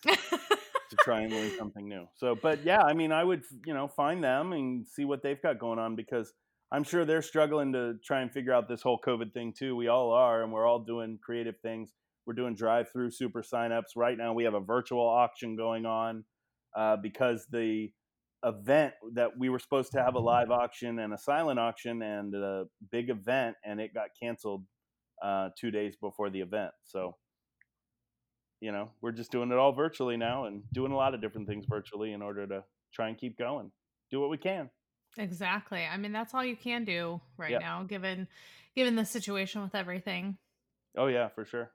to 0.89 0.97
try 1.03 1.21
and 1.21 1.33
learn 1.33 1.51
something 1.57 1.87
new. 1.87 2.05
So, 2.15 2.35
but 2.41 2.63
yeah, 2.63 2.81
I 2.81 2.93
mean, 2.93 3.11
I 3.11 3.23
would 3.23 3.43
you 3.65 3.73
know 3.73 3.87
find 3.87 4.23
them 4.23 4.53
and 4.53 4.87
see 4.87 5.05
what 5.05 5.21
they've 5.23 5.41
got 5.41 5.59
going 5.59 5.79
on 5.79 5.95
because 5.95 6.33
I'm 6.71 6.83
sure 6.83 7.05
they're 7.05 7.21
struggling 7.21 7.73
to 7.73 7.95
try 8.03 8.21
and 8.21 8.31
figure 8.31 8.53
out 8.53 8.67
this 8.67 8.81
whole 8.81 8.99
COVID 9.05 9.33
thing 9.33 9.53
too. 9.57 9.75
We 9.75 9.87
all 9.87 10.11
are, 10.11 10.43
and 10.43 10.51
we're 10.51 10.67
all 10.67 10.79
doing 10.79 11.17
creative 11.23 11.55
things. 11.61 11.93
We're 12.25 12.33
doing 12.35 12.53
drive-through 12.53 13.11
super 13.11 13.41
signups 13.41 13.95
right 13.95 14.17
now. 14.17 14.33
We 14.33 14.43
have 14.43 14.53
a 14.53 14.59
virtual 14.59 15.07
auction 15.07 15.55
going 15.55 15.87
on 15.87 16.25
uh, 16.77 16.97
because 17.01 17.47
the 17.49 17.89
event 18.43 18.93
that 19.15 19.31
we 19.37 19.49
were 19.49 19.59
supposed 19.59 19.91
to 19.93 20.03
have 20.03 20.15
a 20.15 20.19
live 20.19 20.51
auction 20.51 20.99
and 20.99 21.11
a 21.13 21.17
silent 21.17 21.59
auction 21.59 22.01
and 22.01 22.35
a 22.35 22.65
big 22.91 23.09
event, 23.09 23.55
and 23.65 23.81
it 23.81 23.93
got 23.93 24.09
canceled 24.21 24.63
uh, 25.23 25.49
two 25.59 25.71
days 25.71 25.95
before 25.99 26.29
the 26.29 26.41
event. 26.41 26.71
So 26.83 27.15
you 28.61 28.71
know, 28.71 28.89
we're 29.01 29.11
just 29.11 29.31
doing 29.31 29.51
it 29.51 29.57
all 29.57 29.71
virtually 29.71 30.15
mm-hmm. 30.15 30.21
now 30.21 30.45
and 30.45 30.63
doing 30.73 30.91
a 30.91 30.95
lot 30.95 31.13
of 31.13 31.21
different 31.21 31.47
things 31.47 31.65
virtually 31.67 32.13
in 32.13 32.21
order 32.21 32.45
to 32.47 32.63
try 32.93 33.07
and 33.07 33.17
keep 33.17 33.37
going. 33.37 33.71
Do 34.11 34.19
what 34.19 34.29
we 34.29 34.37
can. 34.37 34.69
Exactly. 35.17 35.85
I 35.85 35.97
mean, 35.97 36.11
that's 36.11 36.33
all 36.33 36.43
you 36.43 36.55
can 36.55 36.85
do 36.85 37.21
right 37.37 37.59
now, 37.59 37.83
given 37.83 38.27
given 38.75 38.95
the 38.95 39.05
situation 39.05 39.61
with 39.61 39.75
everything. 39.75 40.37
Oh 40.97 41.07
yeah, 41.07 41.29
for 41.29 41.45
sure. 41.45 41.71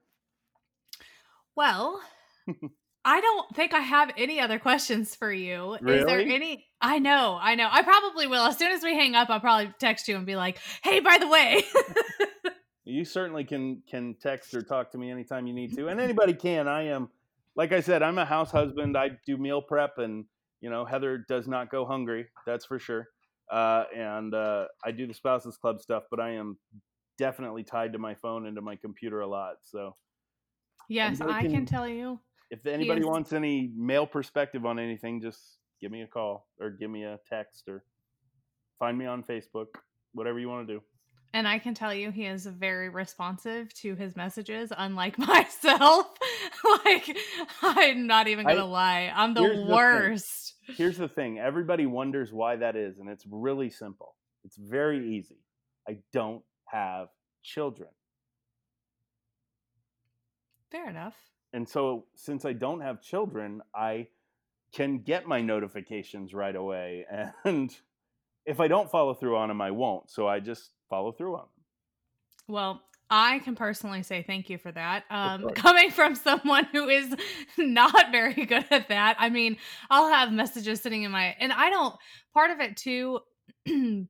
Well, 1.57 2.01
I 3.05 3.21
don't 3.21 3.55
think 3.55 3.75
I 3.75 3.81
have 3.81 4.13
any 4.17 4.41
other 4.41 4.59
questions 4.59 5.15
for 5.15 5.33
you. 5.33 5.75
Is 5.75 6.07
there 6.07 6.21
any? 6.21 6.67
I 6.81 6.99
know, 6.99 7.39
I 7.41 7.55
know. 7.55 7.69
I 7.71 7.83
probably 7.83 8.27
will. 8.27 8.47
As 8.47 8.57
soon 8.57 8.73
as 8.73 8.83
we 8.83 8.95
hang 8.95 9.15
up, 9.15 9.31
I'll 9.31 9.41
probably 9.41 9.73
text 9.79 10.09
you 10.09 10.17
and 10.17 10.27
be 10.27 10.37
like, 10.37 10.59
"Hey, 10.83 11.01
by 11.01 11.19
the 11.19 11.29
way." 11.29 11.63
You 12.95 13.05
certainly 13.05 13.43
can 13.43 13.83
can 13.91 14.15
text 14.23 14.55
or 14.55 14.63
talk 14.63 14.93
to 14.93 14.99
me 14.99 15.11
anytime 15.11 15.49
you 15.49 15.53
need 15.53 15.75
to, 15.77 15.89
and 15.89 15.99
anybody 16.09 16.33
can. 16.33 16.69
I 16.69 16.83
am 16.89 17.09
like 17.57 17.73
I 17.73 17.81
said, 17.81 18.03
I'm 18.05 18.19
a 18.19 18.25
house 18.25 18.53
husband. 18.53 18.97
I 18.97 19.11
do 19.27 19.37
meal 19.37 19.61
prep, 19.61 19.99
and 19.99 20.25
you 20.61 20.71
know, 20.71 20.85
Heather 20.85 21.19
does 21.29 21.49
not 21.49 21.71
go 21.73 21.85
hungry. 21.85 22.27
That's 22.47 22.65
for 22.65 22.79
sure. 22.79 23.09
Uh, 23.51 23.85
and 23.95 24.33
uh, 24.33 24.67
I 24.85 24.93
do 24.93 25.09
the 25.09 25.15
spouses 25.15 25.57
club 25.57 25.81
stuff, 25.81 26.05
but 26.09 26.21
I 26.21 26.31
am 26.35 26.57
definitely 27.19 27.65
tied 27.65 27.93
to 27.95 27.99
my 27.99 28.15
phone 28.15 28.47
and 28.47 28.55
to 28.57 28.63
my 28.63 28.77
computer 28.77 29.21
a 29.23 29.27
lot. 29.27 29.57
So 29.63 29.97
Yes, 30.89 31.21
Anybody 31.21 31.33
I 31.39 31.43
can 31.43 31.51
can- 31.53 31.67
tell 31.67 31.89
you. 31.89 32.21
if 32.51 32.65
anybody 32.65 33.01
is- 33.01 33.07
wants 33.07 33.33
any 33.33 33.73
male 33.77 34.07
perspective 34.07 34.65
on 34.65 34.79
anything, 34.79 35.21
just 35.21 35.59
give 35.81 35.91
me 35.91 36.03
a 36.03 36.07
call 36.07 36.47
or 36.61 36.71
give 36.71 36.91
me 36.91 37.03
a 37.05 37.19
text 37.29 37.69
or 37.69 37.85
find 38.79 38.97
me 38.97 39.07
on 39.07 39.25
Facebook, 39.25 39.67
whatever 40.13 40.39
you 40.39 40.49
want 40.49 40.67
to 40.69 40.75
do. 40.75 40.81
And 41.35 41.49
I 41.49 41.59
can 41.59 41.75
tell 41.75 41.93
you 41.93 42.13
he 42.13 42.27
is 42.27 42.47
very 42.47 42.89
responsive 42.89 43.75
to 43.81 43.97
his 43.97 44.15
messages, 44.15 44.73
unlike 44.79 45.19
myself. 45.19 46.07
like, 46.85 47.19
I'm 47.61 48.07
not 48.07 48.29
even 48.29 48.47
gonna 48.47 48.65
lie. 48.65 49.13
I'm 49.13 49.35
the 49.35 49.41
here's 49.43 49.67
the 49.67 49.75
worst. 49.75 50.55
Here's 50.77 50.97
the 50.97 51.09
thing 51.09 51.41
everybody 51.41 51.87
wonders 51.87 52.33
why 52.33 52.55
that 52.57 52.77
is, 52.77 52.99
and 52.99 53.11
it's 53.11 53.27
really 53.29 53.69
simple. 53.69 54.15
It's 54.45 54.57
very 54.57 55.17
easy. 55.17 55.41
I 55.89 55.99
don't 56.13 56.45
have 56.67 57.09
children. 57.43 57.91
Fair 60.71 60.89
enough. 60.89 61.17
And 61.53 61.69
so, 61.69 62.05
since 62.15 62.45
I 62.45 62.53
don't 62.53 62.81
have 62.81 63.03
children, 63.03 63.61
I 63.75 64.07
can 64.73 65.01
get 65.01 65.27
my 65.27 65.41
notifications 65.41 66.33
right 66.33 66.55
away. 66.55 67.07
And 67.45 67.75
if 68.47 68.61
I 68.61 68.69
don't 68.69 68.91
follow 68.91 69.15
through 69.15 69.37
on 69.37 69.49
them, 69.49 69.61
I 69.61 69.71
won't. 69.71 70.11
So 70.11 70.29
I 70.29 70.39
just 70.39 70.71
follow 70.95 71.13
through 71.13 71.35
on 71.35 71.41
them. 71.41 71.49
Well, 72.47 72.83
I 73.11 73.41
can 73.41 73.55
personally 73.57 74.03
say 74.03 74.23
thank 74.23 74.49
you 74.49 74.59
for 74.59 74.71
that. 74.73 75.05
Um, 75.11 75.51
coming 75.51 75.91
from 75.91 76.15
someone 76.15 76.67
who 76.73 76.89
is 76.89 77.15
not 77.59 78.13
very 78.13 78.47
good 78.47 78.65
at 78.71 78.89
that. 78.89 79.17
I 79.19 79.29
mean, 79.29 79.57
I'll 79.91 80.09
have 80.09 80.33
messages 80.33 80.81
sitting 80.81 81.03
in 81.03 81.11
my, 81.11 81.35
and 81.41 81.53
I 81.53 81.71
don't, 81.71 81.95
part 82.33 82.51
of 82.51 82.61
it 82.61 82.77
too, 82.77 83.21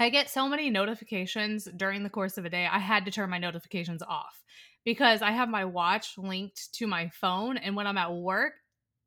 I 0.00 0.08
get 0.08 0.28
so 0.28 0.48
many 0.48 0.70
notifications 0.70 1.68
during 1.76 2.02
the 2.02 2.10
course 2.10 2.36
of 2.36 2.44
a 2.44 2.50
day. 2.50 2.66
I 2.70 2.78
had 2.78 3.04
to 3.04 3.10
turn 3.12 3.30
my 3.30 3.38
notifications 3.38 4.02
off 4.02 4.42
because 4.84 5.22
I 5.22 5.30
have 5.30 5.48
my 5.48 5.64
watch 5.64 6.18
linked 6.18 6.74
to 6.74 6.86
my 6.88 7.10
phone. 7.10 7.56
And 7.56 7.76
when 7.76 7.86
I'm 7.86 7.98
at 7.98 8.12
work, 8.12 8.54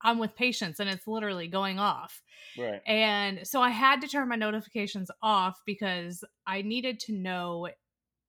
I'm 0.06 0.20
with 0.20 0.36
patients 0.36 0.80
and 0.80 0.90
it's 0.90 1.08
literally 1.08 1.48
going 1.48 1.80
off. 1.80 2.22
Right. 2.58 2.82
And 2.86 3.46
so 3.46 3.62
I 3.62 3.70
had 3.70 4.02
to 4.02 4.08
turn 4.08 4.30
my 4.30 4.36
notifications 4.36 5.10
off 5.22 5.60
because 5.66 6.24
I 6.48 6.62
needed 6.62 7.00
to 7.02 7.14
know 7.14 7.68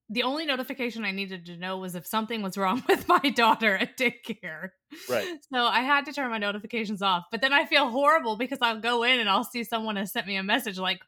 the 0.08 0.22
only 0.22 0.46
notification 0.46 1.04
I 1.04 1.10
needed 1.10 1.46
to 1.46 1.56
know 1.56 1.78
was 1.78 1.96
if 1.96 2.06
something 2.06 2.40
was 2.40 2.56
wrong 2.56 2.82
with 2.88 3.08
my 3.08 3.18
daughter 3.18 3.76
at 3.76 3.98
daycare. 3.98 4.70
Right. 5.10 5.26
So 5.52 5.58
I 5.64 5.80
had 5.80 6.06
to 6.06 6.12
turn 6.12 6.30
my 6.30 6.38
notifications 6.38 7.02
off. 7.02 7.24
But 7.32 7.40
then 7.40 7.52
I 7.52 7.66
feel 7.66 7.90
horrible 7.90 8.36
because 8.36 8.58
I'll 8.62 8.80
go 8.80 9.02
in 9.02 9.18
and 9.18 9.28
I'll 9.28 9.44
see 9.44 9.64
someone 9.64 9.96
has 9.96 10.12
sent 10.12 10.26
me 10.26 10.36
a 10.36 10.42
message 10.44 10.78
like 10.78 11.00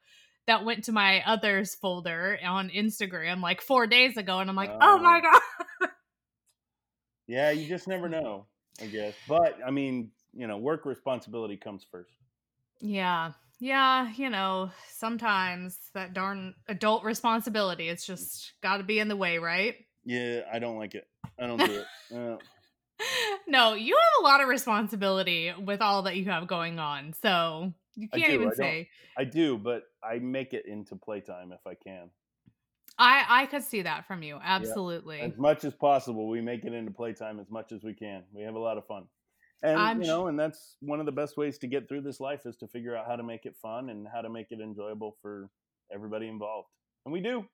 that 0.49 0.65
went 0.65 0.85
to 0.85 0.93
my 0.93 1.23
others 1.27 1.75
folder 1.77 2.39
on 2.45 2.71
Instagram 2.71 3.41
like 3.41 3.61
four 3.61 3.87
days 3.87 4.17
ago. 4.17 4.39
And 4.41 4.51
I'm 4.51 4.57
like, 4.57 4.73
oh 4.81 4.99
my 4.99 5.21
Oh. 5.25 5.41
God. 5.81 5.91
Yeah, 7.27 7.51
you 7.51 7.69
just 7.69 7.87
never 7.87 8.09
know, 8.09 8.47
I 8.81 8.87
guess. 8.87 9.15
But 9.29 9.59
I 9.65 9.71
mean, 9.71 10.11
you 10.39 10.47
know, 10.47 10.57
work 10.57 10.87
responsibility 10.87 11.57
comes 11.57 11.85
first. 11.91 12.13
Yeah. 12.81 13.33
Yeah, 13.61 14.13
you 14.15 14.31
know, 14.31 14.71
sometimes 14.89 15.77
that 15.93 16.15
darn 16.15 16.55
adult 16.69 17.03
responsibility, 17.03 17.89
it's 17.89 18.07
just 18.07 18.53
got 18.63 18.77
to 18.77 18.85
be 18.85 19.01
in 19.01 19.09
the 19.09 19.17
way, 19.17 19.39
right? 19.39 19.75
Yeah, 20.05 20.43
I 20.53 20.61
don't 20.61 20.79
like 20.79 20.95
it. 20.95 21.09
I 21.41 21.47
don't 21.49 21.59
do 21.59 21.83
it. 21.83 21.87
Uh, 22.15 22.37
no, 23.47 23.75
you 23.75 23.95
have 23.97 24.25
a 24.25 24.27
lot 24.27 24.41
of 24.41 24.49
responsibility 24.49 25.53
with 25.65 25.81
all 25.81 26.03
that 26.03 26.17
you 26.17 26.25
have 26.25 26.47
going 26.49 26.79
on. 26.81 27.13
So 27.23 27.73
you 27.95 28.09
can't 28.09 28.25
do, 28.25 28.31
I 28.31 28.35
even 28.35 28.49
don't- 28.49 28.57
say. 28.57 28.89
I 29.17 29.25
do, 29.25 29.57
but 29.59 29.85
I 30.03 30.19
make 30.19 30.53
it 30.53 30.67
into 30.67 30.97
playtime 30.97 31.53
if 31.53 31.65
I 31.67 31.75
can. 31.75 32.11
I 32.99 33.25
I 33.29 33.47
could 33.47 33.63
see 33.63 33.83
that 33.83 34.07
from 34.09 34.23
you. 34.25 34.41
Absolutely. 34.43 35.21
As 35.21 35.37
much 35.37 35.65
as 35.65 35.75
possible, 35.75 36.29
we 36.29 36.41
make 36.41 36.65
it 36.65 36.73
into 36.73 36.91
playtime 36.91 37.39
as 37.39 37.51
much 37.51 37.71
as 37.71 37.85
we 37.85 37.95
can. 37.95 38.25
We 38.33 38.43
have 38.43 38.55
a 38.55 38.59
lot 38.59 38.79
of 38.79 38.87
fun. 38.87 39.05
And 39.63 39.79
I'm 39.79 40.01
you 40.01 40.07
know, 40.07 40.29
and 40.29 40.39
that's 40.39 40.77
one 40.81 41.01
of 41.01 41.07
the 41.07 41.13
best 41.13 41.37
ways 41.37 41.59
to 41.59 41.67
get 41.67 41.89
through 41.89 42.03
this 42.03 42.21
life 42.21 42.47
is 42.47 42.57
to 42.59 42.69
figure 42.69 42.97
out 42.97 43.07
how 43.07 43.17
to 43.17 43.23
make 43.23 43.45
it 43.45 43.57
fun 43.57 43.91
and 43.91 44.07
how 44.13 44.21
to 44.21 44.31
make 44.31 44.49
it 44.51 44.61
enjoyable 44.61 45.17
for 45.21 45.51
everybody 45.93 46.29
involved. 46.29 46.69
And 47.05 47.13
we 47.13 47.21
do. 47.21 47.45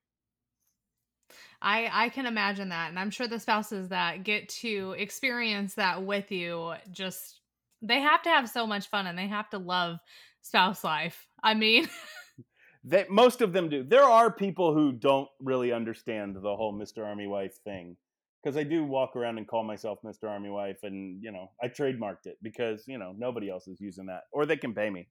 I 1.63 1.89
I 1.91 2.09
can 2.11 2.27
imagine 2.27 2.69
that, 2.69 2.91
and 2.91 2.99
I'm 2.99 3.11
sure 3.11 3.27
the 3.27 3.41
spouses 3.41 3.89
that 3.89 4.25
get 4.25 4.49
to 4.61 4.95
experience 4.99 5.75
that 5.75 6.03
with 6.05 6.31
you 6.31 6.75
just 6.93 7.41
they 7.81 8.01
have 8.01 8.23
to 8.23 8.29
have 8.29 8.49
so 8.49 8.67
much 8.67 8.89
fun 8.89 9.07
and 9.07 9.19
they 9.19 9.29
have 9.29 9.49
to 9.51 9.59
love 9.59 9.99
spouse 10.43 10.85
life. 10.85 11.27
I 11.43 11.55
mean, 11.55 11.89
They, 12.85 13.07
most 13.09 13.41
of 13.41 13.53
them 13.53 13.71
do. 13.71 13.83
There 13.83 14.05
are 14.05 14.31
people 14.31 14.75
who 14.75 14.93
don't 14.93 15.29
really 15.41 15.73
understand 15.73 16.37
the 16.37 16.55
whole 16.55 16.75
Mr. 16.75 17.05
Army 17.05 17.27
Wife 17.27 17.57
thing. 17.65 17.97
Because 18.45 18.59
I 18.59 18.63
do 18.63 18.85
walk 18.85 19.17
around 19.17 19.39
and 19.39 19.49
call 19.49 19.65
myself 19.65 20.01
Mr. 20.05 20.29
Army 20.29 20.51
Wife, 20.51 20.81
and 20.83 21.23
you 21.23 21.33
know 21.33 21.51
I 21.63 21.69
trademarked 21.69 22.27
it 22.27 22.37
because 22.43 22.85
you 22.87 22.99
know 22.99 23.15
nobody 23.17 23.49
else 23.49 23.67
is 23.69 23.81
using 23.81 24.07
that, 24.07 24.25
or 24.33 24.45
they 24.45 24.59
can 24.59 24.75
pay 24.75 24.91
me. 24.91 25.09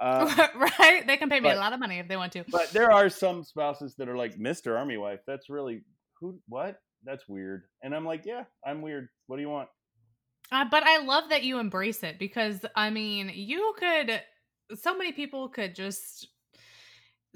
Uh, 0.00 0.30
right? 0.78 1.06
They 1.06 1.16
can 1.16 1.28
pay 1.28 1.40
me 1.40 1.48
but- 1.48 1.56
a 1.56 1.60
lot 1.60 1.72
of 1.72 1.80
money 1.80 1.98
if 1.98 2.06
they 2.06 2.16
want 2.16 2.32
to. 2.32 2.44
but 2.50 2.70
there 2.70 2.92
are 2.92 3.08
some 3.08 3.42
spouses 3.42 3.94
that 3.96 4.08
are 4.08 4.16
like 4.16 4.36
Mr. 4.36 4.76
Army 4.78 4.98
Wife. 4.98 5.20
That's 5.26 5.50
really 5.50 5.82
who? 6.20 6.38
What? 6.48 6.80
That's 7.04 7.28
weird. 7.28 7.64
And 7.82 7.94
I'm 7.94 8.04
like, 8.04 8.24
yeah, 8.24 8.44
I'm 8.64 8.82
weird. 8.82 9.08
What 9.26 9.36
do 9.36 9.42
you 9.42 9.50
want? 9.50 9.68
Uh, 10.52 10.64
but 10.70 10.84
I 10.84 10.98
love 10.98 11.30
that 11.30 11.42
you 11.42 11.58
embrace 11.58 12.02
it 12.04 12.18
because 12.18 12.64
I 12.76 12.90
mean, 12.90 13.32
you 13.34 13.74
could. 13.78 14.22
So 14.74 14.96
many 14.96 15.12
people 15.12 15.48
could 15.48 15.74
just 15.74 16.28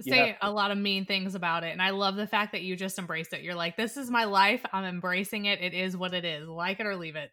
say 0.01 0.36
a 0.41 0.51
lot 0.51 0.70
of 0.70 0.78
mean 0.78 1.05
things 1.07 1.34
about 1.34 1.64
it, 1.64 1.72
and 1.72 1.82
I 1.82 1.91
love 1.91 2.16
the 2.16 2.26
fact 2.26 2.53
that 2.53 2.62
you 2.62 2.76
just 2.76 2.99
embrace 2.99 3.28
it. 3.32 3.43
You're 3.43 3.55
like, 3.55 3.76
"This 3.76 3.97
is 3.97 4.11
my 4.11 4.24
life. 4.24 4.64
I'm 4.72 4.84
embracing 4.84 5.47
it. 5.47 5.61
It 5.61 5.74
is 5.74 5.97
what 5.97 6.14
it 6.14 6.24
is. 6.24 6.49
Like 6.49 6.80
it 6.80 6.86
or 6.86 6.97
leave 6.97 7.16
it." 7.16 7.30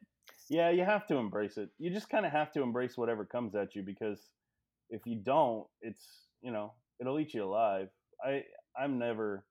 Yeah, 0.50 0.70
you 0.70 0.84
have 0.84 1.08
to 1.08 1.16
embrace 1.16 1.58
it. 1.58 1.70
You 1.78 1.92
just 1.92 2.10
kind 2.10 2.26
of 2.26 2.32
have 2.32 2.52
to 2.54 2.62
embrace 2.62 2.98
whatever 2.98 3.26
comes 3.26 3.56
at 3.56 3.76
you 3.76 3.84
because 3.84 4.30
if 4.90 5.02
you 5.06 5.16
don't, 5.16 5.66
it's 5.82 6.28
you 6.42 6.52
know 6.52 6.74
it'll 7.00 7.20
eat 7.20 7.34
you 7.34 7.44
alive. 7.44 7.90
I 8.24 8.44
I'm 8.80 8.98
never 8.98 9.46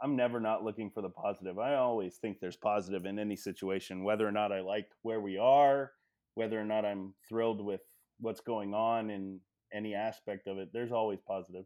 I'm 0.00 0.16
never 0.16 0.40
not 0.40 0.62
looking 0.62 0.90
for 0.90 1.02
the 1.02 1.10
positive. 1.10 1.58
I 1.58 1.74
always 1.74 2.16
think 2.16 2.38
there's 2.40 2.56
positive 2.56 3.04
in 3.04 3.18
any 3.18 3.36
situation, 3.36 4.04
whether 4.04 4.26
or 4.26 4.32
not 4.32 4.52
I 4.52 4.60
like 4.60 4.86
where 5.02 5.20
we 5.20 5.38
are, 5.38 5.92
whether 6.34 6.60
or 6.60 6.64
not 6.64 6.84
I'm 6.84 7.14
thrilled 7.28 7.64
with 7.64 7.80
what's 8.20 8.40
going 8.40 8.74
on 8.74 9.10
in 9.10 9.40
any 9.72 9.94
aspect 9.94 10.46
of 10.46 10.58
it. 10.58 10.70
There's 10.72 10.92
always 10.92 11.18
positive. 11.26 11.64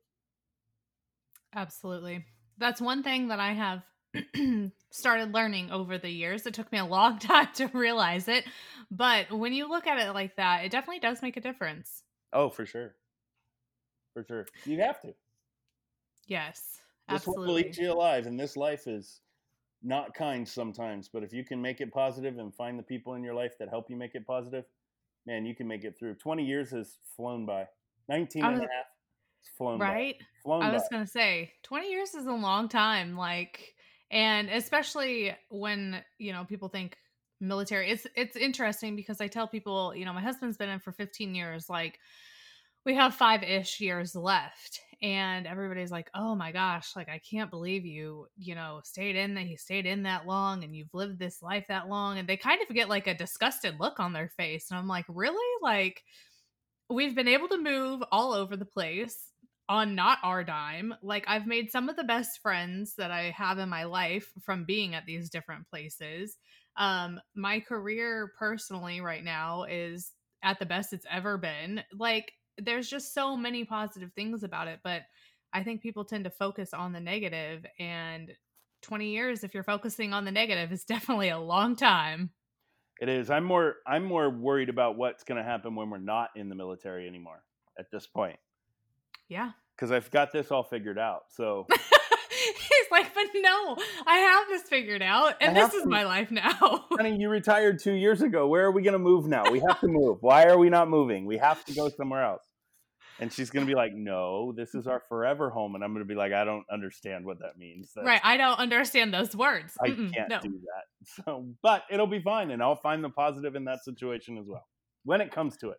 Absolutely. 1.55 2.24
That's 2.59 2.80
one 2.80 3.03
thing 3.03 3.28
that 3.28 3.40
I 3.40 3.53
have 3.53 3.82
started 4.90 5.32
learning 5.32 5.70
over 5.70 5.98
the 5.98 6.11
years. 6.11 6.46
It 6.46 6.55
took 6.55 6.70
me 6.72 6.78
a 6.78 6.84
long 6.84 7.18
time 7.18 7.48
to 7.55 7.66
realize 7.68 8.28
it, 8.28 8.44
but 8.90 9.30
when 9.30 9.53
you 9.53 9.68
look 9.68 9.86
at 9.86 9.98
it 9.98 10.12
like 10.12 10.36
that, 10.36 10.64
it 10.64 10.70
definitely 10.70 11.00
does 11.00 11.22
make 11.22 11.36
a 11.36 11.40
difference. 11.40 12.03
Oh, 12.32 12.48
for 12.48 12.64
sure, 12.64 12.94
for 14.14 14.24
sure. 14.24 14.46
You 14.64 14.80
have 14.80 15.00
to. 15.03 15.14
Yes, 16.26 16.82
Absolutely. 17.09 17.46
This 17.46 17.53
will 17.53 17.70
eat 17.70 17.78
you 17.78 17.92
alive, 17.92 18.26
and 18.26 18.38
this 18.38 18.57
life 18.57 18.86
is 18.86 19.20
not 19.82 20.14
kind 20.14 20.48
sometimes. 20.48 21.09
But 21.09 21.22
if 21.22 21.32
you 21.32 21.44
can 21.44 21.61
make 21.61 21.80
it 21.80 21.92
positive 21.92 22.38
and 22.38 22.55
find 22.55 22.78
the 22.78 22.82
people 22.82 23.14
in 23.14 23.22
your 23.22 23.34
life 23.34 23.59
that 23.59 23.68
help 23.68 23.90
you 23.90 23.96
make 23.96 24.14
it 24.14 24.26
positive, 24.26 24.64
man, 25.26 25.44
you 25.44 25.55
can 25.55 25.66
make 25.66 25.84
it 25.84 25.98
through. 25.98 26.14
20 26.14 26.44
years 26.44 26.70
has 26.70 26.98
flown 27.16 27.44
by. 27.44 27.66
19 28.09 28.44
I 28.44 28.53
and 28.53 28.57
a 28.57 28.59
oh, 28.59 28.61
half 28.62 28.70
has 28.70 28.91
flown 29.47 29.84
Right? 29.84 29.86
by. 29.86 30.18
Flown 30.43 30.66
I 30.66 30.70
was 30.70 30.86
by. 30.88 31.05
to 31.05 31.11
say 31.11 31.53
20 31.62 31.90
years 31.90 32.14
is 32.14 32.26
a 32.26 32.32
long 32.32 32.68
time 32.68 33.16
like 33.16 33.74
and 34.11 34.51
especially 34.51 35.34
when, 35.49 36.05
you 36.18 36.32
know, 36.32 36.45
people 36.45 36.68
think 36.68 36.99
military 37.40 37.90
it's 37.90 38.07
it's 38.16 38.36
interesting 38.36 38.95
because 38.95 39.20
I 39.20 39.28
tell 39.28 39.49
people, 39.49 39.95
you 39.97 40.05
know, 40.05 40.12
my 40.12 40.20
husband's 40.20 40.57
been 40.59 40.68
in 40.68 40.80
for 40.80 40.93
15 40.93 41.34
years 41.34 41.68
like 41.70 41.99
we 42.84 42.95
have 42.95 43.16
5ish 43.16 43.80
years 43.80 44.14
left 44.16 44.80
and 45.03 45.47
everybody's 45.47 45.90
like, 45.93 46.11
"Oh 46.14 46.34
my 46.34 46.53
gosh, 46.53 46.97
like 46.97 47.09
I 47.09 47.18
can't 47.20 47.51
believe 47.51 47.86
you, 47.86 48.28
you 48.36 48.55
know, 48.55 48.80
stayed 48.84 49.16
in 49.16 49.34
that 49.34 49.47
he 49.47 49.57
stayed 49.57 49.86
in 49.86 50.05
that 50.05 50.26
long 50.26 50.64
and 50.64 50.74
you've 50.76 50.95
lived 50.95 51.18
this 51.18 51.43
life 51.43 51.66
that 51.68 51.88
long." 51.88 52.18
And 52.18 52.28
they 52.28 52.36
kind 52.36 52.62
of 52.62 52.74
get 52.74 52.88
like 52.88 53.07
a 53.09 53.14
disgusted 53.14 53.80
look 53.80 54.01
on 54.01 54.12
their 54.12 54.28
face 54.30 54.70
and 54.70 54.78
I'm 54.78 54.88
like, 54.88 55.07
"Really? 55.09 55.62
Like 55.62 56.05
we've 56.90 57.14
been 57.14 57.28
able 57.28 57.49
to 57.49 57.59
move 57.59 58.03
all 58.12 58.32
over 58.32 58.57
the 58.57 58.66
place 58.66 59.31
on 59.68 59.94
not 59.94 60.18
our 60.22 60.44
dime. 60.44 60.94
Like 61.02 61.24
I've 61.26 61.46
made 61.46 61.70
some 61.70 61.88
of 61.88 61.96
the 61.96 62.04
best 62.04 62.40
friends 62.40 62.94
that 62.96 63.10
I 63.10 63.30
have 63.30 63.58
in 63.58 63.68
my 63.68 63.84
life 63.84 64.30
from 64.40 64.64
being 64.64 64.94
at 64.94 65.06
these 65.06 65.30
different 65.30 65.68
places. 65.68 66.36
Um 66.76 67.20
my 67.34 67.60
career 67.60 68.32
personally 68.38 69.00
right 69.00 69.24
now 69.24 69.64
is 69.64 70.12
at 70.42 70.58
the 70.58 70.66
best 70.66 70.92
it's 70.92 71.06
ever 71.10 71.38
been. 71.38 71.82
Like 71.96 72.32
there's 72.58 72.88
just 72.88 73.14
so 73.14 73.36
many 73.36 73.64
positive 73.64 74.12
things 74.14 74.42
about 74.42 74.68
it, 74.68 74.80
but 74.82 75.02
I 75.52 75.62
think 75.62 75.82
people 75.82 76.04
tend 76.04 76.24
to 76.24 76.30
focus 76.30 76.72
on 76.74 76.92
the 76.92 77.00
negative 77.00 77.64
and 77.78 78.32
20 78.82 79.10
years 79.10 79.44
if 79.44 79.54
you're 79.54 79.62
focusing 79.62 80.12
on 80.12 80.24
the 80.24 80.32
negative 80.32 80.72
is 80.72 80.84
definitely 80.84 81.28
a 81.28 81.38
long 81.38 81.76
time. 81.76 82.30
It 83.00 83.08
is. 83.08 83.30
I'm 83.30 83.44
more 83.44 83.76
I'm 83.86 84.04
more 84.04 84.28
worried 84.28 84.68
about 84.68 84.96
what's 84.96 85.24
going 85.24 85.38
to 85.38 85.48
happen 85.48 85.74
when 85.74 85.88
we're 85.88 85.98
not 85.98 86.30
in 86.36 86.48
the 86.48 86.54
military 86.54 87.06
anymore 87.08 87.42
at 87.78 87.86
this 87.90 88.06
point 88.06 88.38
Yeah. 89.32 89.50
because 89.76 89.90
I've 89.90 90.10
got 90.10 90.32
this 90.32 90.50
all 90.50 90.62
figured 90.62 90.98
out. 90.98 91.22
So 91.36 91.66
He's 92.32 92.90
like, 92.90 93.14
but 93.14 93.26
no, 93.36 93.76
I 94.06 94.16
have 94.18 94.48
this 94.48 94.62
figured 94.62 95.02
out, 95.02 95.34
and 95.40 95.56
this 95.56 95.72
is 95.74 95.82
to- 95.84 95.88
my 95.88 96.04
life 96.04 96.30
now. 96.30 96.86
honey, 96.90 97.16
you 97.16 97.28
retired 97.28 97.78
two 97.78 97.92
years 97.92 98.20
ago. 98.22 98.48
Where 98.48 98.64
are 98.64 98.70
we 98.72 98.82
going 98.82 98.94
to 98.94 98.98
move 98.98 99.26
now? 99.26 99.50
We 99.50 99.60
have 99.60 99.78
to 99.80 99.88
move. 100.00 100.18
Why 100.22 100.44
are 100.46 100.58
we 100.58 100.68
not 100.70 100.88
moving? 100.88 101.24
We 101.26 101.38
have 101.38 101.64
to 101.66 101.74
go 101.74 101.88
somewhere 101.90 102.24
else. 102.24 102.42
And 103.20 103.32
she's 103.32 103.50
going 103.50 103.64
to 103.64 103.70
be 103.70 103.76
like, 103.76 103.92
"No, 103.94 104.52
this 104.56 104.74
is 104.74 104.86
our 104.88 105.00
forever 105.08 105.50
home." 105.50 105.74
And 105.76 105.84
I'm 105.84 105.92
going 105.92 106.04
to 106.04 106.08
be 106.08 106.14
like, 106.16 106.32
"I 106.32 106.44
don't 106.44 106.64
understand 106.72 107.24
what 107.24 107.38
that 107.40 107.56
means." 107.58 107.92
That's- 107.94 108.06
right. 108.08 108.20
I 108.24 108.36
don't 108.38 108.58
understand 108.58 109.12
those 109.14 109.36
words. 109.36 109.74
I 109.80 109.88
Mm-mm, 109.90 110.12
can't 110.12 110.28
no. 110.28 110.40
do 110.40 110.48
that. 110.50 110.84
So, 111.24 111.46
but 111.62 111.82
it'll 111.90 112.06
be 112.06 112.20
fine, 112.22 112.50
and 112.50 112.62
I'll 112.62 112.74
find 112.76 113.04
the 113.04 113.10
positive 113.10 113.54
in 113.54 113.64
that 113.66 113.84
situation 113.84 114.38
as 114.38 114.46
well 114.48 114.66
when 115.04 115.20
it 115.20 115.30
comes 115.30 115.56
to 115.58 115.70
it. 115.70 115.78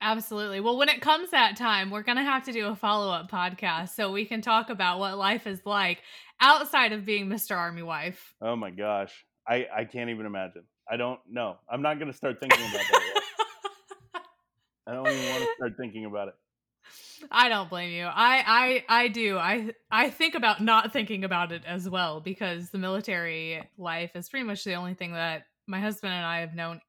Absolutely. 0.00 0.60
Well, 0.60 0.76
when 0.76 0.88
it 0.88 1.00
comes 1.00 1.30
that 1.30 1.56
time, 1.56 1.90
we're 1.90 2.02
going 2.02 2.18
to 2.18 2.24
have 2.24 2.44
to 2.44 2.52
do 2.52 2.66
a 2.66 2.76
follow 2.76 3.12
up 3.12 3.30
podcast 3.30 3.90
so 3.90 4.12
we 4.12 4.24
can 4.24 4.40
talk 4.40 4.70
about 4.70 4.98
what 4.98 5.16
life 5.16 5.46
is 5.46 5.60
like 5.64 5.98
outside 6.40 6.92
of 6.92 7.04
being 7.04 7.28
Mr. 7.28 7.56
Army 7.56 7.82
Wife. 7.82 8.34
Oh 8.40 8.56
my 8.56 8.70
gosh, 8.70 9.24
I 9.48 9.66
I 9.74 9.84
can't 9.84 10.10
even 10.10 10.26
imagine. 10.26 10.64
I 10.90 10.96
don't 10.96 11.20
know. 11.28 11.56
I'm 11.68 11.82
not 11.82 11.98
going 11.98 12.10
to 12.10 12.16
start 12.16 12.40
thinking 12.40 12.60
about 12.60 12.84
that. 12.92 13.22
I 14.86 14.92
don't 14.92 15.08
even 15.08 15.30
want 15.30 15.42
to 15.44 15.50
start 15.56 15.72
thinking 15.76 16.04
about 16.04 16.28
it. 16.28 16.34
I 17.30 17.48
don't 17.48 17.68
blame 17.68 17.90
you. 17.90 18.04
I 18.04 18.84
I 18.88 19.02
I 19.02 19.08
do. 19.08 19.36
I 19.36 19.72
I 19.90 20.10
think 20.10 20.34
about 20.34 20.60
not 20.60 20.92
thinking 20.92 21.24
about 21.24 21.50
it 21.50 21.62
as 21.66 21.88
well 21.88 22.20
because 22.20 22.70
the 22.70 22.78
military 22.78 23.68
life 23.76 24.12
is 24.14 24.28
pretty 24.28 24.44
much 24.44 24.62
the 24.62 24.74
only 24.74 24.94
thing 24.94 25.12
that 25.12 25.46
my 25.66 25.80
husband 25.80 26.12
and 26.12 26.24
I 26.24 26.40
have 26.40 26.54
known 26.54 26.80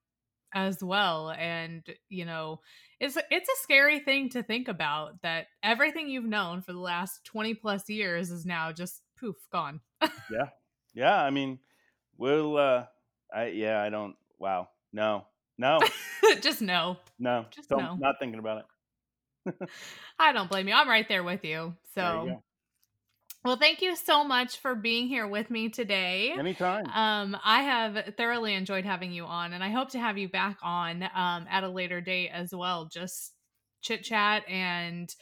as 0.53 0.83
well 0.83 1.31
and 1.31 1.83
you 2.09 2.25
know 2.25 2.59
it's 2.99 3.17
it's 3.29 3.49
a 3.49 3.61
scary 3.63 3.99
thing 3.99 4.29
to 4.29 4.43
think 4.43 4.67
about 4.67 5.21
that 5.21 5.47
everything 5.63 6.09
you've 6.09 6.25
known 6.25 6.61
for 6.61 6.73
the 6.73 6.79
last 6.79 7.23
20 7.25 7.53
plus 7.55 7.87
years 7.89 8.31
is 8.31 8.45
now 8.45 8.71
just 8.71 9.01
poof 9.19 9.35
gone. 9.51 9.81
Yeah, 10.31 10.49
Yeah. 10.93 11.21
I 11.21 11.29
mean, 11.29 11.59
we'll. 12.17 12.57
uh 12.57 12.85
I 13.33 13.47
yeah, 13.47 13.81
I 13.81 13.89
don't. 13.89 14.15
Wow, 14.39 14.69
no, 14.93 15.25
no, 15.57 15.79
just 16.41 16.61
no. 16.61 16.97
no. 17.19 17.45
Just 17.51 17.69
don't, 17.69 17.79
no. 17.81 17.95
Not 17.95 18.15
thinking 18.19 18.39
about 18.39 18.63
it. 19.45 19.55
I 20.19 20.31
don't 20.31 20.49
blame 20.49 20.67
you. 20.67 20.73
I'm 20.73 20.87
right 20.87 21.07
there 21.07 21.23
with 21.23 21.43
you. 21.43 21.49
You 21.49 21.73
So 21.95 22.01
go. 22.27 22.43
Well 23.45 23.57
thank 23.57 23.81
you 23.81 23.95
so 23.95 24.23
much 24.23 24.57
for 24.57 24.75
being 24.75 25.07
here 25.07 25.27
with 25.27 25.49
me 25.49 25.69
today. 25.69 26.33
anytime. 26.37 26.85
Um, 26.87 27.37
I 27.43 27.61
have 27.63 28.15
thoroughly 28.17 28.53
enjoyed 28.53 28.85
having 28.85 29.11
you 29.11 29.25
on, 29.25 29.53
and 29.53 29.63
I 29.63 29.69
hope 29.69 29.89
to 29.91 29.99
have 29.99 30.17
you 30.17 30.29
back 30.29 30.57
on 30.63 31.03
um, 31.03 31.45
at 31.49 31.63
a 31.63 31.69
later 31.69 32.01
date 32.01 32.29
as 32.33 32.53
well. 32.53 32.89
Just 32.91 33.33
chit 33.81 34.03
chat 34.03 34.43
and 34.49 35.13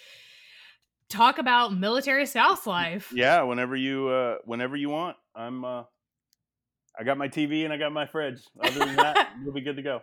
talk 1.09 1.37
about 1.37 1.73
military 1.73 2.25
spouse 2.25 2.65
life. 2.65 3.11
yeah, 3.13 3.41
whenever 3.43 3.75
you 3.75 4.07
uh 4.07 4.35
whenever 4.45 4.75
you 4.75 4.89
want. 4.89 5.17
I'm. 5.35 5.63
uh 5.65 5.83
I 6.97 7.03
got 7.03 7.17
my 7.17 7.27
TV 7.27 7.65
and 7.65 7.73
I 7.73 7.77
got 7.77 7.91
my 7.91 8.05
fridge. 8.05 8.41
Other 8.63 8.79
than 8.79 8.95
that, 8.95 9.33
we'll 9.43 9.53
be 9.53 9.59
good 9.59 9.75
to 9.75 9.81
go. 9.81 10.01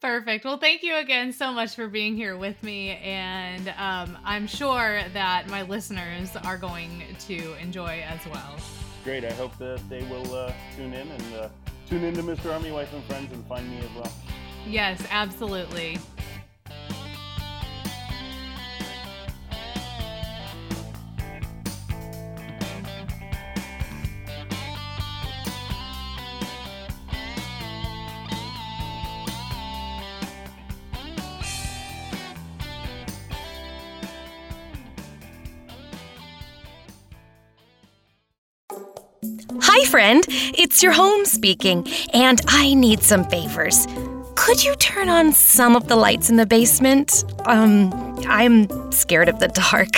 Perfect. 0.00 0.46
Well, 0.46 0.56
thank 0.56 0.82
you 0.82 0.96
again 0.96 1.30
so 1.30 1.52
much 1.52 1.74
for 1.74 1.86
being 1.86 2.16
here 2.16 2.36
with 2.36 2.62
me, 2.62 2.96
and 2.96 3.68
um, 3.76 4.16
I'm 4.24 4.46
sure 4.46 5.02
that 5.12 5.48
my 5.48 5.60
listeners 5.62 6.34
are 6.36 6.56
going 6.56 7.04
to 7.26 7.54
enjoy 7.60 8.02
as 8.08 8.18
well. 8.32 8.56
Great. 9.04 9.24
I 9.24 9.32
hope 9.32 9.56
that 9.58 9.80
they 9.90 10.02
will 10.04 10.34
uh, 10.34 10.52
tune 10.74 10.94
in 10.94 11.06
and 11.06 11.34
uh, 11.34 11.48
tune 11.86 12.04
into 12.04 12.22
Mr. 12.22 12.50
Army 12.50 12.70
Wife 12.70 12.92
and 12.94 13.04
Friends 13.04 13.30
and 13.32 13.44
find 13.44 13.68
me 13.70 13.78
as 13.78 13.94
well. 13.94 14.12
Yes, 14.66 15.02
absolutely. 15.10 15.98
Friend. 39.90 40.24
It's 40.28 40.82
your 40.82 40.92
home 40.92 41.24
speaking, 41.24 41.86
and 42.14 42.40
I 42.46 42.74
need 42.74 43.02
some 43.02 43.24
favors. 43.24 43.86
Could 44.36 44.62
you 44.62 44.74
turn 44.76 45.08
on 45.08 45.32
some 45.32 45.74
of 45.74 45.88
the 45.88 45.96
lights 45.96 46.30
in 46.30 46.36
the 46.36 46.46
basement? 46.46 47.24
Um, 47.46 47.92
I'm 48.28 48.68
scared 48.92 49.28
of 49.28 49.40
the 49.40 49.48
dark. 49.48 49.88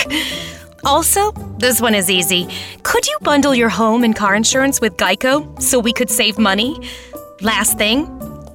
Also, 0.83 1.31
this 1.59 1.79
one 1.79 1.95
is 1.95 2.09
easy. 2.09 2.49
Could 2.81 3.07
you 3.07 3.17
bundle 3.21 3.55
your 3.55 3.69
home 3.69 4.03
and 4.03 4.15
car 4.15 4.35
insurance 4.35 4.81
with 4.81 4.97
Geico 4.97 5.61
so 5.61 5.79
we 5.79 5.93
could 5.93 6.09
save 6.09 6.37
money? 6.39 6.75
Last 7.41 7.77
thing, 7.77 8.07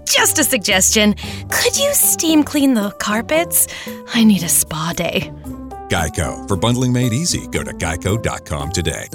just 0.05 0.39
a 0.39 0.45
suggestion. 0.45 1.14
Could 1.51 1.78
you 1.78 1.95
steam 1.95 2.43
clean 2.43 2.74
the 2.74 2.91
carpets? 2.99 3.68
I 4.12 4.24
need 4.24 4.43
a 4.43 4.49
spa 4.49 4.93
day. 4.97 5.32
Geico. 5.89 6.47
For 6.49 6.57
bundling 6.57 6.93
made 6.93 7.12
easy, 7.12 7.47
go 7.47 7.62
to 7.62 7.72
geico.com 7.72 8.72
today. 8.72 9.09